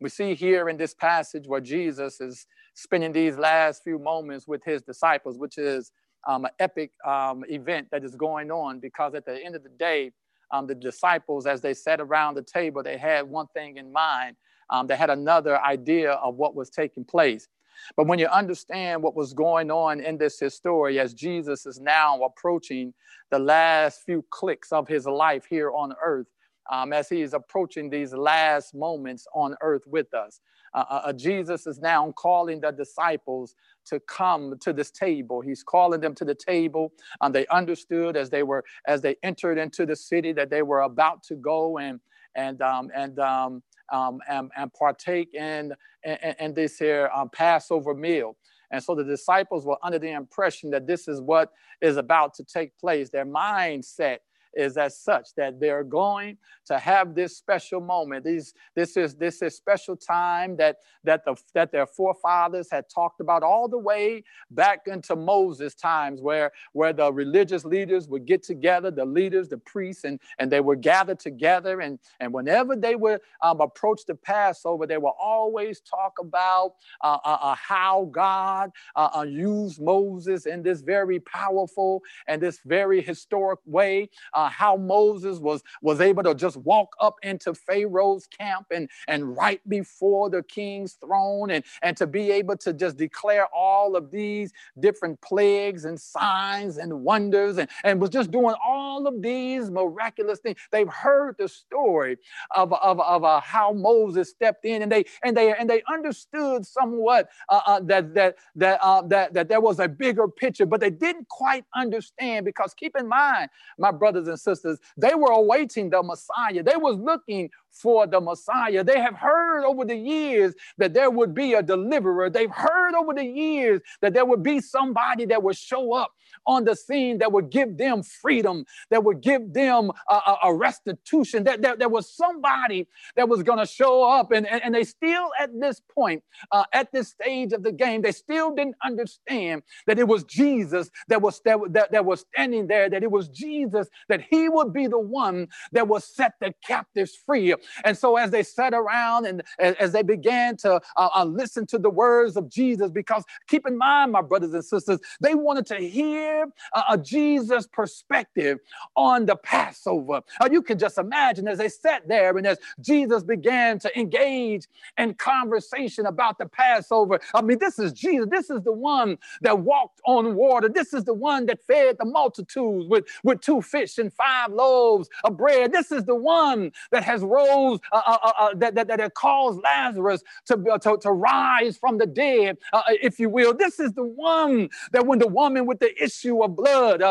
We 0.00 0.08
see 0.08 0.34
here 0.34 0.68
in 0.68 0.76
this 0.76 0.94
passage 0.94 1.46
where 1.46 1.60
Jesus 1.60 2.20
is 2.20 2.46
spending 2.74 3.12
these 3.12 3.36
last 3.36 3.82
few 3.84 3.98
moments 3.98 4.48
with 4.48 4.62
his 4.64 4.82
disciples, 4.82 5.38
which 5.38 5.58
is 5.58 5.92
um, 6.26 6.44
an 6.44 6.50
epic 6.58 6.92
um, 7.06 7.44
event 7.48 7.88
that 7.92 8.04
is 8.04 8.14
going 8.14 8.50
on 8.50 8.80
because 8.80 9.14
at 9.14 9.24
the 9.26 9.44
end 9.44 9.54
of 9.54 9.62
the 9.62 9.70
day, 9.70 10.12
um, 10.52 10.66
the 10.66 10.74
disciples, 10.74 11.46
as 11.46 11.60
they 11.60 11.74
sat 11.74 12.00
around 12.00 12.34
the 12.34 12.42
table, 12.42 12.82
they 12.82 12.96
had 12.96 13.28
one 13.28 13.46
thing 13.54 13.76
in 13.76 13.92
mind. 13.92 14.36
Um, 14.70 14.86
they 14.86 14.96
had 14.96 15.10
another 15.10 15.60
idea 15.62 16.12
of 16.12 16.36
what 16.36 16.54
was 16.54 16.70
taking 16.70 17.04
place. 17.04 17.48
But 17.96 18.06
when 18.06 18.18
you 18.18 18.26
understand 18.26 19.02
what 19.02 19.16
was 19.16 19.32
going 19.32 19.70
on 19.70 20.00
in 20.00 20.18
this 20.18 20.42
story, 20.48 20.98
as 20.98 21.14
Jesus 21.14 21.66
is 21.66 21.80
now 21.80 22.20
approaching 22.22 22.92
the 23.30 23.38
last 23.38 24.02
few 24.04 24.24
clicks 24.30 24.72
of 24.72 24.86
his 24.86 25.06
life 25.06 25.44
here 25.48 25.70
on 25.70 25.94
earth, 26.02 26.26
um, 26.70 26.92
as 26.92 27.08
he 27.08 27.22
is 27.22 27.34
approaching 27.34 27.90
these 27.90 28.12
last 28.12 28.74
moments 28.74 29.26
on 29.34 29.56
earth 29.62 29.82
with 29.86 30.12
us, 30.14 30.40
uh, 30.72 30.84
uh, 30.88 31.02
uh, 31.06 31.12
Jesus 31.12 31.66
is 31.66 31.80
now 31.80 32.12
calling 32.12 32.60
the 32.60 32.70
disciples 32.70 33.54
to 33.86 33.98
come 34.00 34.56
to 34.60 34.72
this 34.72 34.90
table. 34.90 35.40
He's 35.40 35.62
calling 35.62 36.00
them 36.00 36.14
to 36.14 36.24
the 36.24 36.34
table. 36.34 36.92
And 37.20 37.34
they 37.34 37.46
understood 37.48 38.16
as 38.16 38.30
they 38.30 38.42
were 38.42 38.64
as 38.86 39.00
they 39.00 39.16
entered 39.22 39.58
into 39.58 39.84
the 39.84 39.96
city 39.96 40.32
that 40.34 40.50
they 40.50 40.62
were 40.62 40.82
about 40.82 41.22
to 41.24 41.34
go 41.34 41.78
and 41.78 41.98
and 42.36 42.62
um, 42.62 42.90
and 42.94 43.18
um, 43.18 43.62
um, 43.90 44.20
and, 44.28 44.50
and 44.56 44.72
partake 44.72 45.34
in, 45.34 45.72
in, 46.04 46.34
in 46.38 46.54
this 46.54 46.78
here 46.78 47.10
um, 47.14 47.28
Passover 47.30 47.94
meal. 47.94 48.36
And 48.70 48.82
so 48.82 48.94
the 48.94 49.04
disciples 49.04 49.66
were 49.66 49.78
under 49.82 49.98
the 49.98 50.12
impression 50.12 50.70
that 50.70 50.86
this 50.86 51.08
is 51.08 51.20
what 51.20 51.52
is 51.80 51.96
about 51.96 52.34
to 52.34 52.44
take 52.44 52.78
place. 52.78 53.10
Their 53.10 53.26
mindset 53.26 54.18
is 54.54 54.76
as 54.76 54.98
such 54.98 55.28
that 55.36 55.60
they're 55.60 55.84
going 55.84 56.36
to 56.66 56.78
have 56.78 57.14
this 57.14 57.36
special 57.36 57.80
moment. 57.80 58.24
These, 58.24 58.54
this 58.74 58.96
is 58.96 59.14
this 59.16 59.42
is 59.42 59.56
special 59.56 59.96
time 59.96 60.56
that 60.56 60.76
that 61.04 61.24
the 61.24 61.36
that 61.54 61.72
their 61.72 61.86
forefathers 61.86 62.68
had 62.70 62.84
talked 62.88 63.20
about 63.20 63.42
all 63.42 63.68
the 63.68 63.78
way 63.78 64.24
back 64.50 64.80
into 64.86 65.16
Moses 65.16 65.74
times, 65.74 66.20
where 66.20 66.52
where 66.72 66.92
the 66.92 67.12
religious 67.12 67.64
leaders 67.64 68.08
would 68.08 68.26
get 68.26 68.42
together, 68.42 68.90
the 68.90 69.04
leaders, 69.04 69.48
the 69.48 69.58
priests, 69.58 70.04
and 70.04 70.20
and 70.38 70.50
they 70.50 70.60
would 70.60 70.80
gather 70.80 71.14
together, 71.14 71.80
and 71.80 71.98
and 72.20 72.32
whenever 72.32 72.76
they 72.76 72.96
would 72.96 73.20
um, 73.42 73.60
approach 73.60 74.02
the 74.06 74.14
Passover, 74.14 74.86
they 74.86 74.98
will 74.98 75.16
always 75.20 75.80
talk 75.80 76.18
about 76.20 76.74
uh, 77.02 77.18
uh, 77.24 77.38
uh, 77.40 77.54
how 77.54 78.08
God 78.12 78.70
uh, 78.96 79.08
uh, 79.16 79.22
used 79.22 79.80
Moses 79.80 80.46
in 80.46 80.62
this 80.62 80.80
very 80.80 81.20
powerful 81.20 82.02
and 82.26 82.40
this 82.40 82.60
very 82.64 83.00
historic 83.00 83.58
way 83.66 84.08
uh, 84.40 84.48
how 84.48 84.76
Moses 84.76 85.38
was, 85.38 85.62
was 85.82 86.00
able 86.00 86.22
to 86.22 86.34
just 86.34 86.56
walk 86.58 86.94
up 87.00 87.16
into 87.22 87.54
Pharaoh's 87.54 88.26
camp 88.26 88.66
and, 88.70 88.88
and 89.08 89.36
right 89.36 89.60
before 89.68 90.30
the 90.30 90.42
king's 90.42 90.94
throne 90.94 91.50
and, 91.50 91.64
and 91.82 91.96
to 91.96 92.06
be 92.06 92.30
able 92.30 92.56
to 92.56 92.72
just 92.72 92.96
declare 92.96 93.46
all 93.54 93.96
of 93.96 94.10
these 94.10 94.52
different 94.78 95.20
plagues 95.20 95.84
and 95.84 96.00
signs 96.00 96.78
and 96.78 96.92
wonders 96.92 97.58
and, 97.58 97.68
and 97.84 98.00
was 98.00 98.10
just 98.10 98.30
doing 98.30 98.54
all 98.64 99.06
of 99.06 99.20
these 99.20 99.70
miraculous 99.70 100.38
things. 100.38 100.56
They've 100.72 100.88
heard 100.88 101.36
the 101.38 101.48
story 101.48 102.16
of, 102.56 102.72
of, 102.72 103.00
of 103.00 103.24
uh, 103.24 103.40
how 103.40 103.72
Moses 103.72 104.30
stepped 104.30 104.64
in 104.64 104.82
and 104.82 104.90
they 104.90 105.04
and 105.22 105.36
they 105.36 105.54
and 105.54 105.68
they 105.68 105.82
understood 105.92 106.66
somewhat 106.66 107.28
uh, 107.48 107.60
uh, 107.66 107.80
that 107.84 108.14
that 108.14 108.36
that, 108.56 108.78
uh, 108.82 109.02
that 109.02 109.34
that 109.34 109.48
there 109.48 109.60
was 109.60 109.80
a 109.80 109.88
bigger 109.88 110.28
picture, 110.28 110.66
but 110.66 110.80
they 110.80 110.90
didn't 110.90 111.28
quite 111.28 111.64
understand 111.74 112.44
because 112.44 112.72
keep 112.74 112.96
in 112.96 113.06
mind, 113.06 113.50
my 113.78 113.90
brothers 113.90 114.28
and 114.30 114.40
sisters, 114.40 114.78
they 114.96 115.14
were 115.14 115.32
awaiting 115.32 115.90
the 115.90 116.02
Messiah. 116.02 116.62
They 116.62 116.76
was 116.76 116.96
looking 116.96 117.50
for 117.72 118.06
the 118.06 118.20
Messiah. 118.20 118.84
They 118.84 119.00
have 119.00 119.14
heard 119.14 119.64
over 119.64 119.84
the 119.84 119.96
years 119.96 120.54
that 120.78 120.94
there 120.94 121.10
would 121.10 121.34
be 121.34 121.54
a 121.54 121.62
deliverer. 121.62 122.30
They've 122.30 122.50
heard 122.50 122.94
over 122.94 123.14
the 123.14 123.24
years 123.24 123.80
that 124.02 124.14
there 124.14 124.24
would 124.24 124.42
be 124.42 124.60
somebody 124.60 125.24
that 125.26 125.42
would 125.42 125.56
show 125.56 125.92
up 125.92 126.12
on 126.46 126.64
the 126.64 126.74
scene 126.74 127.18
that 127.18 127.32
would 127.32 127.50
give 127.50 127.76
them 127.76 128.02
freedom, 128.02 128.64
that 128.90 129.02
would 129.04 129.20
give 129.20 129.52
them 129.52 129.90
a, 130.08 130.36
a, 130.44 130.54
restitution, 130.54 131.44
that, 131.44 131.62
that 131.62 131.78
there 131.78 131.88
was 131.88 132.14
somebody 132.14 132.86
that 133.16 133.28
was 133.28 133.42
going 133.42 133.58
to 133.58 133.66
show 133.66 134.02
up. 134.08 134.32
And, 134.32 134.46
and, 134.46 134.62
and, 134.62 134.74
they 134.74 134.84
still, 134.84 135.30
at 135.38 135.50
this 135.58 135.80
point, 135.92 136.22
uh, 136.52 136.64
at 136.72 136.92
this 136.92 137.08
stage 137.08 137.52
of 137.52 137.62
the 137.62 137.72
game, 137.72 138.02
they 138.02 138.12
still 138.12 138.54
didn't 138.54 138.76
understand 138.84 139.62
that 139.86 139.98
it 139.98 140.06
was 140.06 140.24
Jesus 140.24 140.90
that 141.08 141.20
was, 141.20 141.40
that, 141.44 141.58
that, 141.70 141.92
that 141.92 142.04
was 142.04 142.24
standing 142.32 142.66
there, 142.66 142.88
that 142.88 143.02
it 143.02 143.10
was 143.10 143.28
Jesus, 143.28 143.88
that 144.08 144.22
he 144.28 144.48
would 144.48 144.72
be 144.72 144.86
the 144.86 145.00
one 145.00 145.48
that 145.72 145.88
would 145.88 146.02
set 146.02 146.34
the 146.40 146.54
captives 146.64 147.16
free. 147.26 147.54
And 147.84 147.96
so 147.96 148.16
as 148.16 148.30
they 148.30 148.42
sat 148.42 148.74
around 148.74 149.26
and 149.26 149.42
as 149.58 149.92
they 149.92 150.02
began 150.02 150.56
to 150.58 150.80
uh, 150.96 151.08
uh, 151.14 151.24
listen 151.24 151.66
to 151.66 151.78
the 151.78 151.90
words 151.90 152.36
of 152.36 152.48
Jesus, 152.48 152.90
because 152.90 153.24
keep 153.48 153.66
in 153.66 153.76
mind, 153.76 154.12
my 154.12 154.22
brothers 154.22 154.54
and 154.54 154.64
sisters, 154.64 154.98
they 155.20 155.34
wanted 155.34 155.66
to 155.66 155.76
hear 155.76 156.46
uh, 156.74 156.82
a 156.90 156.98
Jesus 156.98 157.66
perspective 157.66 158.58
on 158.96 159.26
the 159.26 159.36
Passover. 159.36 160.22
Uh, 160.40 160.48
you 160.50 160.62
can 160.62 160.78
just 160.78 160.98
imagine 160.98 161.48
as 161.48 161.58
they 161.58 161.68
sat 161.68 162.06
there 162.08 162.36
and 162.36 162.46
as 162.46 162.58
Jesus 162.80 163.22
began 163.22 163.78
to 163.80 163.98
engage 163.98 164.66
in 164.98 165.14
conversation 165.14 166.06
about 166.06 166.38
the 166.38 166.46
Passover. 166.46 167.20
I 167.34 167.42
mean, 167.42 167.58
this 167.58 167.78
is 167.78 167.92
Jesus. 167.92 168.26
This 168.30 168.50
is 168.50 168.62
the 168.62 168.72
one 168.72 169.18
that 169.42 169.58
walked 169.58 170.00
on 170.06 170.34
water. 170.34 170.68
This 170.68 170.92
is 170.92 171.04
the 171.04 171.14
one 171.14 171.46
that 171.46 171.62
fed 171.66 171.96
the 171.98 172.04
multitudes 172.04 172.86
with, 172.88 173.06
with 173.24 173.40
two 173.40 173.62
fish 173.62 173.98
and 173.98 174.12
five 174.12 174.52
loaves 174.52 175.08
of 175.24 175.36
bread. 175.36 175.72
This 175.72 175.92
is 175.92 176.04
the 176.04 176.14
one 176.14 176.72
that 176.90 177.04
has 177.04 177.22
rose 177.22 177.49
uh, 177.50 177.76
uh, 177.92 178.18
uh, 178.22 178.32
uh, 178.38 178.54
that, 178.56 178.74
that, 178.74 178.88
that 178.88 179.14
caused 179.14 179.60
Lazarus 179.62 180.22
to, 180.46 180.56
to, 180.82 180.98
to 181.00 181.10
rise 181.12 181.76
from 181.76 181.98
the 181.98 182.06
dead, 182.06 182.58
uh, 182.72 182.82
if 182.88 183.18
you 183.18 183.28
will. 183.28 183.54
This 183.54 183.80
is 183.80 183.92
the 183.92 184.04
one 184.04 184.68
that 184.92 185.06
when 185.06 185.18
the 185.18 185.28
woman 185.28 185.66
with 185.66 185.80
the 185.80 185.92
issue 186.02 186.42
of 186.42 186.56
blood 186.56 187.02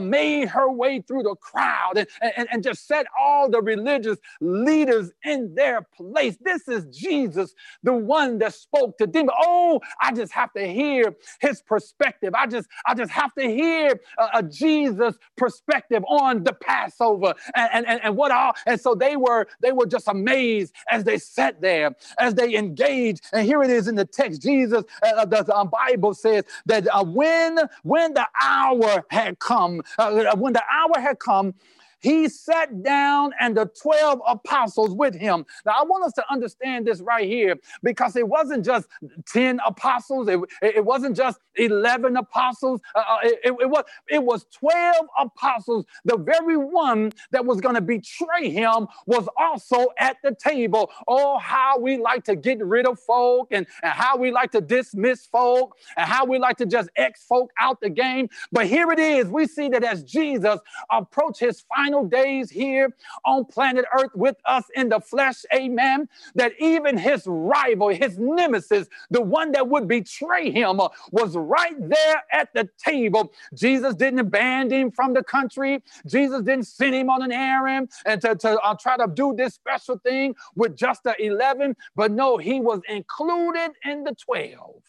made 0.00 0.48
her 0.48 0.70
way 0.70 1.00
through 1.00 1.22
the 1.22 1.34
crowd 1.36 1.98
and, 1.98 2.32
and, 2.36 2.48
and 2.52 2.62
just 2.62 2.86
set 2.86 3.06
all 3.18 3.50
the 3.50 3.60
religious 3.62 4.18
leaders 4.40 5.10
in 5.24 5.54
their 5.54 5.82
place. 5.96 6.36
This 6.40 6.68
is 6.68 6.86
Jesus, 6.96 7.54
the 7.82 7.92
one 7.94 8.38
that 8.38 8.54
spoke 8.54 8.98
to 8.98 9.06
them. 9.06 9.28
Oh, 9.38 9.80
I 10.00 10.12
just 10.12 10.32
have 10.32 10.52
to 10.54 10.66
hear 10.66 11.16
his 11.40 11.62
perspective. 11.62 12.34
I 12.34 12.46
just, 12.46 12.68
I 12.86 12.94
just 12.94 13.10
have 13.12 13.34
to 13.34 13.44
hear 13.44 14.00
a 14.34 14.42
Jesus 14.42 15.16
perspective 15.36 16.04
on 16.08 16.44
the 16.44 16.52
Passover 16.54 17.34
and, 17.54 17.86
and, 17.86 18.00
and 18.02 18.16
what 18.16 18.30
all. 18.30 18.54
And 18.66 18.80
so 18.80 18.94
they 18.94 19.16
were, 19.16 19.46
they 19.60 19.67
they 19.68 19.72
were 19.72 19.86
just 19.86 20.08
amazed 20.08 20.74
as 20.90 21.04
they 21.04 21.18
sat 21.18 21.60
there, 21.60 21.94
as 22.18 22.34
they 22.34 22.54
engaged. 22.56 23.20
And 23.34 23.44
here 23.46 23.62
it 23.62 23.70
is 23.70 23.86
in 23.86 23.96
the 23.96 24.06
text. 24.06 24.40
Jesus, 24.40 24.82
uh, 25.02 25.26
the 25.26 25.44
uh, 25.54 25.64
Bible 25.66 26.14
says 26.14 26.44
that 26.64 26.88
uh, 26.94 27.04
when 27.04 27.58
when 27.82 28.14
the 28.14 28.26
hour 28.42 29.04
had 29.10 29.38
come, 29.40 29.82
uh, 29.98 30.34
when 30.36 30.54
the 30.54 30.62
hour 30.72 30.98
had 31.00 31.18
come, 31.18 31.54
he 32.00 32.28
sat 32.28 32.82
down 32.82 33.32
and 33.40 33.56
the 33.56 33.70
12 33.80 34.20
apostles 34.26 34.94
with 34.94 35.14
him. 35.14 35.44
Now, 35.64 35.72
I 35.80 35.84
want 35.84 36.04
us 36.04 36.12
to 36.14 36.24
understand 36.30 36.86
this 36.86 37.00
right 37.00 37.26
here 37.26 37.56
because 37.82 38.16
it 38.16 38.26
wasn't 38.26 38.64
just 38.64 38.88
10 39.26 39.60
apostles, 39.66 40.28
it, 40.28 40.40
it 40.62 40.84
wasn't 40.84 41.16
just 41.16 41.38
11 41.56 42.16
apostles, 42.16 42.80
uh, 42.94 42.98
uh 42.98 43.18
it, 43.22 43.56
it, 43.60 43.70
was, 43.70 43.84
it 44.08 44.22
was 44.22 44.46
12 44.52 44.96
apostles. 45.18 45.84
The 46.04 46.16
very 46.16 46.56
one 46.56 47.12
that 47.32 47.44
was 47.44 47.60
going 47.60 47.74
to 47.74 47.80
betray 47.80 48.50
him 48.50 48.86
was 49.06 49.28
also 49.36 49.88
at 49.98 50.16
the 50.22 50.34
table. 50.34 50.90
Oh, 51.06 51.38
how 51.38 51.78
we 51.78 51.98
like 51.98 52.24
to 52.24 52.36
get 52.36 52.64
rid 52.64 52.86
of 52.86 52.98
folk 53.00 53.48
and, 53.50 53.66
and 53.82 53.92
how 53.92 54.16
we 54.16 54.30
like 54.30 54.50
to 54.52 54.60
dismiss 54.60 55.26
folk 55.26 55.76
and 55.96 56.08
how 56.08 56.24
we 56.24 56.38
like 56.38 56.56
to 56.58 56.66
just 56.66 56.90
X 56.96 57.24
folk 57.24 57.50
out 57.60 57.80
the 57.80 57.90
game. 57.90 58.28
But 58.52 58.66
here 58.66 58.90
it 58.92 58.98
is. 58.98 59.28
We 59.28 59.46
see 59.46 59.68
that 59.70 59.84
as 59.84 60.04
Jesus 60.04 60.60
approached 60.90 61.40
his 61.40 61.64
final 61.74 61.87
final 61.88 62.04
days 62.04 62.50
here 62.50 62.94
on 63.24 63.44
planet 63.46 63.86
Earth 63.98 64.10
with 64.14 64.36
us 64.44 64.64
in 64.74 64.90
the 64.90 65.00
flesh, 65.00 65.44
amen, 65.54 66.06
that 66.34 66.52
even 66.58 66.98
his 66.98 67.22
rival, 67.26 67.88
his 67.88 68.18
nemesis, 68.18 68.88
the 69.10 69.22
one 69.22 69.52
that 69.52 69.66
would 69.66 69.88
betray 69.88 70.50
him, 70.50 70.80
uh, 70.80 70.88
was 71.12 71.34
right 71.34 71.76
there 71.88 72.22
at 72.30 72.52
the 72.52 72.68
table. 72.76 73.32
Jesus 73.54 73.94
didn't 73.94 74.18
abandon 74.18 74.80
him 74.80 74.90
from 74.90 75.14
the 75.14 75.24
country. 75.24 75.82
Jesus 76.06 76.42
didn't 76.42 76.66
send 76.66 76.94
him 76.94 77.08
on 77.08 77.22
an 77.22 77.32
errand 77.32 77.90
and 78.04 78.20
to, 78.20 78.34
to 78.36 78.60
uh, 78.60 78.74
try 78.74 78.98
to 78.98 79.06
do 79.06 79.34
this 79.34 79.54
special 79.54 79.98
thing 79.98 80.34
with 80.56 80.76
just 80.76 81.04
the 81.04 81.14
11, 81.18 81.74
but 81.96 82.12
no, 82.12 82.36
he 82.36 82.60
was 82.60 82.80
included 82.88 83.70
in 83.84 84.04
the 84.04 84.14
12. 84.14 84.82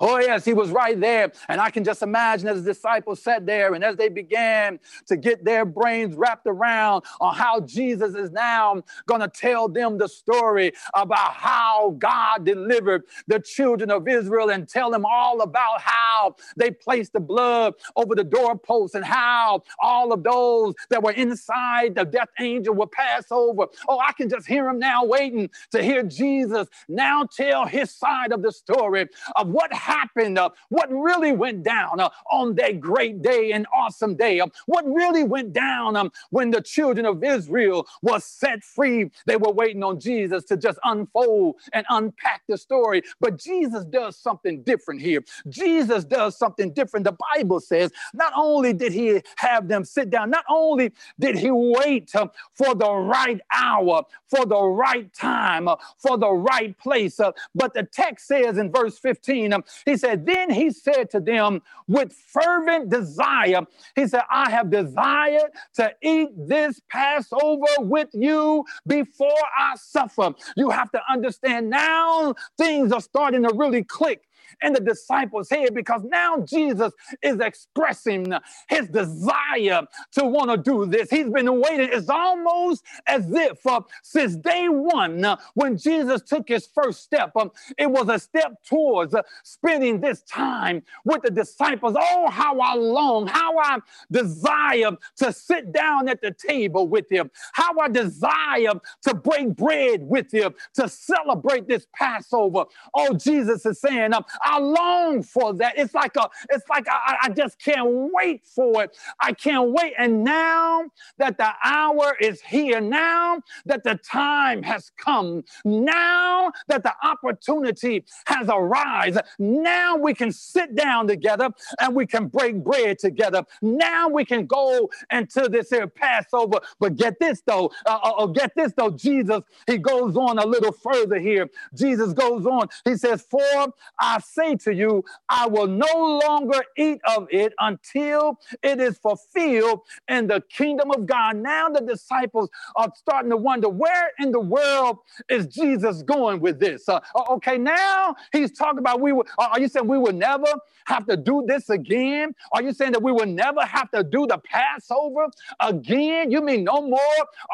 Oh, 0.00 0.18
yes, 0.18 0.44
he 0.44 0.54
was 0.54 0.70
right 0.70 0.98
there. 1.00 1.32
And 1.48 1.60
I 1.60 1.70
can 1.70 1.84
just 1.84 2.02
imagine 2.02 2.48
as 2.48 2.62
the 2.62 2.72
disciples 2.72 3.22
sat 3.22 3.46
there 3.46 3.74
and 3.74 3.84
as 3.84 3.96
they 3.96 4.08
began 4.08 4.78
to 5.06 5.16
get 5.16 5.44
their 5.44 5.64
brains 5.64 6.14
wrapped 6.14 6.46
around 6.46 7.04
on 7.20 7.34
how 7.34 7.60
Jesus 7.60 8.14
is 8.14 8.30
now 8.30 8.82
going 9.06 9.20
to 9.20 9.28
tell 9.28 9.68
them 9.68 9.98
the 9.98 10.08
story 10.08 10.72
about 10.94 11.34
how 11.34 11.96
God 11.98 12.44
delivered 12.44 13.02
the 13.26 13.40
children 13.40 13.90
of 13.90 14.08
Israel 14.08 14.50
and 14.50 14.68
tell 14.68 14.90
them 14.90 15.04
all 15.04 15.42
about 15.42 15.80
how 15.80 16.36
they 16.56 16.70
placed 16.70 17.12
the 17.12 17.20
blood 17.20 17.74
over 17.96 18.14
the 18.14 18.24
doorposts 18.24 18.94
and 18.94 19.04
how 19.04 19.62
all 19.80 20.12
of 20.12 20.22
those 20.22 20.74
that 20.90 21.02
were 21.02 21.12
inside 21.12 21.94
the 21.94 22.04
death 22.04 22.28
angel 22.40 22.74
would 22.74 22.92
pass 22.92 23.24
over. 23.30 23.66
Oh, 23.88 23.98
I 23.98 24.12
can 24.12 24.28
just 24.28 24.46
hear 24.46 24.68
him 24.68 24.78
now 24.78 25.04
waiting 25.04 25.50
to 25.72 25.82
hear 25.82 26.02
Jesus 26.02 26.68
now 26.88 27.24
tell 27.24 27.66
his 27.66 27.90
side 27.90 28.32
of 28.32 28.42
the 28.42 28.52
story 28.52 29.08
of 29.36 29.48
what 29.48 29.71
happened, 29.72 30.38
uh, 30.38 30.50
what 30.70 30.90
really 30.90 31.32
went 31.32 31.62
down 31.62 32.00
uh, 32.00 32.10
on 32.30 32.54
that 32.56 32.80
great 32.80 33.22
day 33.22 33.52
and 33.52 33.66
awesome 33.74 34.16
day, 34.16 34.40
uh, 34.40 34.46
what 34.66 34.84
really 34.86 35.24
went 35.24 35.52
down 35.52 35.96
um, 35.96 36.10
when 36.30 36.50
the 36.50 36.60
children 36.60 37.06
of 37.06 37.22
Israel 37.24 37.86
was 38.02 38.24
set 38.24 38.62
free. 38.64 39.10
They 39.26 39.36
were 39.36 39.52
waiting 39.52 39.82
on 39.84 40.00
Jesus 40.00 40.44
to 40.44 40.56
just 40.56 40.78
unfold 40.84 41.56
and 41.72 41.86
unpack 41.90 42.42
the 42.48 42.58
story. 42.58 43.02
But 43.20 43.38
Jesus 43.38 43.84
does 43.84 44.16
something 44.18 44.62
different 44.62 45.00
here. 45.00 45.22
Jesus 45.48 46.04
does 46.04 46.36
something 46.38 46.72
different. 46.72 47.04
The 47.04 47.16
Bible 47.36 47.60
says 47.60 47.92
not 48.14 48.32
only 48.36 48.72
did 48.72 48.92
he 48.92 49.20
have 49.36 49.68
them 49.68 49.84
sit 49.84 50.10
down, 50.10 50.30
not 50.30 50.44
only 50.48 50.92
did 51.20 51.36
he 51.36 51.50
wait 51.50 52.14
uh, 52.14 52.28
for 52.54 52.74
the 52.74 52.92
right 52.92 53.40
hour, 53.54 54.02
for 54.28 54.46
the 54.46 54.62
right 54.62 55.12
time, 55.14 55.68
uh, 55.68 55.76
for 55.98 56.18
the 56.18 56.30
right 56.30 56.76
place, 56.78 57.20
uh, 57.20 57.32
but 57.54 57.74
the 57.74 57.84
text 57.84 58.26
says 58.26 58.58
in 58.58 58.72
verse 58.72 58.98
15, 58.98 59.52
he 59.84 59.96
said, 59.96 60.26
Then 60.26 60.50
he 60.50 60.70
said 60.70 61.10
to 61.10 61.20
them 61.20 61.62
with 61.88 62.12
fervent 62.12 62.90
desire, 62.90 63.62
He 63.96 64.06
said, 64.06 64.22
I 64.30 64.50
have 64.50 64.70
desired 64.70 65.50
to 65.74 65.92
eat 66.02 66.30
this 66.36 66.80
Passover 66.90 67.66
with 67.78 68.08
you 68.12 68.64
before 68.86 69.42
I 69.58 69.74
suffer. 69.76 70.32
You 70.56 70.70
have 70.70 70.90
to 70.92 71.00
understand 71.10 71.70
now 71.70 72.34
things 72.58 72.92
are 72.92 73.00
starting 73.00 73.42
to 73.42 73.54
really 73.54 73.84
click 73.84 74.22
in 74.62 74.72
the 74.72 74.80
disciples' 74.80 75.48
here 75.48 75.70
because 75.72 76.02
now 76.04 76.40
Jesus 76.40 76.92
is 77.22 77.40
expressing 77.40 78.32
his 78.68 78.88
desire 78.88 79.82
to 80.12 80.24
want 80.24 80.50
to 80.50 80.56
do 80.56 80.86
this. 80.86 81.10
He's 81.10 81.28
been 81.28 81.60
waiting. 81.60 81.88
It's 81.92 82.08
almost 82.08 82.84
as 83.06 83.26
if 83.30 83.64
uh, 83.66 83.80
since 84.02 84.36
day 84.36 84.68
one, 84.68 85.24
uh, 85.24 85.36
when 85.54 85.76
Jesus 85.76 86.22
took 86.22 86.48
his 86.48 86.66
first 86.66 87.02
step, 87.02 87.32
um, 87.36 87.50
it 87.78 87.90
was 87.90 88.08
a 88.08 88.18
step 88.18 88.54
towards 88.64 89.14
uh, 89.14 89.22
spending 89.44 90.00
this 90.00 90.22
time 90.22 90.82
with 91.04 91.22
the 91.22 91.30
disciples. 91.30 91.96
Oh, 91.98 92.30
how 92.30 92.58
I 92.60 92.74
long, 92.74 93.26
how 93.26 93.58
I 93.58 93.78
desire 94.10 94.92
to 95.16 95.32
sit 95.32 95.72
down 95.72 96.08
at 96.08 96.20
the 96.20 96.32
table 96.32 96.88
with 96.88 97.10
him, 97.10 97.30
how 97.52 97.78
I 97.78 97.88
desire 97.88 98.74
to 99.02 99.14
break 99.14 99.56
bread 99.56 100.02
with 100.02 100.32
him, 100.32 100.54
to 100.74 100.88
celebrate 100.88 101.68
this 101.68 101.86
Passover. 101.94 102.64
Oh, 102.94 103.14
Jesus 103.14 103.64
is 103.66 103.80
saying, 103.80 104.14
um, 104.14 104.24
I 104.42 104.58
long 104.58 105.22
for 105.22 105.54
that. 105.54 105.74
It's 105.76 105.94
like 105.94 106.16
a, 106.16 106.28
it's 106.50 106.68
like 106.68 106.86
I, 106.88 107.16
I 107.22 107.28
just 107.30 107.58
can't 107.58 108.10
wait 108.12 108.46
for 108.46 108.84
it. 108.84 108.96
I 109.20 109.32
can't 109.32 109.70
wait. 109.70 109.94
And 109.98 110.24
now 110.24 110.84
that 111.18 111.38
the 111.38 111.52
hour 111.64 112.16
is 112.20 112.40
here, 112.40 112.80
now 112.80 113.40
that 113.66 113.84
the 113.84 113.96
time 113.96 114.62
has 114.62 114.90
come, 114.96 115.44
now 115.64 116.52
that 116.68 116.82
the 116.82 116.92
opportunity 117.02 118.04
has 118.26 118.48
arisen, 118.48 119.22
now 119.38 119.96
we 119.96 120.14
can 120.14 120.32
sit 120.32 120.74
down 120.74 121.06
together 121.06 121.50
and 121.80 121.94
we 121.94 122.06
can 122.06 122.28
break 122.28 122.62
bread 122.62 122.98
together. 122.98 123.44
Now 123.60 124.08
we 124.08 124.24
can 124.24 124.46
go 124.46 124.90
into 125.10 125.48
this 125.48 125.70
here 125.70 125.86
Passover. 125.86 126.60
But 126.80 126.96
get 126.96 127.18
this 127.20 127.42
though, 127.46 127.70
uh, 127.86 127.98
uh, 128.02 128.10
uh 128.18 128.26
get 128.26 128.54
this 128.54 128.72
though, 128.76 128.90
Jesus, 128.90 129.42
he 129.66 129.78
goes 129.78 130.16
on 130.16 130.38
a 130.38 130.46
little 130.46 130.72
further 130.72 131.18
here. 131.18 131.48
Jesus 131.74 132.12
goes 132.12 132.46
on. 132.46 132.68
He 132.84 132.96
says, 132.96 133.26
For 133.30 133.72
I 133.98 134.18
say 134.32 134.56
to 134.56 134.74
you, 134.74 135.04
I 135.28 135.46
will 135.48 135.66
no 135.68 136.20
longer 136.26 136.62
eat 136.76 137.00
of 137.16 137.26
it 137.30 137.52
until 137.60 138.38
it 138.62 138.80
is 138.80 138.98
fulfilled 138.98 139.80
in 140.08 140.26
the 140.26 140.42
kingdom 140.50 140.90
of 140.90 141.06
God. 141.06 141.36
Now 141.36 141.68
the 141.68 141.80
disciples 141.82 142.50
are 142.76 142.90
starting 142.96 143.30
to 143.30 143.36
wonder 143.36 143.68
where 143.68 144.10
in 144.18 144.32
the 144.32 144.40
world 144.40 144.98
is 145.28 145.46
Jesus 145.46 146.02
going 146.02 146.40
with 146.40 146.60
this? 146.60 146.88
Uh, 146.88 147.00
okay, 147.30 147.58
now 147.58 148.14
he's 148.32 148.52
talking 148.52 148.78
about 148.78 149.00
we 149.00 149.12
will, 149.12 149.26
are 149.38 149.60
you 149.60 149.68
saying 149.68 149.86
we 149.88 149.98
will 149.98 150.12
never 150.12 150.46
have 150.86 151.06
to 151.06 151.16
do 151.16 151.44
this 151.46 151.70
again? 151.70 152.34
Are 152.52 152.62
you 152.62 152.72
saying 152.72 152.92
that 152.92 153.02
we 153.02 153.12
will 153.12 153.26
never 153.26 153.62
have 153.62 153.90
to 153.92 154.02
do 154.04 154.26
the 154.26 154.38
Passover 154.38 155.26
again? 155.60 156.30
You 156.30 156.40
mean 156.42 156.64
no 156.64 156.82
more? 156.82 157.00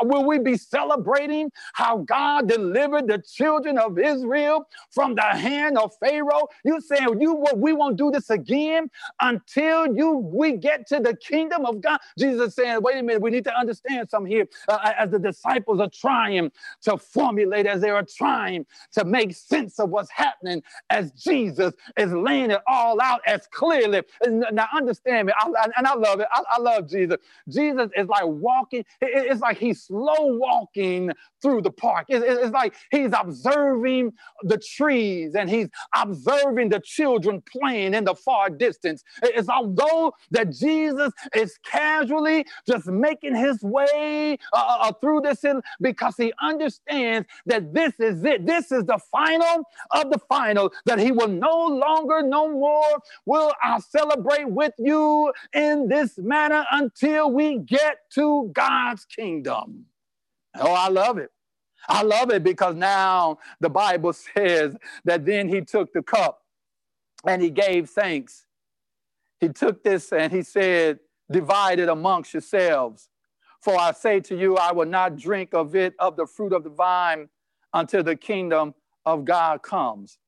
Or 0.00 0.08
will 0.08 0.24
we 0.24 0.38
be 0.38 0.56
celebrating 0.56 1.50
how 1.74 1.98
God 1.98 2.48
delivered 2.48 3.08
the 3.08 3.18
children 3.18 3.78
of 3.78 3.98
Israel 3.98 4.68
from 4.90 5.14
the 5.14 5.22
hand 5.22 5.78
of 5.78 5.92
Pharaoh? 6.00 6.48
You 6.68 6.82
saying 6.82 7.18
you 7.18 7.46
we 7.56 7.72
won't 7.72 7.96
do 7.96 8.10
this 8.10 8.28
again 8.28 8.90
until 9.22 9.86
you 9.96 10.18
we 10.18 10.52
get 10.52 10.86
to 10.88 11.00
the 11.00 11.16
kingdom 11.16 11.64
of 11.64 11.80
God? 11.80 11.98
Jesus 12.18 12.48
is 12.48 12.54
saying, 12.54 12.82
wait 12.82 12.98
a 12.98 13.02
minute, 13.02 13.22
we 13.22 13.30
need 13.30 13.44
to 13.44 13.58
understand 13.58 14.10
something 14.10 14.30
here. 14.30 14.46
Uh, 14.68 14.92
as 14.98 15.10
the 15.10 15.18
disciples 15.18 15.80
are 15.80 15.88
trying 15.88 16.50
to 16.82 16.98
formulate, 16.98 17.64
as 17.64 17.80
they 17.80 17.88
are 17.88 18.04
trying 18.04 18.66
to 18.92 19.04
make 19.06 19.34
sense 19.34 19.78
of 19.80 19.88
what's 19.88 20.10
happening, 20.10 20.62
as 20.90 21.10
Jesus 21.12 21.72
is 21.96 22.12
laying 22.12 22.50
it 22.50 22.60
all 22.66 23.00
out 23.00 23.22
as 23.26 23.46
clearly. 23.50 24.02
Now, 24.26 24.68
understand 24.74 25.28
me, 25.28 25.32
I, 25.38 25.68
and 25.74 25.86
I 25.86 25.94
love 25.94 26.20
it. 26.20 26.26
I, 26.32 26.42
I, 26.50 26.60
love 26.60 26.88
Jesus. 26.88 27.16
Jesus 27.48 27.88
is 27.96 28.08
like 28.08 28.26
walking, 28.26 28.84
it's 29.00 29.40
like 29.40 29.56
he's 29.56 29.84
slow 29.84 30.36
walking 30.36 31.12
through 31.40 31.62
the 31.62 31.70
park. 31.70 32.06
It's 32.10 32.52
like 32.52 32.74
he's 32.90 33.12
observing 33.18 34.12
the 34.42 34.58
trees 34.58 35.34
and 35.34 35.48
he's 35.48 35.68
observing 35.94 36.47
the 36.54 36.80
children 36.80 37.42
playing 37.42 37.94
in 37.94 38.04
the 38.04 38.14
far 38.14 38.50
distance. 38.50 39.04
It's 39.22 39.48
although 39.48 40.14
that 40.30 40.50
Jesus 40.50 41.12
is 41.34 41.58
casually 41.64 42.46
just 42.66 42.86
making 42.86 43.36
his 43.36 43.62
way 43.62 44.38
uh, 44.52 44.56
uh, 44.56 44.78
uh 44.88 44.92
through 45.00 45.22
this 45.22 45.44
because 45.80 46.16
he 46.16 46.32
understands 46.42 47.28
that 47.46 47.72
this 47.72 47.94
is 48.00 48.24
it. 48.24 48.46
This 48.46 48.72
is 48.72 48.84
the 48.84 48.98
final 49.10 49.64
of 49.92 50.10
the 50.10 50.18
final, 50.28 50.72
that 50.84 50.98
he 50.98 51.12
will 51.12 51.28
no 51.28 51.66
longer, 51.66 52.22
no 52.22 52.50
more 52.50 53.02
will 53.26 53.52
I 53.62 53.78
celebrate 53.80 54.48
with 54.48 54.74
you 54.78 55.32
in 55.54 55.88
this 55.88 56.18
manner 56.18 56.64
until 56.70 57.30
we 57.30 57.58
get 57.58 58.10
to 58.14 58.50
God's 58.52 59.04
kingdom. 59.04 59.86
Oh, 60.58 60.72
I 60.72 60.88
love 60.88 61.18
it. 61.18 61.30
I 61.88 62.02
love 62.02 62.30
it 62.30 62.42
because 62.42 62.74
now 62.74 63.38
the 63.60 63.68
Bible 63.68 64.12
says 64.34 64.76
that 65.04 65.24
then 65.24 65.48
he 65.48 65.60
took 65.60 65.92
the 65.92 66.02
cup 66.02 66.42
and 67.26 67.42
he 67.42 67.50
gave 67.50 67.90
thanks. 67.90 68.46
He 69.40 69.48
took 69.48 69.82
this 69.84 70.12
and 70.12 70.32
he 70.32 70.42
said, 70.42 71.00
Divide 71.30 71.78
it 71.78 71.90
amongst 71.90 72.32
yourselves. 72.32 73.10
For 73.60 73.78
I 73.78 73.92
say 73.92 74.20
to 74.20 74.36
you, 74.36 74.56
I 74.56 74.72
will 74.72 74.86
not 74.86 75.16
drink 75.16 75.52
of 75.52 75.76
it, 75.76 75.94
of 75.98 76.16
the 76.16 76.26
fruit 76.26 76.52
of 76.54 76.64
the 76.64 76.70
vine, 76.70 77.28
until 77.74 78.02
the 78.02 78.16
kingdom 78.16 78.74
of 79.04 79.24
God 79.24 79.62
comes. 79.62 80.18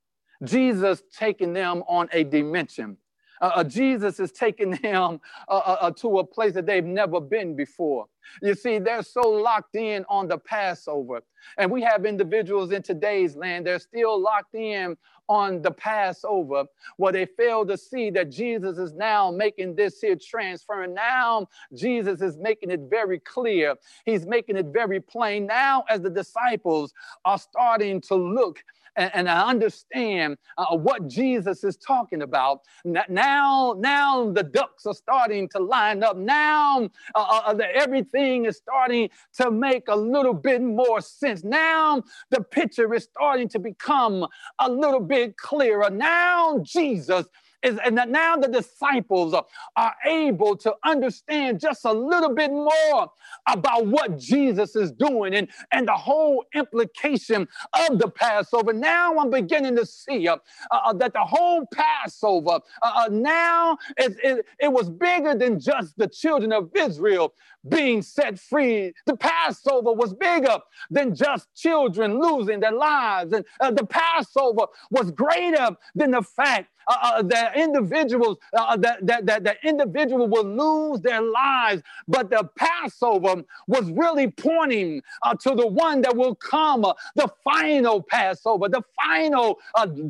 Jesus 0.44 1.02
taking 1.16 1.52
them 1.52 1.82
on 1.88 2.08
a 2.12 2.24
dimension. 2.24 2.96
Uh, 3.40 3.52
uh, 3.56 3.64
Jesus 3.64 4.20
is 4.20 4.32
taking 4.32 4.70
them 4.82 5.20
uh, 5.48 5.52
uh, 5.52 5.76
uh, 5.80 5.90
to 5.92 6.18
a 6.18 6.24
place 6.24 6.54
that 6.54 6.66
they've 6.66 6.84
never 6.84 7.20
been 7.20 7.56
before. 7.56 8.06
You 8.42 8.54
see, 8.54 8.78
they're 8.78 9.02
so 9.02 9.28
locked 9.28 9.74
in 9.74 10.04
on 10.08 10.28
the 10.28 10.38
Passover. 10.38 11.22
And 11.58 11.70
we 11.70 11.82
have 11.82 12.04
individuals 12.04 12.70
in 12.70 12.82
today's 12.82 13.34
land, 13.34 13.66
they're 13.66 13.78
still 13.78 14.20
locked 14.20 14.54
in 14.54 14.96
on 15.28 15.62
the 15.62 15.70
Passover, 15.70 16.64
where 16.96 17.12
they 17.12 17.24
fail 17.24 17.64
to 17.64 17.76
see 17.76 18.10
that 18.10 18.30
Jesus 18.30 18.78
is 18.78 18.92
now 18.92 19.30
making 19.30 19.76
this 19.76 20.00
here 20.00 20.16
transfer. 20.16 20.82
And 20.82 20.94
now 20.94 21.46
Jesus 21.74 22.20
is 22.20 22.36
making 22.36 22.70
it 22.70 22.80
very 22.90 23.20
clear. 23.20 23.76
He's 24.04 24.26
making 24.26 24.56
it 24.56 24.66
very 24.66 25.00
plain. 25.00 25.46
Now, 25.46 25.84
as 25.88 26.00
the 26.00 26.10
disciples 26.10 26.92
are 27.24 27.38
starting 27.38 28.00
to 28.02 28.16
look 28.16 28.62
and, 28.96 29.10
and 29.14 29.28
I 29.28 29.48
understand 29.48 30.38
uh, 30.58 30.76
what 30.76 31.08
Jesus 31.08 31.64
is 31.64 31.76
talking 31.76 32.22
about. 32.22 32.60
Now, 32.84 33.74
now 33.78 34.30
the 34.30 34.42
ducks 34.42 34.86
are 34.86 34.94
starting 34.94 35.48
to 35.50 35.58
line 35.58 36.02
up. 36.02 36.16
Now 36.16 36.88
uh, 37.14 37.18
uh, 37.18 37.42
uh, 37.46 37.54
the, 37.54 37.66
everything 37.74 38.46
is 38.46 38.56
starting 38.56 39.10
to 39.38 39.50
make 39.50 39.88
a 39.88 39.96
little 39.96 40.34
bit 40.34 40.62
more 40.62 41.00
sense. 41.00 41.44
Now 41.44 42.02
the 42.30 42.42
picture 42.42 42.92
is 42.94 43.04
starting 43.04 43.48
to 43.50 43.58
become 43.58 44.26
a 44.58 44.70
little 44.70 45.00
bit 45.00 45.36
clearer. 45.36 45.90
Now 45.90 46.58
Jesus 46.62 47.26
is 47.62 47.78
and 47.84 47.96
that 47.98 48.08
now 48.08 48.36
the 48.36 48.48
disciples 48.48 49.34
are 49.76 49.94
able 50.06 50.56
to 50.56 50.74
understand 50.84 51.60
just 51.60 51.84
a 51.84 51.92
little 51.92 52.34
bit 52.34 52.50
more 52.50 53.10
about 53.46 53.86
what 53.86 54.18
Jesus 54.18 54.76
is 54.76 54.92
doing 54.92 55.34
and, 55.34 55.48
and 55.72 55.86
the 55.88 55.92
whole 55.92 56.44
implication 56.54 57.46
of 57.88 57.98
the 57.98 58.08
Passover. 58.08 58.72
Now 58.72 59.16
I'm 59.18 59.30
beginning 59.30 59.76
to 59.76 59.86
see 59.86 60.28
uh, 60.28 60.38
uh, 60.70 60.92
that 60.94 61.12
the 61.12 61.20
whole 61.20 61.66
Passover 61.72 62.60
uh, 62.82 62.92
uh 62.96 63.08
now 63.10 63.76
it, 63.96 64.16
it, 64.22 64.46
it 64.58 64.72
was 64.72 64.88
bigger 64.90 65.34
than 65.34 65.60
just 65.60 65.96
the 65.96 66.08
children 66.08 66.52
of 66.52 66.70
Israel 66.74 67.34
being 67.68 68.02
set 68.02 68.38
free. 68.38 68.92
The 69.06 69.16
Passover 69.16 69.92
was 69.92 70.14
bigger 70.14 70.58
than 70.90 71.14
just 71.14 71.54
children 71.54 72.20
losing 72.20 72.60
their 72.60 72.72
lives. 72.72 73.32
And 73.32 73.44
uh, 73.60 73.70
the 73.70 73.84
Passover 73.86 74.66
was 74.90 75.10
greater 75.10 75.76
than 75.94 76.12
the 76.12 76.22
fact 76.22 76.70
uh, 76.88 76.96
uh, 77.02 77.22
that 77.22 77.56
individuals, 77.56 78.38
uh, 78.56 78.62
uh, 78.70 78.76
that, 78.76 79.06
that, 79.06 79.26
that 79.26 79.44
the 79.44 79.56
individual 79.64 80.28
will 80.28 80.44
lose 80.44 81.00
their 81.00 81.22
lives. 81.22 81.82
But 82.08 82.30
the 82.30 82.48
Passover 82.56 83.44
was 83.66 83.90
really 83.92 84.30
pointing 84.30 85.02
uh, 85.22 85.34
to 85.36 85.54
the 85.54 85.66
one 85.66 86.00
that 86.02 86.16
will 86.16 86.34
come, 86.34 86.84
uh, 86.84 86.94
the 87.16 87.28
final 87.44 88.02
Passover, 88.02 88.68
the 88.68 88.82
final 89.02 89.58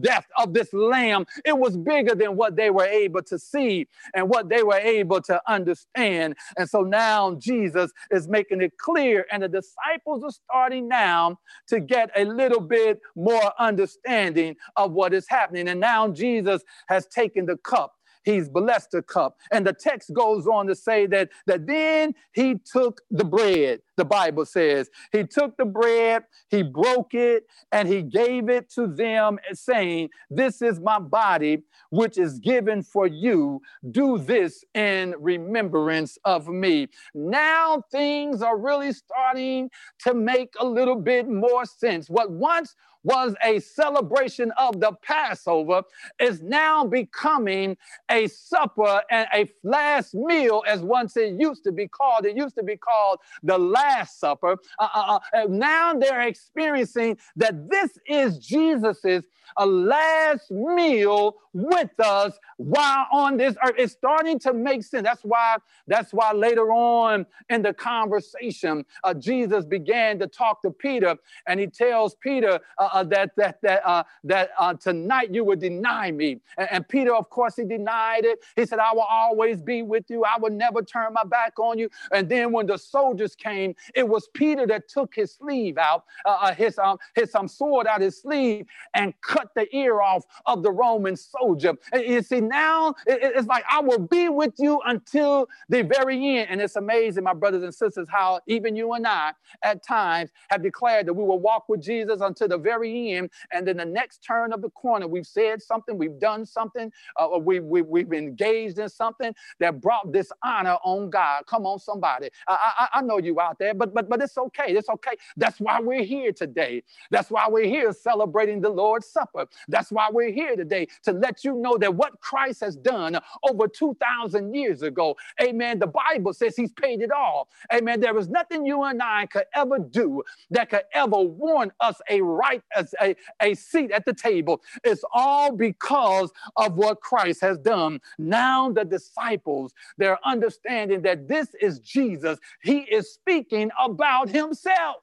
death 0.00 0.26
of 0.38 0.54
this 0.54 0.72
lamb. 0.72 1.26
It 1.44 1.56
was 1.56 1.76
bigger 1.76 2.14
than 2.14 2.36
what 2.36 2.56
they 2.56 2.70
were 2.70 2.86
able 2.86 3.22
to 3.24 3.38
see 3.38 3.86
and 4.14 4.28
what 4.28 4.48
they 4.48 4.62
were 4.62 4.78
able 4.78 5.20
to 5.22 5.40
understand. 5.50 6.36
And 6.56 6.68
so 6.68 6.82
now 6.82 7.34
Jesus 7.34 7.92
is 8.10 8.28
making 8.28 8.62
it 8.62 8.76
clear, 8.78 9.26
and 9.30 9.42
the 9.42 9.48
disciples 9.48 10.24
are 10.24 10.30
starting 10.30 10.88
now 10.88 11.38
to 11.68 11.80
get 11.80 12.10
a 12.16 12.24
little 12.24 12.60
bit 12.60 13.00
more 13.14 13.52
understanding 13.58 14.56
of 14.76 14.92
what 14.92 15.12
is 15.14 15.26
happening. 15.28 15.68
And 15.68 15.80
now 15.80 16.08
Jesus 16.08 16.59
has 16.88 17.06
taken 17.06 17.46
the 17.46 17.56
cup 17.58 17.92
he's 18.24 18.48
blessed 18.48 18.90
the 18.92 19.02
cup. 19.02 19.36
And 19.50 19.66
the 19.66 19.72
text 19.72 20.12
goes 20.14 20.46
on 20.46 20.66
to 20.66 20.74
say 20.74 21.06
that, 21.06 21.30
that 21.46 21.66
then 21.66 22.14
he 22.34 22.56
took 22.70 23.00
the 23.10 23.24
bread, 23.24 23.80
the 24.00 24.04
Bible 24.06 24.46
says. 24.46 24.88
He 25.12 25.24
took 25.24 25.58
the 25.58 25.66
bread, 25.66 26.24
he 26.48 26.62
broke 26.62 27.12
it, 27.12 27.46
and 27.70 27.86
he 27.86 28.00
gave 28.00 28.48
it 28.48 28.70
to 28.70 28.86
them, 28.86 29.38
saying, 29.52 30.08
This 30.30 30.62
is 30.62 30.80
my 30.80 30.98
body, 30.98 31.64
which 31.90 32.16
is 32.16 32.38
given 32.38 32.82
for 32.82 33.06
you. 33.06 33.60
Do 33.90 34.16
this 34.16 34.64
in 34.72 35.14
remembrance 35.18 36.16
of 36.24 36.48
me. 36.48 36.88
Now 37.14 37.84
things 37.92 38.40
are 38.40 38.56
really 38.56 38.94
starting 38.94 39.70
to 40.04 40.14
make 40.14 40.54
a 40.58 40.64
little 40.64 40.96
bit 40.96 41.28
more 41.28 41.66
sense. 41.66 42.08
What 42.08 42.30
once 42.30 42.74
was 43.02 43.34
a 43.42 43.58
celebration 43.60 44.52
of 44.58 44.80
the 44.80 44.92
Passover 45.02 45.82
is 46.18 46.42
now 46.42 46.84
becoming 46.84 47.76
a 48.10 48.26
supper 48.28 49.02
and 49.10 49.26
a 49.34 49.48
last 49.62 50.14
meal, 50.14 50.62
as 50.66 50.82
once 50.82 51.16
it 51.16 51.34
used 51.38 51.64
to 51.64 51.72
be 51.72 51.88
called. 51.88 52.26
It 52.26 52.36
used 52.36 52.56
to 52.56 52.62
be 52.62 52.76
called 52.76 53.20
the 53.42 53.58
Last 53.58 53.89
Supper. 54.04 54.56
Uh, 54.78 54.88
uh, 54.94 55.18
uh, 55.34 55.46
now 55.48 55.94
they're 55.94 56.22
experiencing 56.22 57.18
that 57.36 57.68
this 57.68 57.98
is 58.06 58.38
Jesus's 58.38 59.24
a 59.56 59.66
last 59.66 60.50
meal 60.50 61.36
with 61.52 61.98
us 61.98 62.38
while 62.56 63.06
on 63.12 63.36
this 63.36 63.56
earth. 63.64 63.74
It's 63.76 63.92
starting 63.92 64.38
to 64.40 64.52
make 64.52 64.84
sense. 64.84 65.02
That's 65.02 65.22
why, 65.22 65.56
that's 65.86 66.12
why 66.12 66.32
later 66.32 66.72
on 66.72 67.26
in 67.48 67.62
the 67.62 67.74
conversation, 67.74 68.84
uh, 69.02 69.14
Jesus 69.14 69.64
began 69.64 70.18
to 70.20 70.26
talk 70.26 70.62
to 70.62 70.70
Peter, 70.70 71.16
and 71.46 71.58
he 71.58 71.66
tells 71.66 72.14
Peter 72.16 72.60
uh, 72.78 72.88
uh, 72.92 73.04
that 73.04 73.34
that 73.36 73.60
that 73.62 73.86
uh, 73.86 74.04
that 74.24 74.50
uh, 74.58 74.74
tonight 74.74 75.34
you 75.34 75.44
would 75.44 75.60
deny 75.60 76.10
me. 76.10 76.40
And, 76.56 76.68
and, 76.70 76.88
Peter, 76.88 77.14
of 77.14 77.30
course, 77.30 77.56
he 77.56 77.64
denied 77.64 78.24
it. 78.24 78.38
He 78.56 78.66
said, 78.66 78.78
"I 78.78 78.92
will 78.92 79.06
always 79.08 79.60
be 79.60 79.82
with 79.82 80.04
you. 80.08 80.24
I 80.24 80.38
will 80.38 80.50
never 80.50 80.82
turn 80.82 81.12
my 81.12 81.24
back 81.24 81.58
on 81.58 81.78
you." 81.78 81.88
And 82.12 82.28
then 82.28 82.52
when 82.52 82.66
the 82.66 82.76
soldiers 82.76 83.34
came, 83.34 83.69
it 83.94 84.08
was 84.08 84.28
Peter 84.34 84.66
that 84.66 84.88
took 84.88 85.14
his 85.14 85.32
sleeve 85.32 85.78
out, 85.78 86.04
uh, 86.24 86.54
his 86.54 86.78
um, 86.78 86.98
his 87.14 87.34
um, 87.34 87.48
sword 87.48 87.86
out 87.86 88.00
his 88.00 88.20
sleeve, 88.20 88.66
and 88.94 89.14
cut 89.22 89.40
cut 89.40 89.54
the 89.54 89.76
ear 89.76 90.00
off 90.00 90.24
of 90.46 90.62
the 90.62 90.70
Roman 90.70 91.16
soldier. 91.16 91.74
And 91.92 92.04
you 92.04 92.22
see, 92.22 92.40
now 92.40 92.94
it's 93.06 93.46
like, 93.48 93.64
I 93.70 93.80
will 93.80 93.98
be 93.98 94.28
with 94.28 94.54
you 94.58 94.80
until 94.86 95.48
the 95.68 95.82
very 95.82 96.38
end. 96.38 96.48
And 96.50 96.60
it's 96.60 96.76
amazing, 96.76 97.24
my 97.24 97.34
brothers 97.34 97.62
and 97.62 97.74
sisters, 97.74 98.08
how 98.10 98.40
even 98.46 98.76
you 98.76 98.92
and 98.94 99.06
I 99.06 99.32
at 99.62 99.82
times 99.84 100.30
have 100.48 100.62
declared 100.62 101.06
that 101.06 101.14
we 101.14 101.24
will 101.24 101.38
walk 101.38 101.68
with 101.68 101.82
Jesus 101.82 102.20
until 102.20 102.48
the 102.48 102.58
very 102.58 103.12
end. 103.12 103.30
And 103.52 103.66
then 103.66 103.76
the 103.76 103.84
next 103.84 104.24
turn 104.24 104.52
of 104.52 104.62
the 104.62 104.70
corner, 104.70 105.06
we've 105.06 105.26
said 105.26 105.62
something, 105.62 105.96
we've 105.96 106.18
done 106.18 106.44
something, 106.44 106.92
uh, 107.16 107.38
we, 107.38 107.60
we, 107.60 107.82
we've 107.82 108.12
engaged 108.12 108.78
in 108.78 108.88
something 108.88 109.34
that 109.60 109.80
brought 109.80 110.12
dishonor 110.12 110.76
on 110.84 111.10
God. 111.10 111.44
Come 111.46 111.66
on, 111.66 111.78
somebody. 111.78 112.30
I, 112.48 112.88
I, 112.92 112.98
I 112.98 113.02
know 113.02 113.18
you 113.18 113.40
out 113.40 113.58
there, 113.60 113.74
but, 113.74 113.94
but, 113.94 114.10
but 114.10 114.22
it's 114.22 114.38
okay. 114.38 114.72
It's 114.74 114.90
okay. 114.90 115.12
That's 115.38 115.60
why 115.60 115.80
we're 115.80 116.04
here 116.04 116.32
today. 116.32 116.82
That's 117.12 117.30
why 117.30 117.48
we're 117.48 117.68
here 117.68 117.92
celebrating 117.92 118.62
the 118.62 118.70
Lord's 118.70 119.06
Supper. 119.06 119.46
That's 119.68 119.92
why 119.92 120.08
we're 120.12 120.32
here 120.32 120.56
today 120.56 120.88
to 121.04 121.12
let 121.12 121.44
you 121.44 121.54
know 121.56 121.78
that 121.78 121.94
what 121.94 122.20
Christ 122.20 122.62
has 122.62 122.76
done 122.76 123.18
over 123.48 123.68
2,000 123.68 124.54
years 124.54 124.82
ago, 124.82 125.16
amen. 125.40 125.78
The 125.78 125.88
Bible 125.88 126.32
says 126.34 126.56
he's 126.56 126.72
paid 126.72 127.02
it 127.02 127.12
all. 127.12 127.48
Amen. 127.72 128.00
There 128.00 128.18
is 128.18 128.28
nothing 128.28 128.66
you 128.66 128.82
and 128.84 129.02
I 129.02 129.26
could 129.26 129.44
ever 129.54 129.78
do 129.78 130.22
that 130.50 130.70
could 130.70 130.84
ever 130.94 131.18
warrant 131.20 131.72
us 131.80 132.00
a 132.10 132.20
right, 132.22 132.62
as 132.74 132.94
a, 133.02 133.14
a 133.42 133.54
seat 133.54 133.92
at 133.92 134.04
the 134.04 134.14
table. 134.14 134.62
It's 134.84 135.04
all 135.12 135.52
because 135.52 136.32
of 136.56 136.74
what 136.76 137.00
Christ 137.00 137.40
has 137.42 137.58
done. 137.58 138.00
Now 138.18 138.70
the 138.70 138.84
disciples, 138.84 139.74
they're 139.98 140.18
understanding 140.26 141.02
that 141.02 141.28
this 141.28 141.48
is 141.60 141.80
Jesus. 141.80 142.38
He 142.62 142.80
is 142.80 143.12
speaking 143.12 143.49
about 143.82 144.30
himself. 144.30 144.96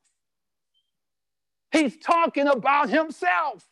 He's 1.71 1.97
talking 1.97 2.47
about 2.47 2.89
himself. 2.89 3.65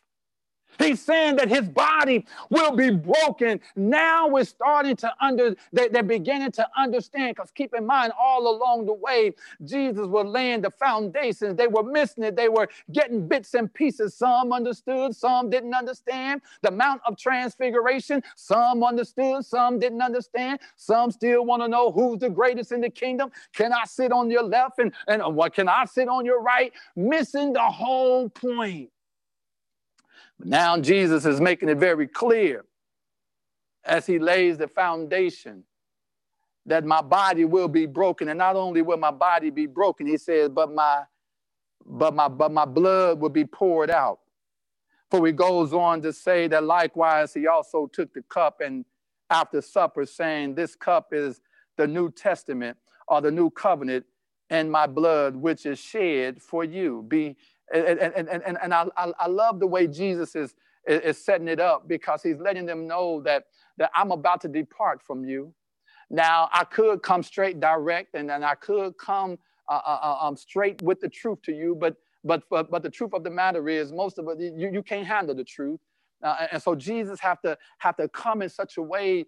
He's 0.78 1.00
saying 1.00 1.36
that 1.36 1.48
his 1.48 1.68
body 1.68 2.26
will 2.50 2.72
be 2.72 2.90
broken. 2.90 3.60
Now 3.76 4.28
we're 4.28 4.44
starting 4.44 4.96
to 4.96 5.12
under, 5.20 5.56
they, 5.72 5.88
they're 5.88 6.02
beginning 6.02 6.52
to 6.52 6.68
understand. 6.76 7.36
Because 7.36 7.50
keep 7.52 7.74
in 7.74 7.86
mind, 7.86 8.12
all 8.20 8.48
along 8.48 8.86
the 8.86 8.94
way, 8.94 9.34
Jesus 9.64 10.06
was 10.06 10.26
laying 10.26 10.62
the 10.62 10.70
foundations. 10.70 11.56
They 11.56 11.68
were 11.68 11.82
missing 11.82 12.24
it. 12.24 12.36
They 12.36 12.48
were 12.48 12.68
getting 12.92 13.28
bits 13.28 13.54
and 13.54 13.72
pieces. 13.72 14.14
Some 14.14 14.52
understood, 14.52 15.16
some 15.16 15.50
didn't 15.50 15.74
understand. 15.74 16.42
The 16.62 16.70
Mount 16.70 17.02
of 17.06 17.16
Transfiguration, 17.18 18.22
some 18.36 18.84
understood, 18.84 19.44
some 19.44 19.78
didn't 19.78 20.02
understand. 20.02 20.60
Some 20.76 21.10
still 21.10 21.44
want 21.46 21.62
to 21.62 21.68
know 21.68 21.92
who's 21.92 22.20
the 22.20 22.30
greatest 22.30 22.72
in 22.72 22.80
the 22.80 22.90
kingdom. 22.90 23.30
Can 23.54 23.72
I 23.72 23.84
sit 23.86 24.12
on 24.12 24.30
your 24.30 24.44
left 24.44 24.78
and, 24.78 24.92
and 25.08 25.36
what 25.36 25.54
can 25.54 25.68
I 25.68 25.84
sit 25.86 26.08
on 26.08 26.24
your 26.26 26.42
right? 26.42 26.72
Missing 26.96 27.54
the 27.54 27.62
whole 27.62 28.28
point. 28.30 28.90
But 30.38 30.48
now 30.48 30.78
Jesus 30.78 31.24
is 31.24 31.40
making 31.40 31.68
it 31.68 31.78
very 31.78 32.06
clear 32.06 32.64
as 33.84 34.06
he 34.06 34.18
lays 34.18 34.58
the 34.58 34.68
foundation 34.68 35.64
that 36.66 36.84
my 36.84 37.00
body 37.00 37.44
will 37.44 37.68
be 37.68 37.86
broken. 37.86 38.28
And 38.28 38.38
not 38.38 38.56
only 38.56 38.82
will 38.82 38.98
my 38.98 39.12
body 39.12 39.50
be 39.50 39.66
broken, 39.66 40.06
he 40.06 40.16
says, 40.16 40.48
but 40.48 40.72
my 40.72 41.04
but 41.88 42.14
my 42.14 42.28
but 42.28 42.50
my 42.50 42.64
blood 42.64 43.20
will 43.20 43.30
be 43.30 43.44
poured 43.44 43.90
out. 43.90 44.18
For 45.10 45.24
he 45.24 45.32
goes 45.32 45.72
on 45.72 46.02
to 46.02 46.12
say 46.12 46.48
that 46.48 46.64
likewise 46.64 47.32
he 47.32 47.46
also 47.46 47.86
took 47.86 48.12
the 48.12 48.22
cup 48.22 48.60
and 48.60 48.84
after 49.30 49.60
supper, 49.60 50.04
saying, 50.04 50.54
This 50.54 50.74
cup 50.74 51.12
is 51.12 51.40
the 51.76 51.86
New 51.86 52.10
Testament 52.10 52.76
or 53.08 53.20
the 53.20 53.30
new 53.30 53.50
covenant 53.50 54.04
and 54.50 54.70
my 54.70 54.86
blood, 54.86 55.36
which 55.36 55.66
is 55.66 55.78
shed 55.78 56.40
for 56.40 56.64
you. 56.64 57.04
Be 57.08 57.36
and, 57.74 57.98
and, 57.98 58.28
and, 58.28 58.58
and 58.62 58.74
I, 58.74 58.86
I 58.96 59.26
love 59.26 59.60
the 59.60 59.66
way 59.66 59.86
Jesus 59.86 60.36
is, 60.36 60.54
is 60.86 61.24
setting 61.24 61.48
it 61.48 61.60
up 61.60 61.88
because 61.88 62.22
he's 62.22 62.38
letting 62.38 62.66
them 62.66 62.86
know 62.86 63.20
that, 63.22 63.44
that 63.78 63.90
I'm 63.94 64.12
about 64.12 64.40
to 64.42 64.48
depart 64.48 65.02
from 65.02 65.24
you. 65.24 65.52
Now, 66.10 66.48
I 66.52 66.64
could 66.64 67.02
come 67.02 67.22
straight 67.22 67.60
direct 67.60 68.14
and 68.14 68.30
then 68.30 68.44
I 68.44 68.54
could 68.54 68.96
come 68.98 69.38
uh, 69.68 69.80
uh, 69.84 69.98
uh, 70.02 70.26
um, 70.26 70.36
straight 70.36 70.80
with 70.82 71.00
the 71.00 71.08
truth 71.08 71.42
to 71.42 71.52
you, 71.52 71.76
but, 71.78 71.96
but, 72.22 72.44
but, 72.48 72.70
but 72.70 72.82
the 72.82 72.90
truth 72.90 73.12
of 73.12 73.24
the 73.24 73.30
matter 73.30 73.68
is 73.68 73.92
most 73.92 74.18
of 74.18 74.28
it, 74.28 74.38
you, 74.40 74.70
you 74.72 74.82
can't 74.82 75.06
handle 75.06 75.34
the 75.34 75.44
truth. 75.44 75.80
Uh, 76.22 76.46
and 76.52 76.62
so 76.62 76.74
Jesus 76.74 77.20
have 77.20 77.40
to 77.42 77.58
have 77.78 77.96
to 77.96 78.08
come 78.08 78.42
in 78.42 78.48
such 78.48 78.78
a 78.78 78.82
way 78.82 79.26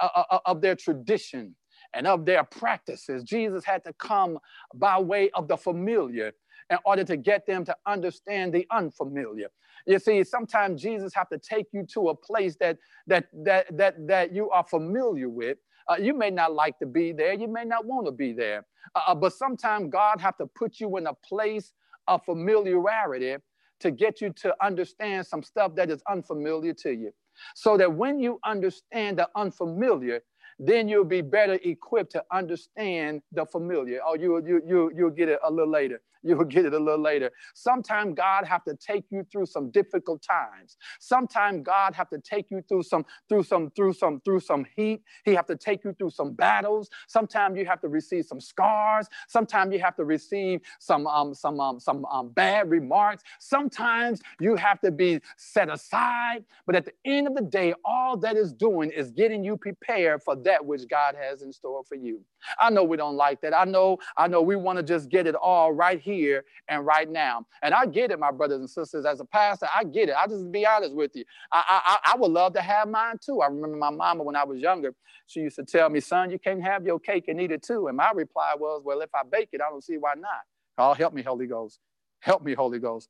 uh, 0.00 0.22
uh, 0.30 0.38
of 0.46 0.60
their 0.60 0.74
tradition 0.76 1.56
and 1.94 2.06
of 2.06 2.24
their 2.24 2.44
practices. 2.44 3.24
Jesus 3.24 3.64
had 3.64 3.82
to 3.84 3.92
come 3.94 4.38
by 4.74 4.98
way 4.98 5.30
of 5.30 5.48
the 5.48 5.56
familiar 5.56 6.32
in 6.70 6.78
order 6.84 7.04
to 7.04 7.16
get 7.16 7.46
them 7.46 7.64
to 7.64 7.76
understand 7.86 8.54
the 8.54 8.66
unfamiliar. 8.70 9.48
You 9.86 9.98
see, 9.98 10.22
sometimes 10.24 10.80
Jesus 10.80 11.12
have 11.14 11.28
to 11.30 11.38
take 11.38 11.66
you 11.72 11.84
to 11.94 12.10
a 12.10 12.14
place 12.14 12.56
that 12.60 12.78
that 13.06 13.26
that 13.44 13.76
that 13.76 14.06
that 14.06 14.32
you 14.32 14.50
are 14.50 14.64
familiar 14.64 15.28
with. 15.28 15.58
Uh, 15.88 15.96
you 15.96 16.14
may 16.14 16.30
not 16.30 16.52
like 16.54 16.78
to 16.78 16.86
be 16.86 17.12
there. 17.12 17.32
You 17.32 17.48
may 17.48 17.64
not 17.64 17.84
want 17.84 18.06
to 18.06 18.12
be 18.12 18.32
there. 18.32 18.66
Uh, 18.94 19.02
uh 19.08 19.14
but 19.14 19.32
sometimes 19.32 19.90
God 19.90 20.20
have 20.20 20.36
to 20.36 20.46
put 20.46 20.78
you 20.80 20.96
in 20.96 21.06
a 21.06 21.14
place 21.14 21.72
of 22.06 22.24
familiarity 22.24 23.36
to 23.80 23.90
get 23.90 24.20
you 24.20 24.30
to 24.30 24.54
understand 24.62 25.26
some 25.26 25.42
stuff 25.42 25.74
that 25.74 25.90
is 25.90 26.02
unfamiliar 26.08 26.74
to 26.74 26.92
you. 26.92 27.10
So 27.54 27.76
that 27.78 27.92
when 27.92 28.20
you 28.20 28.38
understand 28.44 29.18
the 29.18 29.28
unfamiliar, 29.34 30.20
then 30.58 30.88
you'll 30.88 31.04
be 31.04 31.22
better 31.22 31.54
equipped 31.64 32.12
to 32.12 32.22
understand 32.30 33.22
the 33.32 33.46
familiar. 33.46 34.00
Oh, 34.06 34.14
you, 34.14 34.44
you, 34.46 34.62
you, 34.66 34.92
you'll 34.94 35.10
get 35.10 35.30
it 35.30 35.38
a 35.42 35.50
little 35.50 35.70
later. 35.70 36.02
You'll 36.22 36.44
get 36.44 36.66
it 36.66 36.74
a 36.74 36.78
little 36.78 37.00
later. 37.00 37.30
Sometimes 37.54 38.14
God 38.14 38.44
have 38.46 38.64
to 38.64 38.76
take 38.76 39.04
you 39.10 39.26
through 39.32 39.46
some 39.46 39.70
difficult 39.70 40.22
times. 40.22 40.76
Sometimes 41.00 41.62
God 41.64 41.94
have 41.94 42.08
to 42.10 42.18
take 42.18 42.50
you 42.50 42.62
through 42.68 42.82
some, 42.82 43.04
through 43.28 43.44
some, 43.44 43.70
through 43.70 43.94
some, 43.94 44.20
through 44.24 44.40
some 44.40 44.66
heat. 44.76 45.02
He 45.24 45.34
have 45.34 45.46
to 45.46 45.56
take 45.56 45.84
you 45.84 45.94
through 45.94 46.10
some 46.10 46.32
battles. 46.32 46.90
Sometimes 47.08 47.58
you 47.58 47.66
have 47.66 47.80
to 47.80 47.88
receive 47.88 48.26
some 48.26 48.40
scars. 48.40 49.08
Sometimes 49.28 49.72
you 49.72 49.80
have 49.80 49.96
to 49.96 50.04
receive 50.04 50.60
some, 50.78 51.06
um, 51.06 51.34
some, 51.34 51.58
um, 51.58 51.80
some 51.80 52.04
um, 52.06 52.28
bad 52.28 52.70
remarks. 52.70 53.22
Sometimes 53.38 54.20
you 54.38 54.56
have 54.56 54.80
to 54.82 54.90
be 54.90 55.20
set 55.36 55.68
aside. 55.70 56.44
But 56.66 56.76
at 56.76 56.84
the 56.84 56.92
end 57.04 57.26
of 57.26 57.34
the 57.34 57.42
day, 57.42 57.74
all 57.84 58.16
that 58.18 58.36
is 58.36 58.52
doing 58.52 58.90
is 58.90 59.10
getting 59.10 59.42
you 59.42 59.56
prepared 59.56 60.22
for 60.22 60.36
that 60.36 60.50
that 60.50 60.66
which 60.66 60.88
God 60.88 61.14
has 61.20 61.42
in 61.42 61.52
store 61.52 61.82
for 61.84 61.94
you. 61.94 62.20
I 62.58 62.70
know 62.70 62.84
we 62.84 62.96
don't 62.96 63.16
like 63.16 63.40
that. 63.42 63.56
I 63.56 63.64
know, 63.64 63.98
I 64.16 64.28
know 64.28 64.42
we 64.42 64.56
want 64.56 64.78
to 64.78 64.82
just 64.82 65.08
get 65.08 65.26
it 65.26 65.34
all 65.34 65.72
right 65.72 66.00
here 66.00 66.44
and 66.68 66.84
right 66.86 67.08
now. 67.08 67.46
And 67.62 67.74
I 67.74 67.86
get 67.86 68.10
it, 68.10 68.18
my 68.18 68.30
brothers 68.30 68.60
and 68.60 68.70
sisters. 68.70 69.04
As 69.04 69.20
a 69.20 69.24
pastor, 69.24 69.68
I 69.74 69.84
get 69.84 70.08
it. 70.08 70.12
I'll 70.12 70.28
just 70.28 70.50
be 70.50 70.66
honest 70.66 70.94
with 70.94 71.14
you. 71.14 71.24
I, 71.52 71.98
I, 72.04 72.12
I 72.12 72.16
would 72.16 72.30
love 72.30 72.54
to 72.54 72.60
have 72.60 72.88
mine 72.88 73.18
too. 73.20 73.40
I 73.40 73.46
remember 73.46 73.76
my 73.76 73.90
mama 73.90 74.22
when 74.22 74.36
I 74.36 74.44
was 74.44 74.60
younger, 74.60 74.94
she 75.26 75.40
used 75.40 75.56
to 75.56 75.64
tell 75.64 75.88
me, 75.88 76.00
son, 76.00 76.30
you 76.30 76.38
can't 76.38 76.62
have 76.62 76.84
your 76.84 76.98
cake 76.98 77.28
and 77.28 77.40
eat 77.40 77.52
it 77.52 77.62
too. 77.62 77.88
And 77.88 77.96
my 77.96 78.10
reply 78.12 78.54
was, 78.58 78.82
well, 78.84 79.00
if 79.00 79.10
I 79.14 79.22
bake 79.30 79.50
it, 79.52 79.60
I 79.60 79.70
don't 79.70 79.84
see 79.84 79.96
why 79.96 80.14
not. 80.16 80.40
Oh, 80.78 80.94
help 80.94 81.12
me, 81.12 81.22
Holy 81.22 81.46
Ghost. 81.46 81.78
Help 82.20 82.42
me, 82.42 82.54
Holy 82.54 82.78
Ghost. 82.78 83.08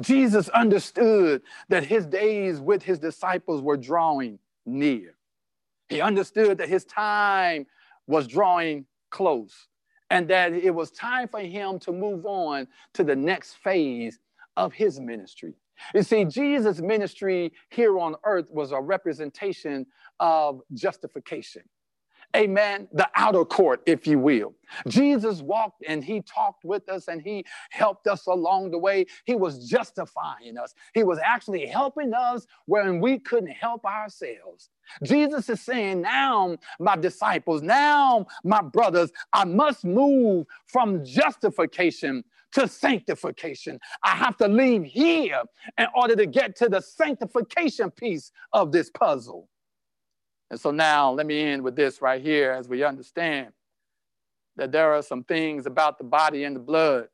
Jesus 0.00 0.48
understood 0.48 1.42
that 1.68 1.84
his 1.84 2.06
days 2.06 2.60
with 2.60 2.82
his 2.82 2.98
disciples 2.98 3.62
were 3.62 3.76
drawing 3.76 4.38
near. 4.66 5.13
He 5.94 6.00
understood 6.00 6.58
that 6.58 6.68
his 6.68 6.84
time 6.84 7.66
was 8.08 8.26
drawing 8.26 8.84
close 9.12 9.68
and 10.10 10.26
that 10.26 10.52
it 10.52 10.74
was 10.74 10.90
time 10.90 11.28
for 11.28 11.38
him 11.38 11.78
to 11.78 11.92
move 11.92 12.26
on 12.26 12.66
to 12.94 13.04
the 13.04 13.14
next 13.14 13.58
phase 13.62 14.18
of 14.56 14.72
his 14.72 14.98
ministry. 14.98 15.54
You 15.94 16.02
see, 16.02 16.24
Jesus' 16.24 16.80
ministry 16.80 17.52
here 17.70 17.96
on 18.00 18.16
earth 18.24 18.46
was 18.50 18.72
a 18.72 18.80
representation 18.80 19.86
of 20.18 20.62
justification 20.72 21.62
amen, 22.34 22.88
the 22.92 23.08
outer 23.14 23.44
court, 23.44 23.82
if 23.86 24.06
you 24.06 24.18
will. 24.18 24.54
Jesus 24.88 25.42
walked 25.42 25.84
and 25.86 26.04
he 26.04 26.20
talked 26.22 26.64
with 26.64 26.88
us 26.88 27.08
and 27.08 27.22
he 27.22 27.44
helped 27.70 28.06
us 28.06 28.26
along 28.26 28.70
the 28.70 28.78
way. 28.78 29.06
He 29.24 29.34
was 29.34 29.68
justifying 29.68 30.58
us. 30.58 30.74
He 30.94 31.04
was 31.04 31.18
actually 31.24 31.66
helping 31.66 32.12
us 32.14 32.46
when 32.66 33.00
we 33.00 33.18
couldn't 33.18 33.50
help 33.50 33.84
ourselves. 33.84 34.70
Jesus 35.02 35.48
is 35.48 35.60
saying, 35.60 36.02
Now, 36.02 36.56
my 36.78 36.96
disciples, 36.96 37.62
now, 37.62 38.26
my 38.44 38.62
brothers, 38.62 39.12
I 39.32 39.44
must 39.44 39.84
move 39.84 40.46
from 40.66 41.04
justification 41.04 42.24
to 42.52 42.68
sanctification. 42.68 43.80
I 44.04 44.10
have 44.10 44.36
to 44.38 44.48
leave 44.48 44.84
here 44.84 45.42
in 45.78 45.86
order 45.96 46.16
to 46.16 46.26
get 46.26 46.56
to 46.56 46.68
the 46.68 46.80
sanctification 46.80 47.90
piece 47.90 48.30
of 48.52 48.72
this 48.72 48.90
puzzle. 48.90 49.48
And 50.54 50.60
so 50.60 50.70
now 50.70 51.10
let 51.10 51.26
me 51.26 51.40
end 51.40 51.64
with 51.64 51.74
this 51.74 52.00
right 52.00 52.22
here 52.22 52.52
as 52.52 52.68
we 52.68 52.84
understand 52.84 53.48
that 54.54 54.70
there 54.70 54.92
are 54.92 55.02
some 55.02 55.24
things 55.24 55.66
about 55.66 55.98
the 55.98 56.04
body 56.04 56.44
and 56.44 56.54
the 56.54 56.60
blood. 56.60 57.08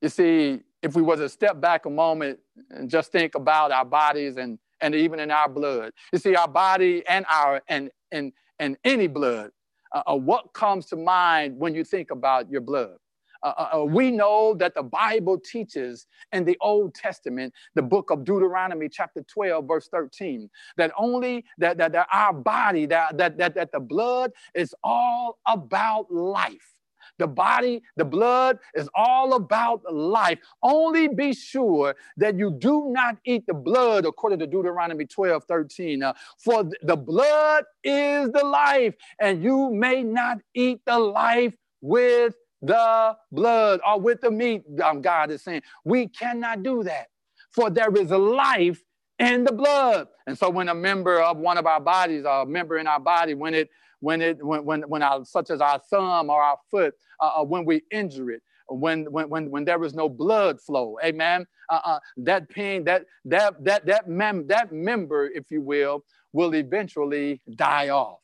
You 0.00 0.10
see, 0.10 0.60
if 0.80 0.94
we 0.94 1.02
were 1.02 1.16
to 1.16 1.28
step 1.28 1.60
back 1.60 1.86
a 1.86 1.90
moment 1.90 2.38
and 2.70 2.88
just 2.88 3.10
think 3.10 3.34
about 3.34 3.72
our 3.72 3.84
bodies 3.84 4.36
and, 4.36 4.60
and 4.80 4.94
even 4.94 5.18
in 5.18 5.32
our 5.32 5.48
blood, 5.48 5.90
you 6.12 6.20
see, 6.20 6.36
our 6.36 6.46
body 6.46 7.02
and 7.08 7.26
our 7.28 7.62
and 7.66 7.90
and 8.12 8.32
and 8.60 8.76
any 8.84 9.08
blood, 9.08 9.50
uh, 9.92 10.02
uh 10.06 10.14
what 10.14 10.52
comes 10.52 10.86
to 10.86 10.96
mind 10.96 11.58
when 11.58 11.74
you 11.74 11.82
think 11.82 12.12
about 12.12 12.48
your 12.48 12.60
blood? 12.60 12.96
Uh, 13.42 13.52
uh, 13.56 13.78
uh, 13.78 13.84
we 13.84 14.10
know 14.10 14.54
that 14.54 14.74
the 14.74 14.82
Bible 14.82 15.38
teaches 15.38 16.06
in 16.32 16.44
the 16.44 16.56
Old 16.60 16.94
Testament, 16.94 17.54
the 17.74 17.82
book 17.82 18.10
of 18.10 18.24
Deuteronomy, 18.24 18.88
chapter 18.88 19.22
12, 19.22 19.66
verse 19.66 19.88
13, 19.88 20.50
that 20.76 20.92
only 20.98 21.44
that, 21.58 21.78
that, 21.78 21.92
that 21.92 22.08
our 22.12 22.32
body, 22.32 22.86
that, 22.86 23.16
that, 23.16 23.38
that, 23.38 23.54
that 23.54 23.72
the 23.72 23.80
blood 23.80 24.32
is 24.54 24.74
all 24.84 25.38
about 25.46 26.12
life. 26.12 26.74
The 27.18 27.26
body, 27.26 27.82
the 27.96 28.04
blood 28.04 28.58
is 28.74 28.88
all 28.94 29.34
about 29.34 29.82
life. 29.92 30.38
Only 30.62 31.08
be 31.08 31.34
sure 31.34 31.94
that 32.16 32.38
you 32.38 32.50
do 32.50 32.86
not 32.88 33.16
eat 33.26 33.44
the 33.46 33.54
blood, 33.54 34.06
according 34.06 34.38
to 34.38 34.46
Deuteronomy 34.46 35.04
12 35.04 35.44
13. 35.44 36.02
Uh, 36.02 36.12
for 36.38 36.64
the 36.82 36.96
blood 36.96 37.64
is 37.84 38.30
the 38.30 38.44
life, 38.44 38.94
and 39.20 39.42
you 39.42 39.70
may 39.70 40.02
not 40.02 40.38
eat 40.54 40.80
the 40.86 40.98
life 40.98 41.54
with 41.82 42.34
the 42.62 43.16
blood 43.32 43.80
or 43.86 44.00
with 44.00 44.20
the 44.20 44.30
meat, 44.30 44.62
um, 44.82 45.00
God 45.00 45.30
is 45.30 45.42
saying. 45.42 45.62
We 45.84 46.08
cannot 46.08 46.62
do 46.62 46.82
that, 46.84 47.06
for 47.52 47.70
there 47.70 47.92
is 47.94 48.10
life 48.10 48.82
in 49.18 49.44
the 49.44 49.52
blood. 49.52 50.08
And 50.26 50.36
so 50.36 50.50
when 50.50 50.68
a 50.68 50.74
member 50.74 51.20
of 51.20 51.36
one 51.36 51.58
of 51.58 51.66
our 51.66 51.80
bodies, 51.80 52.24
a 52.24 52.44
member 52.46 52.78
in 52.78 52.86
our 52.86 53.00
body, 53.00 53.34
when 53.34 53.54
it, 53.54 53.68
when 54.00 54.22
it, 54.22 54.44
when, 54.44 54.64
when, 54.64 54.82
when 54.82 55.02
our, 55.02 55.24
such 55.24 55.50
as 55.50 55.60
our 55.60 55.80
thumb 55.90 56.30
or 56.30 56.42
our 56.42 56.58
foot, 56.70 56.94
uh, 57.20 57.40
uh, 57.40 57.44
when 57.44 57.64
we 57.64 57.82
injure 57.90 58.30
it, 58.30 58.42
when, 58.66 59.04
when, 59.06 59.28
when, 59.28 59.50
when 59.50 59.64
there 59.64 59.82
is 59.84 59.94
no 59.94 60.08
blood 60.08 60.60
flow, 60.60 60.96
amen, 61.04 61.44
uh, 61.68 61.80
uh, 61.84 61.98
that 62.16 62.48
pain, 62.48 62.84
that, 62.84 63.04
that, 63.24 63.62
that, 63.62 63.84
that, 63.86 64.08
mem- 64.08 64.46
that 64.46 64.72
member, 64.72 65.28
if 65.28 65.50
you 65.50 65.60
will, 65.60 66.04
will 66.32 66.54
eventually 66.54 67.40
die 67.56 67.88
off. 67.88 68.18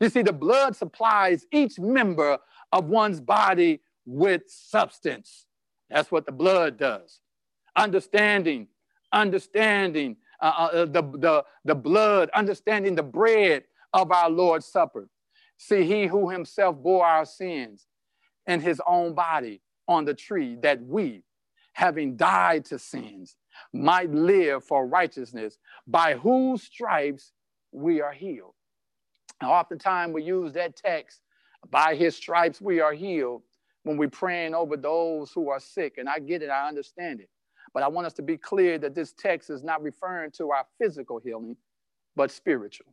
You 0.00 0.08
see, 0.08 0.22
the 0.22 0.32
blood 0.32 0.74
supplies 0.74 1.46
each 1.52 1.78
member 1.78 2.38
of 2.74 2.86
one's 2.86 3.20
body 3.20 3.80
with 4.04 4.42
substance. 4.48 5.46
That's 5.88 6.10
what 6.10 6.26
the 6.26 6.32
blood 6.32 6.76
does. 6.76 7.20
Understanding, 7.76 8.66
understanding 9.12 10.16
uh, 10.42 10.52
uh, 10.58 10.76
uh, 10.76 10.84
the, 10.86 11.02
the, 11.02 11.44
the 11.64 11.74
blood, 11.76 12.30
understanding 12.34 12.96
the 12.96 13.02
bread 13.02 13.62
of 13.92 14.10
our 14.10 14.28
Lord's 14.28 14.66
Supper. 14.66 15.08
See, 15.56 15.84
he 15.84 16.06
who 16.06 16.30
himself 16.30 16.76
bore 16.76 17.06
our 17.06 17.24
sins 17.24 17.86
in 18.48 18.60
his 18.60 18.82
own 18.86 19.14
body 19.14 19.62
on 19.86 20.04
the 20.04 20.14
tree, 20.14 20.56
that 20.62 20.82
we, 20.82 21.22
having 21.74 22.16
died 22.16 22.64
to 22.66 22.78
sins, 22.78 23.36
might 23.72 24.10
live 24.10 24.64
for 24.64 24.84
righteousness, 24.84 25.58
by 25.86 26.14
whose 26.14 26.64
stripes 26.64 27.32
we 27.70 28.00
are 28.00 28.12
healed. 28.12 28.54
Now, 29.40 29.52
oftentimes 29.52 30.12
we 30.12 30.24
use 30.24 30.52
that 30.54 30.74
text 30.74 31.20
by 31.70 31.94
his 31.94 32.16
stripes 32.16 32.60
we 32.60 32.80
are 32.80 32.92
healed 32.92 33.42
when 33.84 33.96
we're 33.96 34.08
praying 34.08 34.54
over 34.54 34.76
those 34.76 35.30
who 35.32 35.48
are 35.50 35.60
sick. 35.60 35.98
And 35.98 36.08
I 36.08 36.18
get 36.18 36.42
it, 36.42 36.50
I 36.50 36.68
understand 36.68 37.20
it. 37.20 37.28
But 37.72 37.82
I 37.82 37.88
want 37.88 38.06
us 38.06 38.12
to 38.14 38.22
be 38.22 38.36
clear 38.36 38.78
that 38.78 38.94
this 38.94 39.12
text 39.12 39.50
is 39.50 39.62
not 39.62 39.82
referring 39.82 40.30
to 40.32 40.50
our 40.50 40.66
physical 40.78 41.18
healing, 41.18 41.56
but 42.16 42.30
spiritual. 42.30 42.86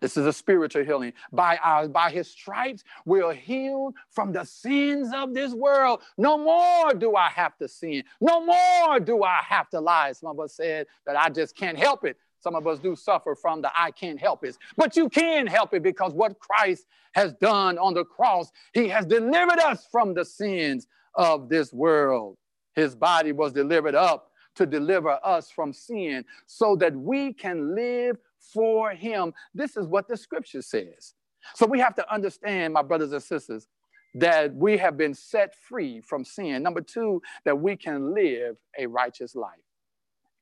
This 0.00 0.16
is 0.16 0.26
a 0.26 0.32
spiritual 0.32 0.84
healing. 0.84 1.12
By 1.32 1.56
our 1.56 1.88
by 1.88 2.10
his 2.10 2.30
stripes, 2.30 2.84
we're 3.04 3.32
healed 3.32 3.94
from 4.10 4.32
the 4.32 4.44
sins 4.44 5.10
of 5.12 5.34
this 5.34 5.52
world. 5.52 6.02
No 6.16 6.38
more 6.38 6.94
do 6.94 7.16
I 7.16 7.28
have 7.30 7.56
to 7.58 7.68
sin. 7.68 8.04
No 8.20 8.44
more 8.44 9.00
do 9.00 9.24
I 9.24 9.40
have 9.42 9.68
to 9.70 9.80
lie. 9.80 10.12
Some 10.12 10.30
of 10.30 10.40
us 10.40 10.54
said 10.54 10.86
that 11.04 11.16
I 11.16 11.30
just 11.30 11.56
can't 11.56 11.76
help 11.76 12.04
it. 12.04 12.16
Some 12.40 12.54
of 12.54 12.66
us 12.66 12.78
do 12.78 12.94
suffer 12.94 13.34
from 13.34 13.62
the 13.62 13.70
I 13.76 13.90
can't 13.90 14.18
help 14.18 14.44
it. 14.44 14.56
But 14.76 14.96
you 14.96 15.08
can 15.08 15.46
help 15.46 15.74
it 15.74 15.82
because 15.82 16.12
what 16.12 16.38
Christ 16.38 16.86
has 17.14 17.32
done 17.34 17.78
on 17.78 17.94
the 17.94 18.04
cross, 18.04 18.50
he 18.72 18.88
has 18.88 19.06
delivered 19.06 19.58
us 19.58 19.86
from 19.90 20.14
the 20.14 20.24
sins 20.24 20.86
of 21.14 21.48
this 21.48 21.72
world. 21.72 22.36
His 22.74 22.94
body 22.94 23.32
was 23.32 23.52
delivered 23.52 23.94
up 23.94 24.30
to 24.54 24.66
deliver 24.66 25.18
us 25.24 25.50
from 25.50 25.72
sin 25.72 26.24
so 26.46 26.76
that 26.76 26.94
we 26.94 27.32
can 27.32 27.74
live 27.74 28.18
for 28.38 28.90
him. 28.90 29.32
This 29.54 29.76
is 29.76 29.86
what 29.86 30.08
the 30.08 30.16
scripture 30.16 30.62
says. 30.62 31.14
So 31.54 31.66
we 31.66 31.80
have 31.80 31.94
to 31.96 32.12
understand, 32.12 32.74
my 32.74 32.82
brothers 32.82 33.12
and 33.12 33.22
sisters, 33.22 33.66
that 34.14 34.54
we 34.54 34.76
have 34.78 34.96
been 34.96 35.14
set 35.14 35.54
free 35.54 36.00
from 36.00 36.24
sin. 36.24 36.62
Number 36.62 36.80
two, 36.80 37.22
that 37.44 37.58
we 37.58 37.76
can 37.76 38.14
live 38.14 38.56
a 38.78 38.86
righteous 38.86 39.34
life 39.34 39.58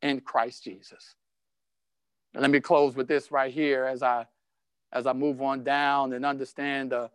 in 0.03 0.21
Christ 0.21 0.65
Jesus. 0.65 1.15
And 2.37 2.43
let 2.43 2.51
me 2.51 2.61
close 2.61 2.95
with 2.95 3.09
this 3.09 3.33
right 3.33 3.51
here 3.51 3.87
as 3.87 4.03
I 4.03 4.27
as 4.93 5.07
I 5.07 5.15
move 5.15 5.41
on 5.41 5.65
down 5.65 6.13
and 6.13 6.27
understand 6.27 6.93
the 6.93 7.11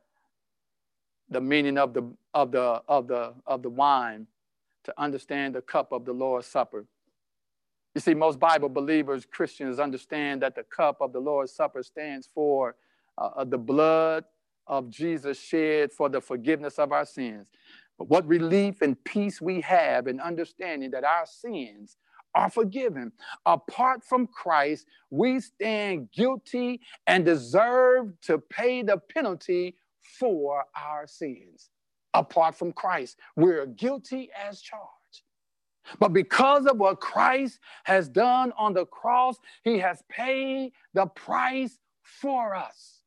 the 1.29 1.39
meaning 1.39 1.77
of 1.77 1.93
the 1.93 2.11
of 2.33 2.51
the 2.51 2.81
of 2.87 3.07
the 3.07 3.35
of 3.45 3.61
the 3.61 3.69
wine 3.69 4.25
to 4.85 4.93
understand 4.97 5.53
the 5.53 5.61
cup 5.61 5.91
of 5.91 6.05
the 6.05 6.11
Lord's 6.11 6.47
Supper. 6.47 6.87
You 7.93 8.01
see, 8.01 8.15
most 8.15 8.39
Bible 8.39 8.67
believers, 8.67 9.27
Christians, 9.29 9.77
understand 9.77 10.41
that 10.41 10.55
the 10.55 10.63
cup 10.63 10.97
of 11.01 11.13
the 11.13 11.19
Lord's 11.19 11.51
Supper 11.51 11.83
stands 11.83 12.27
for 12.33 12.75
uh, 13.15 13.29
uh, 13.35 13.43
the 13.43 13.59
blood 13.59 14.25
of 14.65 14.89
Jesus 14.89 15.39
shed 15.39 15.91
for 15.91 16.09
the 16.09 16.19
forgiveness 16.19 16.79
of 16.79 16.91
our 16.91 17.05
sins. 17.05 17.45
But 17.99 18.09
what 18.09 18.27
relief 18.27 18.81
and 18.81 19.01
peace 19.03 19.39
we 19.39 19.61
have 19.61 20.07
in 20.07 20.19
understanding 20.19 20.89
that 20.91 21.03
our 21.03 21.27
sins 21.27 21.97
are 22.35 22.49
forgiven. 22.49 23.11
Apart 23.45 24.03
from 24.03 24.27
Christ, 24.27 24.85
we 25.09 25.39
stand 25.39 26.11
guilty 26.11 26.81
and 27.07 27.25
deserve 27.25 28.19
to 28.21 28.37
pay 28.37 28.83
the 28.83 28.97
penalty 28.97 29.75
for 30.19 30.63
our 30.75 31.07
sins. 31.07 31.69
Apart 32.13 32.55
from 32.55 32.73
Christ, 32.73 33.17
we're 33.35 33.65
guilty 33.65 34.29
as 34.35 34.61
charged. 34.61 35.23
But 35.99 36.13
because 36.13 36.65
of 36.65 36.77
what 36.77 36.99
Christ 36.99 37.59
has 37.85 38.07
done 38.07 38.53
on 38.57 38.73
the 38.73 38.85
cross, 38.85 39.37
he 39.63 39.79
has 39.79 40.03
paid 40.09 40.73
the 40.93 41.07
price 41.07 41.79
for 42.03 42.55
us. 42.55 42.99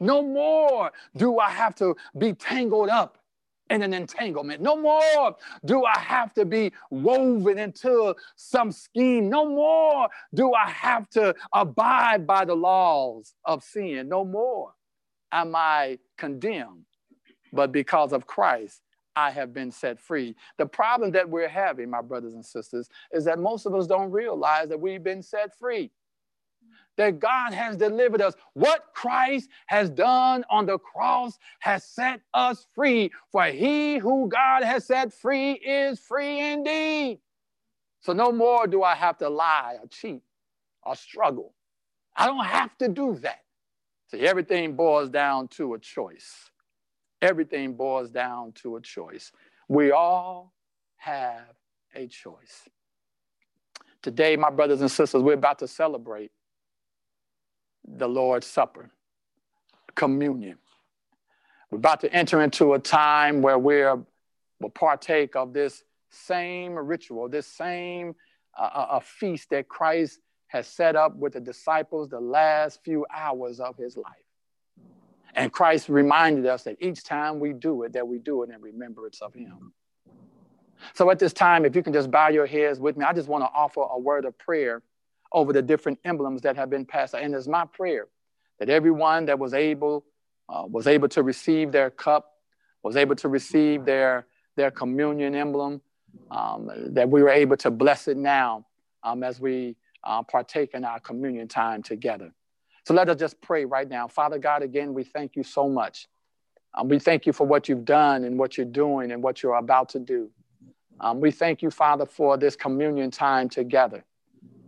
No 0.00 0.22
more 0.22 0.90
do 1.16 1.38
I 1.38 1.50
have 1.50 1.74
to 1.76 1.96
be 2.18 2.32
tangled 2.32 2.88
up 2.88 3.18
in 3.70 3.82
an 3.82 3.92
entanglement. 3.92 4.62
No 4.62 4.76
more 4.76 5.36
do 5.64 5.84
I 5.84 5.98
have 5.98 6.32
to 6.34 6.44
be 6.44 6.72
woven 6.90 7.58
into 7.58 8.14
some 8.36 8.70
scheme. 8.72 9.28
No 9.28 9.48
more 9.48 10.08
do 10.34 10.54
I 10.54 10.68
have 10.68 11.08
to 11.10 11.34
abide 11.52 12.26
by 12.26 12.44
the 12.44 12.54
laws 12.54 13.34
of 13.44 13.64
sin. 13.64 14.08
No 14.08 14.24
more 14.24 14.72
am 15.32 15.54
I 15.56 15.98
condemned. 16.16 16.84
But 17.52 17.72
because 17.72 18.12
of 18.12 18.26
Christ, 18.26 18.82
I 19.16 19.30
have 19.30 19.54
been 19.54 19.70
set 19.70 19.98
free. 19.98 20.36
The 20.58 20.66
problem 20.66 21.10
that 21.12 21.28
we're 21.28 21.48
having, 21.48 21.88
my 21.88 22.02
brothers 22.02 22.34
and 22.34 22.44
sisters, 22.44 22.88
is 23.12 23.24
that 23.24 23.38
most 23.38 23.64
of 23.64 23.74
us 23.74 23.86
don't 23.86 24.10
realize 24.10 24.68
that 24.68 24.80
we've 24.80 25.02
been 25.02 25.22
set 25.22 25.58
free 25.58 25.90
that 26.96 27.18
God 27.18 27.52
has 27.52 27.76
delivered 27.76 28.20
us. 28.20 28.34
What 28.54 28.86
Christ 28.94 29.48
has 29.66 29.90
done 29.90 30.44
on 30.50 30.66
the 30.66 30.78
cross 30.78 31.38
has 31.60 31.84
set 31.84 32.20
us 32.34 32.66
free. 32.74 33.10
For 33.30 33.44
he 33.44 33.98
who 33.98 34.28
God 34.28 34.64
has 34.64 34.86
set 34.86 35.12
free 35.12 35.52
is 35.52 36.00
free 36.00 36.40
indeed. 36.40 37.20
So 38.00 38.12
no 38.12 38.32
more 38.32 38.66
do 38.66 38.82
I 38.82 38.94
have 38.94 39.18
to 39.18 39.28
lie 39.28 39.76
or 39.80 39.88
cheat 39.88 40.22
or 40.82 40.94
struggle. 40.94 41.54
I 42.16 42.26
don't 42.26 42.44
have 42.44 42.76
to 42.78 42.88
do 42.88 43.18
that. 43.22 43.40
See, 44.10 44.20
everything 44.20 44.74
boils 44.76 45.10
down 45.10 45.48
to 45.48 45.74
a 45.74 45.78
choice. 45.78 46.50
Everything 47.20 47.74
boils 47.74 48.10
down 48.10 48.52
to 48.52 48.76
a 48.76 48.80
choice. 48.80 49.32
We 49.68 49.90
all 49.90 50.54
have 50.96 51.54
a 51.94 52.06
choice. 52.06 52.68
Today, 54.02 54.36
my 54.36 54.50
brothers 54.50 54.80
and 54.80 54.90
sisters, 54.90 55.22
we're 55.22 55.34
about 55.34 55.58
to 55.58 55.68
celebrate 55.68 56.30
the 57.86 58.08
Lord's 58.08 58.46
Supper, 58.46 58.90
communion. 59.94 60.58
We're 61.70 61.78
about 61.78 62.00
to 62.00 62.12
enter 62.12 62.42
into 62.42 62.74
a 62.74 62.78
time 62.78 63.42
where 63.42 63.58
we're, 63.58 63.96
will 64.60 64.70
partake 64.70 65.36
of 65.36 65.52
this 65.52 65.82
same 66.10 66.74
ritual, 66.74 67.28
this 67.28 67.46
same 67.46 68.14
uh, 68.58 68.86
a 68.92 69.00
feast 69.00 69.50
that 69.50 69.68
Christ 69.68 70.20
has 70.48 70.66
set 70.66 70.96
up 70.96 71.16
with 71.16 71.34
the 71.34 71.40
disciples 71.40 72.08
the 72.08 72.20
last 72.20 72.82
few 72.84 73.04
hours 73.14 73.60
of 73.60 73.76
his 73.76 73.96
life. 73.96 74.14
And 75.34 75.52
Christ 75.52 75.88
reminded 75.88 76.46
us 76.46 76.62
that 76.64 76.76
each 76.80 77.04
time 77.04 77.40
we 77.40 77.52
do 77.52 77.82
it, 77.82 77.92
that 77.92 78.06
we 78.06 78.18
do 78.18 78.42
it 78.42 78.50
in 78.50 78.60
remembrance 78.60 79.20
of 79.20 79.34
him. 79.34 79.72
So 80.94 81.10
at 81.10 81.18
this 81.18 81.32
time, 81.32 81.64
if 81.64 81.76
you 81.76 81.82
can 81.82 81.92
just 81.92 82.10
bow 82.10 82.28
your 82.28 82.46
heads 82.46 82.78
with 82.80 82.96
me, 82.96 83.04
I 83.04 83.12
just 83.12 83.28
want 83.28 83.44
to 83.44 83.50
offer 83.54 83.80
a 83.82 83.98
word 83.98 84.24
of 84.24 84.38
prayer 84.38 84.82
over 85.32 85.52
the 85.52 85.62
different 85.62 85.98
emblems 86.04 86.42
that 86.42 86.56
have 86.56 86.70
been 86.70 86.84
passed. 86.84 87.14
And 87.14 87.34
it's 87.34 87.46
my 87.48 87.64
prayer 87.64 88.08
that 88.58 88.68
everyone 88.68 89.26
that 89.26 89.38
was 89.38 89.54
able 89.54 90.04
uh, 90.48 90.64
was 90.68 90.86
able 90.86 91.08
to 91.08 91.22
receive 91.22 91.72
their 91.72 91.90
cup, 91.90 92.34
was 92.82 92.96
able 92.96 93.16
to 93.16 93.28
receive 93.28 93.84
their 93.84 94.26
their 94.56 94.70
communion 94.70 95.34
emblem, 95.34 95.82
um, 96.30 96.70
that 96.94 97.08
we 97.08 97.22
were 97.22 97.28
able 97.28 97.56
to 97.58 97.70
bless 97.70 98.08
it 98.08 98.16
now 98.16 98.64
um, 99.02 99.22
as 99.22 99.40
we 99.40 99.76
uh, 100.04 100.22
partake 100.22 100.72
in 100.72 100.84
our 100.84 101.00
communion 101.00 101.46
time 101.48 101.82
together. 101.82 102.32
So 102.84 102.94
let 102.94 103.08
us 103.08 103.18
just 103.18 103.40
pray 103.40 103.64
right 103.64 103.88
now. 103.88 104.06
Father 104.08 104.38
God, 104.38 104.62
again, 104.62 104.94
we 104.94 105.04
thank 105.04 105.36
you 105.36 105.42
so 105.42 105.68
much. 105.68 106.06
Um, 106.74 106.88
we 106.88 106.98
thank 106.98 107.26
you 107.26 107.32
for 107.32 107.46
what 107.46 107.68
you've 107.68 107.84
done 107.84 108.24
and 108.24 108.38
what 108.38 108.56
you're 108.56 108.64
doing 108.64 109.10
and 109.10 109.22
what 109.22 109.42
you're 109.42 109.56
about 109.56 109.88
to 109.90 109.98
do. 109.98 110.30
Um, 111.00 111.20
we 111.20 111.30
thank 111.30 111.62
you, 111.62 111.70
Father, 111.70 112.06
for 112.06 112.38
this 112.38 112.56
communion 112.56 113.10
time 113.10 113.48
together 113.48 114.04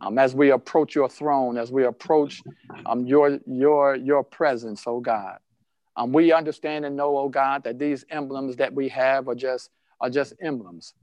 um, 0.00 0.18
as 0.18 0.34
we 0.34 0.50
approach 0.50 0.94
your 0.94 1.08
throne, 1.08 1.56
as 1.58 1.72
we 1.72 1.84
approach 1.84 2.42
um, 2.86 3.06
your, 3.06 3.38
your, 3.46 3.96
your 3.96 4.22
presence, 4.22 4.84
oh 4.86 5.00
God. 5.00 5.38
Um, 5.96 6.12
we 6.12 6.32
understand 6.32 6.84
and 6.84 6.96
know, 6.96 7.16
oh 7.18 7.28
God, 7.28 7.64
that 7.64 7.78
these 7.78 8.04
emblems 8.10 8.56
that 8.56 8.72
we 8.72 8.88
have 8.88 9.28
are 9.28 9.34
just, 9.34 9.70
are 10.00 10.10
just 10.10 10.34
emblems. 10.40 10.94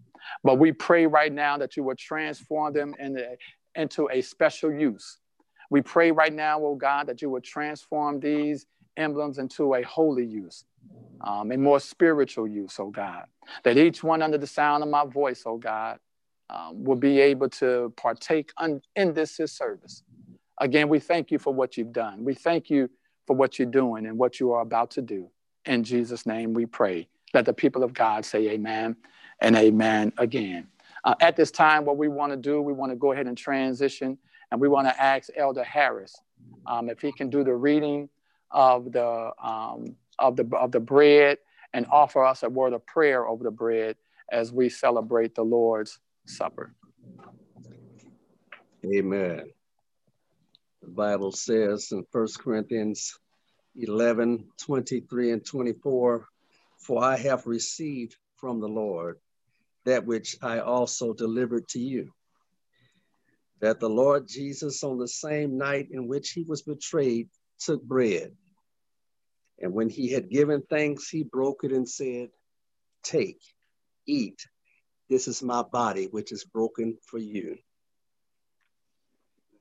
But 0.44 0.56
we 0.56 0.72
pray 0.72 1.06
right 1.06 1.32
now 1.32 1.58
that 1.58 1.76
you 1.76 1.84
will 1.84 1.96
transform 1.96 2.74
them 2.74 2.96
into, 3.00 3.36
into 3.76 4.10
a 4.12 4.22
special 4.22 4.72
use. 4.72 5.18
We 5.70 5.82
pray 5.82 6.12
right 6.12 6.34
now, 6.34 6.64
oh 6.64 6.76
God, 6.76 7.08
that 7.08 7.22
you 7.22 7.30
would 7.30 7.44
transform 7.44 8.20
these 8.20 8.66
emblems 8.96 9.38
into 9.38 9.76
a 9.76 9.82
holy 9.82 10.26
use, 10.26 10.64
um, 11.22 11.52
a 11.52 11.58
more 11.58 11.80
spiritual 11.80 12.48
use, 12.48 12.76
oh 12.80 12.90
God. 12.90 13.26
That 13.64 13.78
each 13.78 14.04
one 14.04 14.22
under 14.22 14.38
the 14.38 14.48
sound 14.48 14.84
of 14.84 14.90
my 14.90 15.06
voice, 15.06 15.44
oh 15.46 15.58
God, 15.58 16.00
um, 16.50 16.84
will 16.84 16.96
be 16.96 17.20
able 17.20 17.50
to 17.50 17.94
partake 17.98 18.52
un- 18.58 18.82
in 18.96 19.14
this 19.14 19.38
his 19.38 19.52
service. 19.52 20.04
Again, 20.60 20.90
we 20.90 21.00
thank 21.00 21.32
you 21.32 21.40
for 21.40 21.54
what 21.54 21.78
you've 21.78 21.92
done. 21.92 22.24
We 22.24 22.34
thank 22.34 22.70
you 22.70 22.90
for 23.28 23.36
what 23.36 23.60
you're 23.60 23.68
doing 23.68 24.06
and 24.06 24.18
what 24.18 24.40
you 24.40 24.52
are 24.54 24.62
about 24.62 24.92
to 24.92 25.02
do. 25.02 25.30
In 25.66 25.84
Jesus' 25.84 26.26
name 26.26 26.54
we 26.54 26.66
pray. 26.66 27.08
Let 27.34 27.46
the 27.46 27.54
people 27.54 27.84
of 27.84 27.94
God 27.94 28.24
say 28.24 28.50
amen 28.50 28.96
and 29.42 29.56
amen 29.56 30.14
again. 30.18 30.68
Uh, 31.04 31.16
at 31.20 31.36
this 31.36 31.52
time, 31.52 31.86
what 31.86 31.98
we 31.98 32.08
want 32.08 32.32
to 32.32 32.38
do, 32.38 32.62
we 32.62 32.74
want 32.74 32.92
to 32.92 32.96
go 32.96 33.12
ahead 33.12 33.28
and 33.28 33.38
transition, 33.38 34.18
and 34.52 34.62
we 34.62 34.68
want 34.68 34.88
to 34.88 35.02
ask 35.02 35.30
Elder 35.36 35.64
Harris 35.64 36.16
um, 36.66 36.90
if 36.90 37.02
he 37.02 37.12
can 37.12 37.30
do 37.30 37.44
the 37.44 37.54
reading 37.54 38.10
of 38.52 38.92
the, 38.92 39.32
um, 39.44 39.96
of, 40.20 40.36
the, 40.36 40.48
of 40.56 40.72
the 40.72 40.80
bread 40.80 41.38
and 41.74 41.86
offer 41.92 42.24
us 42.24 42.44
a 42.44 42.50
word 42.50 42.74
of 42.74 42.86
prayer 42.86 43.28
over 43.28 43.44
the 43.44 43.52
bread 43.52 43.98
as 44.32 44.52
we 44.52 44.70
celebrate 44.70 45.36
the 45.36 45.44
Lord's 45.44 46.00
Supper. 46.26 46.74
Amen. 48.86 49.50
The 50.82 50.92
Bible 50.92 51.32
says 51.32 51.92
in 51.92 52.06
1 52.12 52.28
Corinthians 52.40 53.18
11 53.76 54.46
23 54.58 55.32
and 55.32 55.46
24, 55.46 56.28
For 56.78 57.04
I 57.04 57.18
have 57.18 57.48
received 57.48 58.16
from 58.36 58.60
the 58.60 58.68
Lord 58.68 59.20
that 59.86 60.06
which 60.06 60.38
I 60.42 60.60
also 60.60 61.14
delivered 61.14 61.68
to 61.70 61.80
you. 61.80 62.12
That 63.62 63.80
the 63.80 63.90
Lord 63.90 64.28
Jesus, 64.28 64.84
on 64.84 64.98
the 64.98 65.08
same 65.08 65.58
night 65.58 65.88
in 65.92 66.08
which 66.08 66.32
he 66.32 66.44
was 66.44 66.62
betrayed, 66.62 67.30
took 67.60 67.82
bread. 67.84 68.36
And 69.60 69.74
when 69.74 69.90
he 69.90 70.12
had 70.12 70.30
given 70.30 70.62
thanks, 70.70 71.10
he 71.10 71.24
broke 71.24 71.64
it 71.64 71.72
and 71.72 71.88
said, 71.88 72.30
Take, 73.04 73.40
eat. 74.06 74.46
This 75.10 75.28
is 75.28 75.44
my 75.44 75.62
body, 75.62 76.08
which 76.10 76.32
is 76.32 76.46
broken 76.46 76.98
for 77.06 77.20
you. 77.20 77.58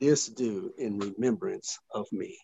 This 0.01 0.27
do 0.29 0.73
in 0.79 0.99
remembrance 0.99 1.79
of 1.93 2.07
me. 2.13 2.39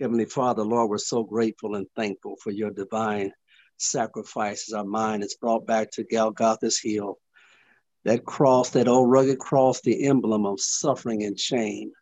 Heavenly 0.00 0.24
Father, 0.24 0.62
Lord, 0.62 0.90
we're 0.90 0.98
so 0.98 1.22
grateful 1.22 1.74
and 1.74 1.86
thankful 1.94 2.36
for 2.42 2.50
your 2.50 2.70
divine 2.70 3.32
sacrifices. 3.76 4.72
Our 4.72 4.84
mind 4.84 5.24
is 5.24 5.36
brought 5.40 5.66
back 5.66 5.90
to 5.92 6.04
Golgotha's 6.04 6.80
hill. 6.80 7.18
That 8.04 8.24
cross, 8.24 8.70
that 8.70 8.88
old 8.88 9.10
rugged 9.10 9.38
cross, 9.38 9.80
the 9.80 10.06
emblem 10.06 10.46
of 10.46 10.60
suffering 10.60 11.24
and 11.24 11.38
shame. 11.38 11.92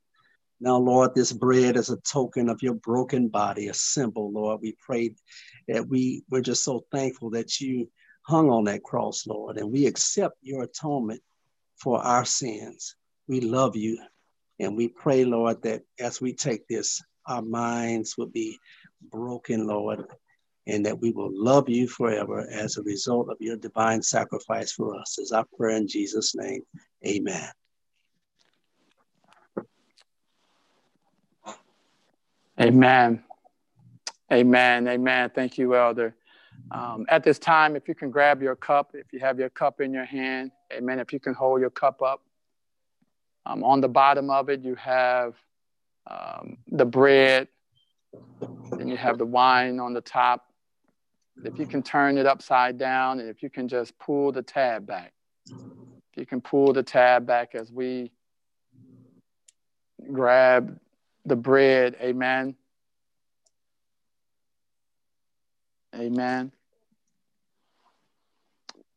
Now, 0.60 0.76
Lord, 0.76 1.14
this 1.14 1.32
bread 1.32 1.76
is 1.76 1.90
a 1.90 1.96
token 1.98 2.48
of 2.48 2.62
your 2.62 2.74
broken 2.74 3.28
body, 3.28 3.68
a 3.68 3.74
symbol, 3.74 4.32
Lord. 4.32 4.60
We 4.62 4.76
pray 4.84 5.14
that 5.68 5.88
we, 5.88 6.22
we're 6.30 6.40
just 6.40 6.64
so 6.64 6.84
thankful 6.92 7.30
that 7.30 7.60
you 7.60 7.88
hung 8.24 8.50
on 8.50 8.64
that 8.66 8.84
cross, 8.84 9.26
Lord, 9.26 9.58
and 9.58 9.72
we 9.72 9.86
accept 9.86 10.36
your 10.42 10.64
atonement 10.64 11.22
for 11.82 12.00
our 12.00 12.24
sins. 12.26 12.96
We 13.28 13.40
love 13.42 13.76
you 13.76 13.98
And 14.60 14.76
we 14.76 14.88
pray, 14.88 15.26
Lord, 15.26 15.62
that 15.64 15.82
as 16.00 16.22
we 16.22 16.34
take 16.34 16.68
this, 16.68 17.02
our 17.28 17.42
minds 17.42 18.16
will 18.18 18.28
be 18.28 18.58
broken, 19.12 19.68
Lord, 19.68 20.06
and 20.68 20.86
that 20.86 21.00
we 21.00 21.12
will 21.12 21.30
love 21.32 21.68
you 21.68 21.88
forever 21.88 22.48
as 22.50 22.78
a 22.78 22.84
result 22.84 23.30
of 23.30 23.38
your 23.40 23.58
divine 23.58 24.02
sacrifice 24.02 24.72
for 24.72 24.98
us. 24.98 25.18
Is 25.20 25.32
our 25.32 25.46
prayer 25.58 25.76
in 25.78 25.88
Jesus' 25.88 26.34
name. 26.36 26.62
Amen. 27.06 27.50
Amen. 32.60 33.24
Amen. 34.32 34.88
Amen. 34.88 35.30
Thank 35.34 35.58
you, 35.58 35.76
Elder. 35.76 36.16
Um, 36.70 37.06
at 37.08 37.22
this 37.22 37.38
time, 37.38 37.76
if 37.76 37.88
you 37.88 37.94
can 37.94 38.10
grab 38.10 38.42
your 38.42 38.56
cup, 38.56 38.92
if 38.94 39.12
you 39.12 39.20
have 39.20 39.38
your 39.38 39.50
cup 39.50 39.80
in 39.80 39.92
your 39.92 40.04
hand, 40.04 40.50
amen. 40.72 40.98
If 40.98 41.12
you 41.12 41.20
can 41.20 41.34
hold 41.34 41.60
your 41.60 41.70
cup 41.70 42.02
up. 42.02 42.22
Um, 43.46 43.62
on 43.62 43.80
the 43.80 43.88
bottom 43.88 44.30
of 44.30 44.48
it, 44.48 44.62
you 44.62 44.74
have 44.76 45.34
um, 46.10 46.56
the 46.68 46.86
bread, 46.86 47.48
and 48.72 48.88
you 48.88 48.96
have 48.96 49.18
the 49.18 49.26
wine 49.26 49.78
on 49.78 49.92
the 49.92 50.00
top. 50.00 50.46
If 51.44 51.58
you 51.58 51.66
can 51.66 51.82
turn 51.82 52.16
it 52.16 52.26
upside 52.26 52.78
down, 52.78 53.20
and 53.20 53.28
if 53.28 53.42
you 53.42 53.50
can 53.50 53.68
just 53.68 53.98
pull 53.98 54.32
the 54.32 54.42
tab 54.42 54.86
back, 54.86 55.12
if 55.46 56.16
you 56.16 56.26
can 56.26 56.40
pull 56.40 56.72
the 56.72 56.82
tab 56.82 57.26
back 57.26 57.54
as 57.54 57.70
we 57.70 58.12
grab 60.12 60.78
the 61.24 61.36
bread, 61.36 61.96
amen. 62.00 62.54
Amen. 65.94 66.52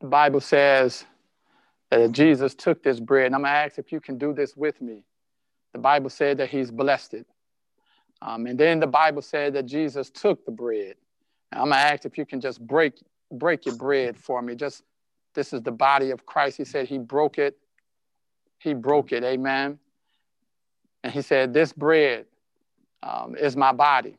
The 0.01 0.07
Bible 0.07 0.41
says 0.41 1.05
that 1.89 2.11
Jesus 2.11 2.55
took 2.55 2.83
this 2.83 2.99
bread, 2.99 3.27
and 3.27 3.35
I'm 3.35 3.41
going 3.41 3.53
to 3.53 3.57
ask 3.57 3.77
if 3.77 3.91
you 3.91 3.99
can 3.99 4.17
do 4.17 4.33
this 4.33 4.55
with 4.55 4.81
me. 4.81 5.03
The 5.73 5.79
Bible 5.79 6.09
said 6.09 6.37
that 6.37 6.49
he's 6.49 6.71
blessed 6.71 7.13
it. 7.13 7.27
Um, 8.21 8.47
and 8.47 8.59
then 8.59 8.79
the 8.79 8.87
Bible 8.87 9.21
said 9.21 9.53
that 9.53 9.65
Jesus 9.65 10.09
took 10.09 10.43
the 10.45 10.51
bread. 10.51 10.95
Now, 11.51 11.61
I'm 11.61 11.69
going 11.69 11.79
to 11.79 11.87
ask 11.87 12.05
if 12.05 12.17
you 12.17 12.25
can 12.25 12.41
just 12.41 12.65
break, 12.65 12.93
break 13.31 13.65
your 13.65 13.75
bread 13.75 14.17
for 14.17 14.41
me. 14.41 14.55
Just 14.55 14.83
this 15.33 15.53
is 15.53 15.61
the 15.61 15.71
body 15.71 16.09
of 16.09 16.25
Christ. 16.25 16.57
He 16.57 16.65
said 16.65 16.87
he 16.87 16.97
broke 16.97 17.37
it. 17.37 17.57
He 18.59 18.73
broke 18.73 19.11
it. 19.11 19.23
Amen. 19.23 19.77
And 21.03 21.13
he 21.13 21.21
said, 21.21 21.53
This 21.53 21.71
bread 21.71 22.25
um, 23.03 23.35
is 23.35 23.55
my 23.55 23.71
body. 23.71 24.17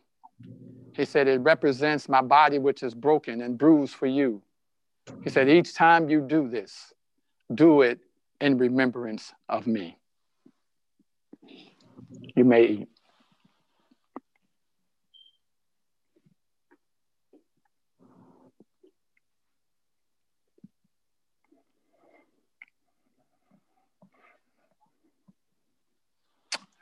He 0.99 1.05
said, 1.05 1.29
It 1.29 1.41
represents 1.43 2.09
my 2.09 2.21
body, 2.21 2.59
which 2.59 2.83
is 2.83 2.93
broken 2.93 3.41
and 3.41 3.57
bruised 3.57 3.95
for 3.95 4.07
you. 4.07 4.43
He 5.23 5.31
said, 5.31 5.49
Each 5.49 5.73
time 5.73 6.11
you 6.11 6.21
do 6.21 6.49
this, 6.49 6.93
do 7.55 7.83
it 7.83 8.01
in 8.41 8.59
remembrance 8.59 9.33
of 9.49 9.69
me. 9.69 9.97
You 12.35 12.45
may 12.45 12.65
eat. 12.65 12.89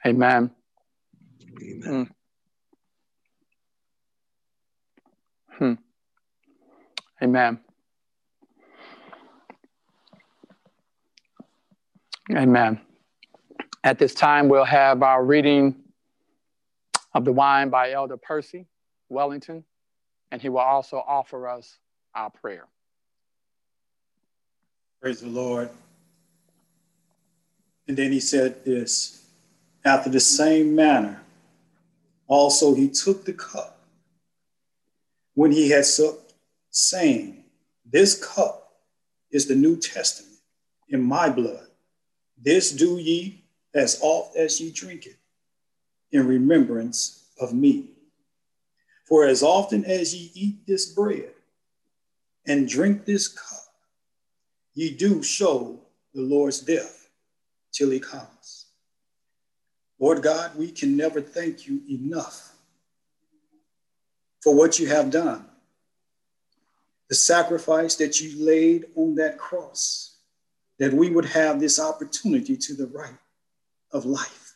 Amen. 0.06 0.50
Amen. 1.62 1.86
Mm. 1.86 2.10
Hmm. 5.58 5.74
Amen. 7.22 7.58
Amen. 12.30 12.80
At 13.82 13.98
this 13.98 14.12
time, 14.12 14.48
we'll 14.48 14.64
have 14.64 15.02
our 15.02 15.24
reading 15.24 15.76
of 17.14 17.24
the 17.24 17.32
wine 17.32 17.70
by 17.70 17.92
Elder 17.92 18.16
Percy 18.16 18.66
Wellington, 19.08 19.64
and 20.30 20.42
he 20.42 20.48
will 20.48 20.58
also 20.58 21.02
offer 21.06 21.48
us 21.48 21.78
our 22.14 22.28
prayer. 22.28 22.66
Praise 25.00 25.20
the 25.20 25.28
Lord. 25.28 25.70
And 27.88 27.96
then 27.96 28.12
he 28.12 28.20
said 28.20 28.64
this 28.64 29.24
after 29.84 30.10
the 30.10 30.20
same 30.20 30.74
manner, 30.74 31.22
also 32.26 32.74
he 32.74 32.88
took 32.88 33.24
the 33.24 33.32
cup 33.32 33.75
when 35.36 35.52
he 35.52 35.68
had 35.68 35.84
supped, 35.84 36.32
saying, 36.70 37.44
This 37.84 38.18
cup 38.24 38.72
is 39.30 39.46
the 39.46 39.54
New 39.54 39.76
Testament 39.76 40.38
in 40.88 41.02
my 41.02 41.28
blood. 41.28 41.68
This 42.42 42.72
do 42.72 42.96
ye 42.98 43.44
as 43.74 43.98
oft 44.00 44.34
as 44.36 44.60
ye 44.60 44.72
drink 44.72 45.06
it 45.06 45.16
in 46.10 46.26
remembrance 46.26 47.28
of 47.38 47.52
me. 47.52 47.90
For 49.06 49.26
as 49.26 49.42
often 49.42 49.84
as 49.84 50.14
ye 50.14 50.30
eat 50.34 50.66
this 50.66 50.86
bread 50.86 51.30
and 52.46 52.66
drink 52.66 53.04
this 53.04 53.28
cup, 53.28 53.74
ye 54.72 54.90
do 54.90 55.22
show 55.22 55.78
the 56.14 56.22
Lord's 56.22 56.60
death 56.60 57.10
till 57.72 57.90
he 57.90 58.00
comes. 58.00 58.66
Lord 59.98 60.22
God, 60.22 60.56
we 60.56 60.70
can 60.70 60.96
never 60.96 61.20
thank 61.20 61.66
you 61.66 61.82
enough 61.90 62.55
for 64.46 64.54
what 64.54 64.78
you 64.78 64.86
have 64.86 65.10
done. 65.10 65.44
The 67.08 67.16
sacrifice 67.16 67.96
that 67.96 68.20
you 68.20 68.46
laid 68.46 68.84
on 68.94 69.16
that 69.16 69.38
cross, 69.38 70.18
that 70.78 70.92
we 70.92 71.10
would 71.10 71.24
have 71.24 71.58
this 71.58 71.80
opportunity 71.80 72.56
to 72.56 72.74
the 72.74 72.86
right 72.86 73.18
of 73.90 74.04
life. 74.04 74.54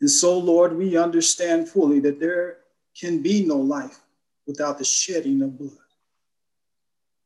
And 0.00 0.08
so, 0.08 0.38
Lord, 0.38 0.76
we 0.76 0.96
understand 0.96 1.68
fully 1.68 1.98
that 1.98 2.20
there 2.20 2.58
can 2.96 3.22
be 3.22 3.44
no 3.44 3.56
life 3.56 3.98
without 4.46 4.78
the 4.78 4.84
shedding 4.84 5.42
of 5.42 5.58
blood. 5.58 5.72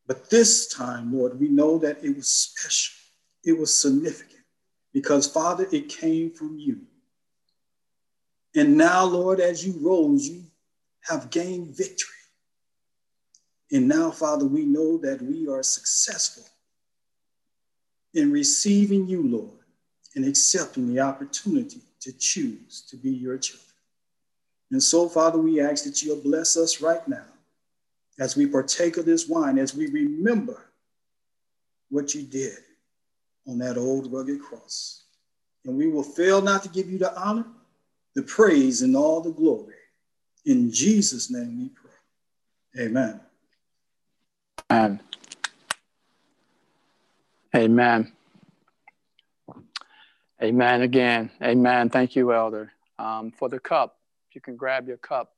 But 0.07 0.31
this 0.31 0.67
time, 0.67 1.15
Lord, 1.15 1.39
we 1.39 1.49
know 1.49 1.77
that 1.77 2.03
it 2.03 2.17
was 2.17 2.29
special, 2.29 2.97
it 3.45 3.53
was 3.53 3.79
significant, 3.79 4.45
because, 4.95 5.27
Father, 5.27 5.67
it 5.71 5.91
came 5.91 6.31
from 6.31 6.59
you. 6.59 6.81
And 8.55 8.79
now, 8.79 9.05
Lord, 9.05 9.41
as 9.41 9.63
you 9.63 9.75
rose, 9.79 10.27
you 10.27 10.46
have 11.09 11.31
gained 11.31 11.77
victory. 11.77 12.15
And 13.73 13.89
now, 13.89 14.11
Father, 14.11 14.45
we 14.45 14.65
know 14.65 14.99
that 14.99 15.21
we 15.23 15.49
are 15.49 15.63
successful 15.63 16.45
in 18.15 18.31
receiving 18.33 19.09
you, 19.09 19.23
Lord, 19.27 19.65
and 20.15 20.25
accepting 20.25 20.93
the 20.93 21.01
opportunity 21.01 21.81
to 22.01 22.13
choose 22.13 22.83
to 22.89 22.97
be 22.97 23.11
your 23.11 23.39
children. 23.39 23.63
And 24.71 24.83
so, 24.83 25.09
Father, 25.09 25.39
we 25.39 25.61
ask 25.61 25.85
that 25.85 26.03
you'll 26.03 26.23
bless 26.23 26.57
us 26.57 26.81
right 26.81 27.07
now 27.09 27.25
as 28.19 28.37
we 28.37 28.47
partake 28.47 28.97
of 28.97 29.05
this 29.05 29.29
wine, 29.29 29.59
as 29.59 29.75
we 29.75 29.89
remember 29.89 30.71
what 31.91 32.15
you 32.15 32.23
did 32.23 32.59
on 33.47 33.59
that 33.59 33.77
old 33.77 34.13
rugged 34.13 34.41
cross. 34.41 35.05
And 35.65 35.77
we 35.77 35.89
will 35.89 36.03
fail 36.03 36.41
not 36.41 36.63
to 36.63 36.69
give 36.69 36.91
you 36.91 36.99
the 36.99 37.17
honor, 37.21 37.47
the 38.15 38.23
praise, 38.23 38.83
and 38.83 38.97
all 38.97 39.21
the 39.21 39.31
glory 39.31 39.76
in 40.47 40.71
Jesus' 40.71 41.31
name 41.31 41.59
we 41.59 41.69
pray. 41.69 42.87
Amen. 42.87 43.21
Amen. 44.71 45.01
Amen. 47.55 48.13
Amen 50.43 50.83
again. 50.83 51.31
Amen. 51.43 51.89
Thank 51.91 52.15
you, 52.15 52.33
Elder. 52.33 52.73
Um, 52.99 53.33
for 53.33 53.49
the 53.49 53.59
cup, 53.59 53.99
if 54.29 54.35
you 54.35 54.41
can 54.41 54.57
grab 54.57 54.87
your 54.87 54.99
cup. 54.99 55.33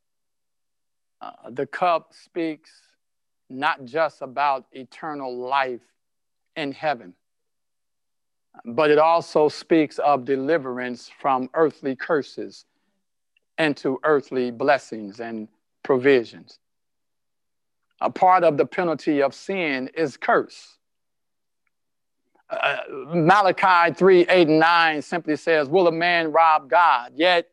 Uh, 1.20 1.50
the 1.50 1.66
cup 1.66 2.12
speaks 2.12 2.70
not 3.48 3.84
just 3.84 4.22
about 4.22 4.66
eternal 4.72 5.36
life 5.36 5.80
in 6.54 6.72
heaven, 6.72 7.14
but 8.64 8.90
it 8.90 8.98
also 8.98 9.48
speaks 9.48 9.98
of 9.98 10.24
deliverance 10.24 11.10
from 11.20 11.48
earthly 11.54 11.96
curses 11.96 12.66
into 13.58 13.98
earthly 14.04 14.50
blessings 14.50 15.20
and 15.20 15.48
provisions. 15.82 16.58
A 18.00 18.10
part 18.10 18.44
of 18.44 18.56
the 18.56 18.66
penalty 18.66 19.22
of 19.22 19.34
sin 19.34 19.90
is 19.94 20.16
curse. 20.16 20.76
Uh, 22.48 22.78
Malachi 23.08 23.92
3 23.92 24.26
8 24.28 24.48
and 24.48 24.58
9 24.58 25.02
simply 25.02 25.36
says, 25.36 25.68
Will 25.68 25.88
a 25.88 25.92
man 25.92 26.32
rob 26.32 26.70
God? 26.70 27.12
Yet 27.14 27.50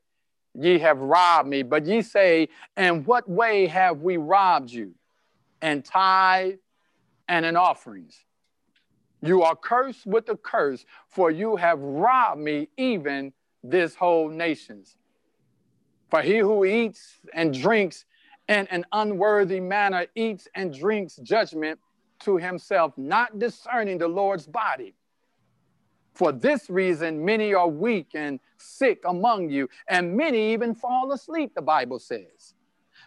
ye 0.53 0.80
have 0.80 0.99
robbed 0.99 1.49
me. 1.49 1.64
But 1.64 1.86
ye 1.86 2.02
say, 2.02 2.49
In 2.77 3.03
what 3.03 3.30
way 3.30 3.68
have 3.68 4.02
we 4.02 4.18
robbed 4.18 4.72
you? 4.72 4.94
And 5.61 5.84
tithe 5.84 6.56
and 7.27 7.45
in 7.45 7.57
offerings. 7.57 8.23
You 9.22 9.41
are 9.41 9.56
cursed 9.56 10.06
with 10.06 10.30
a 10.30 10.38
curse, 10.38 10.86
for 11.10 11.32
you 11.32 11.56
have 11.56 11.80
robbed 11.80 12.40
me, 12.40 12.69
even 12.77 13.34
this 13.64 13.95
whole 13.95 14.30
nations. 14.30 14.95
For 16.15 16.21
he 16.21 16.37
who 16.37 16.63
eats 16.63 17.17
and 17.33 17.53
drinks 17.53 18.05
in 18.47 18.67
an 18.67 18.85
unworthy 18.93 19.59
manner 19.59 20.05
eats 20.15 20.47
and 20.55 20.73
drinks 20.73 21.17
judgment 21.17 21.77
to 22.21 22.37
himself, 22.37 22.93
not 22.95 23.37
discerning 23.37 23.97
the 23.97 24.07
Lord's 24.07 24.47
body. 24.47 24.93
For 26.13 26.31
this 26.31 26.69
reason, 26.69 27.25
many 27.25 27.53
are 27.53 27.67
weak 27.67 28.11
and 28.13 28.39
sick 28.57 29.01
among 29.03 29.49
you, 29.49 29.67
and 29.89 30.15
many 30.15 30.53
even 30.53 30.73
fall 30.73 31.11
asleep, 31.11 31.51
the 31.53 31.61
Bible 31.61 31.99
says. 31.99 32.53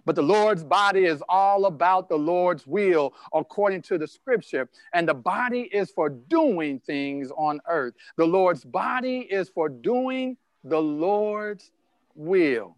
But 0.04 0.14
the 0.14 0.22
Lord's 0.22 0.62
body 0.62 1.06
is 1.06 1.22
all 1.30 1.64
about 1.64 2.10
the 2.10 2.18
Lord's 2.18 2.66
will 2.66 3.14
according 3.32 3.80
to 3.84 3.96
the 3.96 4.06
scripture. 4.06 4.68
And 4.92 5.08
the 5.08 5.14
body 5.14 5.62
is 5.62 5.90
for 5.92 6.10
doing 6.10 6.78
things 6.80 7.30
on 7.38 7.62
earth. 7.66 7.94
The 8.18 8.26
Lord's 8.26 8.66
body 8.66 9.20
is 9.20 9.48
for 9.48 9.70
doing 9.70 10.36
the 10.62 10.82
Lord's 10.82 11.70
will. 12.14 12.77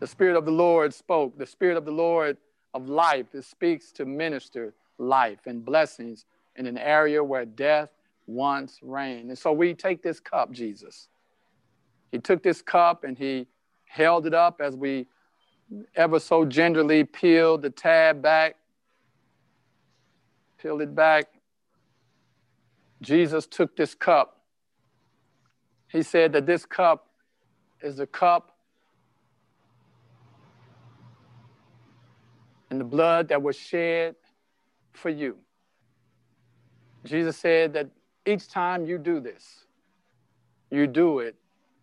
The 0.00 0.06
Spirit 0.06 0.36
of 0.36 0.46
the 0.46 0.50
Lord 0.50 0.92
spoke. 0.92 1.38
The 1.38 1.46
Spirit 1.46 1.76
of 1.76 1.84
the 1.84 1.92
Lord 1.92 2.38
of 2.74 2.88
life 2.88 3.26
it 3.34 3.44
speaks 3.44 3.92
to 3.92 4.04
minister 4.04 4.74
life 4.98 5.46
and 5.46 5.64
blessings 5.64 6.24
in 6.56 6.66
an 6.66 6.78
area 6.78 7.22
where 7.22 7.44
death 7.44 7.90
once 8.26 8.78
reigned. 8.82 9.28
And 9.28 9.38
so 9.38 9.52
we 9.52 9.74
take 9.74 10.02
this 10.02 10.18
cup, 10.18 10.52
Jesus. 10.52 11.08
He 12.10 12.18
took 12.18 12.42
this 12.42 12.62
cup 12.62 13.04
and 13.04 13.16
he 13.16 13.46
held 13.84 14.26
it 14.26 14.34
up 14.34 14.60
as 14.60 14.74
we 14.74 15.06
ever 15.94 16.18
so 16.18 16.44
gingerly 16.44 17.04
peeled 17.04 17.62
the 17.62 17.70
tab 17.70 18.22
back, 18.22 18.56
peeled 20.58 20.82
it 20.82 20.94
back. 20.94 21.26
Jesus 23.02 23.46
took 23.46 23.76
this 23.76 23.94
cup. 23.94 24.42
He 25.88 26.02
said 26.02 26.32
that 26.32 26.46
this 26.46 26.64
cup 26.64 27.08
is 27.82 27.96
the 27.96 28.06
cup 28.06 28.56
and 32.70 32.80
the 32.80 32.84
blood 32.84 33.28
that 33.28 33.42
was 33.42 33.56
shed 33.56 34.14
for 34.92 35.10
you. 35.10 35.36
Jesus 37.04 37.36
said 37.36 37.72
that 37.74 37.88
each 38.26 38.48
time 38.48 38.86
you 38.86 38.98
do 38.98 39.20
this, 39.20 39.66
you 40.70 40.86
do 40.86 41.20
it 41.20 41.34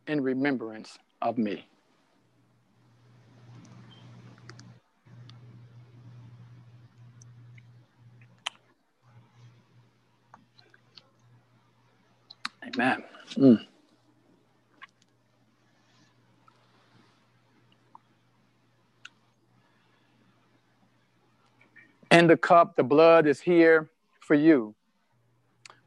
in 0.07 0.21
remembrance 0.21 0.97
of 1.21 1.37
me. 1.37 1.67
Amen. 12.75 13.03
Mm. 13.35 13.65
In 22.11 22.27
the 22.27 22.37
cup, 22.37 22.75
the 22.75 22.83
blood 22.83 23.27
is 23.27 23.41
here 23.41 23.89
for 24.19 24.35
you. 24.35 24.75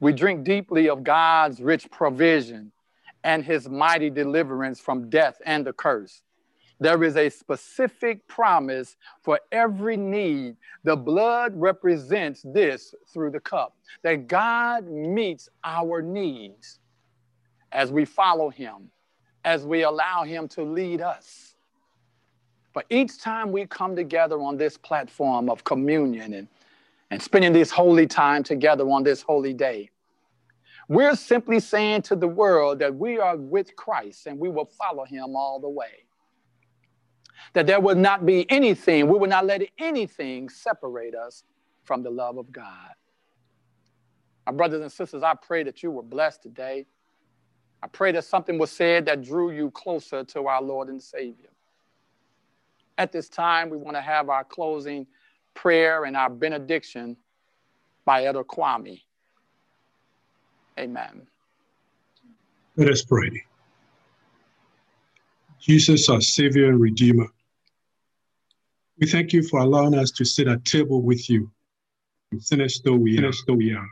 We 0.00 0.12
drink 0.12 0.44
deeply 0.44 0.88
of 0.88 1.04
God's 1.04 1.60
rich 1.60 1.90
provision 1.90 2.72
and 3.24 3.44
his 3.44 3.68
mighty 3.68 4.10
deliverance 4.10 4.80
from 4.80 5.10
death 5.10 5.40
and 5.44 5.66
the 5.66 5.72
curse. 5.72 6.22
There 6.78 7.04
is 7.04 7.16
a 7.16 7.28
specific 7.28 8.26
promise 8.26 8.96
for 9.22 9.38
every 9.52 9.98
need. 9.98 10.56
The 10.82 10.96
blood 10.96 11.52
represents 11.54 12.42
this 12.42 12.94
through 13.12 13.32
the 13.32 13.40
cup 13.40 13.76
that 14.02 14.26
God 14.26 14.86
meets 14.86 15.50
our 15.62 16.00
needs 16.00 16.80
as 17.70 17.92
we 17.92 18.06
follow 18.06 18.48
him, 18.48 18.90
as 19.44 19.66
we 19.66 19.82
allow 19.82 20.24
him 20.24 20.48
to 20.48 20.62
lead 20.62 21.02
us. 21.02 21.49
But 22.72 22.86
each 22.90 23.18
time 23.20 23.52
we 23.52 23.66
come 23.66 23.96
together 23.96 24.40
on 24.40 24.56
this 24.56 24.76
platform 24.76 25.50
of 25.50 25.64
communion 25.64 26.34
and, 26.34 26.48
and 27.10 27.20
spending 27.20 27.52
this 27.52 27.70
holy 27.70 28.06
time 28.06 28.42
together 28.42 28.84
on 28.88 29.02
this 29.02 29.22
holy 29.22 29.54
day, 29.54 29.90
we're 30.88 31.16
simply 31.16 31.60
saying 31.60 32.02
to 32.02 32.16
the 32.16 32.28
world 32.28 32.78
that 32.80 32.94
we 32.94 33.18
are 33.18 33.36
with 33.36 33.74
Christ 33.76 34.26
and 34.26 34.38
we 34.38 34.48
will 34.48 34.66
follow 34.66 35.04
him 35.04 35.36
all 35.36 35.60
the 35.60 35.68
way 35.68 36.06
that 37.52 37.66
there 37.66 37.80
will 37.80 37.96
not 37.96 38.24
be 38.26 38.48
anything, 38.50 39.08
we 39.08 39.18
will 39.18 39.28
not 39.28 39.46
let 39.46 39.62
anything 39.78 40.48
separate 40.48 41.14
us 41.14 41.44
from 41.84 42.02
the 42.02 42.10
love 42.10 42.38
of 42.38 42.52
God. 42.52 42.90
My 44.46 44.52
brothers 44.52 44.82
and 44.82 44.92
sisters, 44.92 45.22
I 45.22 45.34
pray 45.34 45.62
that 45.64 45.82
you 45.82 45.90
were 45.90 46.02
blessed 46.02 46.42
today. 46.42 46.86
I 47.82 47.86
pray 47.88 48.12
that 48.12 48.24
something 48.24 48.58
was 48.58 48.70
said 48.70 49.06
that 49.06 49.22
drew 49.22 49.50
you 49.50 49.70
closer 49.70 50.24
to 50.24 50.46
our 50.46 50.62
Lord 50.62 50.88
and 50.88 51.02
Savior. 51.02 51.48
At 53.00 53.12
this 53.12 53.30
time, 53.30 53.70
we 53.70 53.78
want 53.78 53.96
to 53.96 54.02
have 54.02 54.28
our 54.28 54.44
closing 54.44 55.06
prayer 55.54 56.04
and 56.04 56.14
our 56.14 56.28
benediction 56.28 57.16
by 58.04 58.26
Etta 58.26 58.44
Kwame. 58.44 59.00
Amen. 60.78 61.26
Let 62.76 62.90
us 62.90 63.02
pray. 63.02 63.42
Jesus, 65.58 66.10
our 66.10 66.20
Savior 66.20 66.68
and 66.68 66.78
Redeemer, 66.78 67.28
we 68.98 69.06
thank 69.06 69.32
you 69.32 69.42
for 69.44 69.60
allowing 69.60 69.94
us 69.94 70.10
to 70.10 70.26
sit 70.26 70.46
at 70.46 70.66
table 70.66 71.00
with 71.00 71.30
you, 71.30 71.50
sinners 72.38 72.82
though 72.84 72.96
we, 72.96 73.16
sinners 73.16 73.42
though 73.46 73.54
we 73.54 73.72
are. 73.72 73.88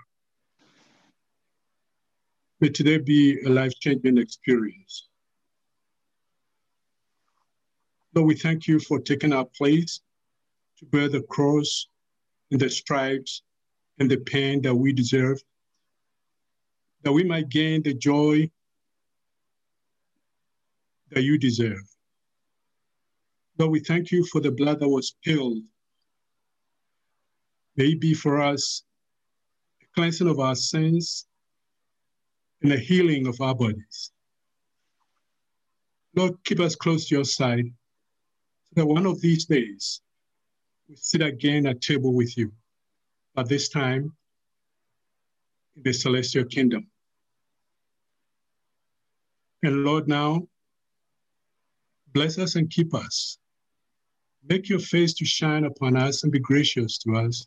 May 2.61 2.69
today 2.69 2.99
be 2.99 3.41
a 3.47 3.49
life-changing 3.49 4.19
experience. 4.19 5.08
Lord, 8.19 8.27
we 8.27 8.35
thank 8.35 8.67
you 8.67 8.81
for 8.81 8.99
taking 8.99 9.33
our 9.33 9.45
place 9.45 10.01
to 10.79 10.87
bear 10.87 11.09
the 11.09 11.23
cross 11.23 11.87
and 12.51 12.61
the 12.61 12.69
stripes 12.69 13.43
and 14.01 14.11
the 14.11 14.17
pain 14.17 14.61
that 14.63 14.75
we 14.75 14.93
deserve, 14.93 15.41
that 17.05 17.13
we 17.13 17.23
might 17.23 17.49
gain 17.49 17.81
the 17.81 17.95
joy 17.95 18.51
that 21.13 21.23
you 21.23 21.39
deserve. 21.39 21.89
Lord, 23.57 23.71
we 23.71 23.79
thank 23.79 24.11
you 24.11 24.25
for 24.25 24.41
the 24.41 24.51
blood 24.51 24.81
that 24.81 24.89
was 24.89 25.11
spilled. 25.11 25.63
May 27.77 27.91
it 27.91 28.01
be 28.01 28.15
for 28.15 28.43
us 28.43 28.83
a 29.81 29.87
cleansing 29.95 30.29
of 30.29 30.41
our 30.41 30.57
sins 30.57 31.29
and 32.63 32.73
a 32.73 32.79
healing 32.79 33.29
of 33.29 33.41
our 33.41 33.55
bodies. 33.55 34.11
Lord, 36.17 36.33
keep 36.43 36.59
us 36.59 36.75
close 36.75 37.07
to 37.07 37.15
your 37.15 37.25
side 37.25 37.67
so 37.67 37.78
that 38.75 38.87
one 38.87 39.07
of 39.07 39.21
these 39.21 39.47
days 39.47 40.01
we 40.89 40.97
sit 40.97 41.23
again 41.23 41.67
at 41.67 41.81
table 41.81 42.15
with 42.15 42.37
you, 42.37 42.53
but 43.35 43.49
this 43.49 43.69
time 43.69 44.13
in 45.77 45.83
the 45.83 45.93
celestial 45.93 46.45
kingdom. 46.45 46.87
And 49.63 49.85
Lord, 49.85 50.09
now 50.09 50.49
Bless 52.13 52.39
us 52.39 52.57
and 52.57 52.71
keep 52.71 52.95
us. 52.95 53.39
Make 54.49 54.69
your 54.69 54.79
face 54.79 55.15
to 55.15 55.25
shine 55.25 55.65
upon 55.65 55.97
us 55.97 56.23
and 56.23 56.33
be 56.33 56.39
gracious 56.39 56.99
to 56.99 57.17
us. 57.17 57.47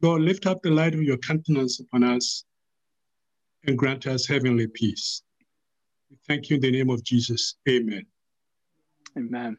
Lord, 0.00 0.22
lift 0.22 0.46
up 0.46 0.62
the 0.62 0.70
light 0.70 0.94
of 0.94 1.02
your 1.02 1.18
countenance 1.18 1.80
upon 1.80 2.04
us 2.04 2.44
and 3.66 3.76
grant 3.76 4.06
us 4.06 4.26
heavenly 4.26 4.68
peace. 4.68 5.22
We 6.08 6.16
thank 6.26 6.50
you 6.50 6.56
in 6.56 6.62
the 6.62 6.70
name 6.70 6.90
of 6.90 7.02
Jesus. 7.02 7.56
Amen. 7.68 8.06
Amen. 9.16 9.58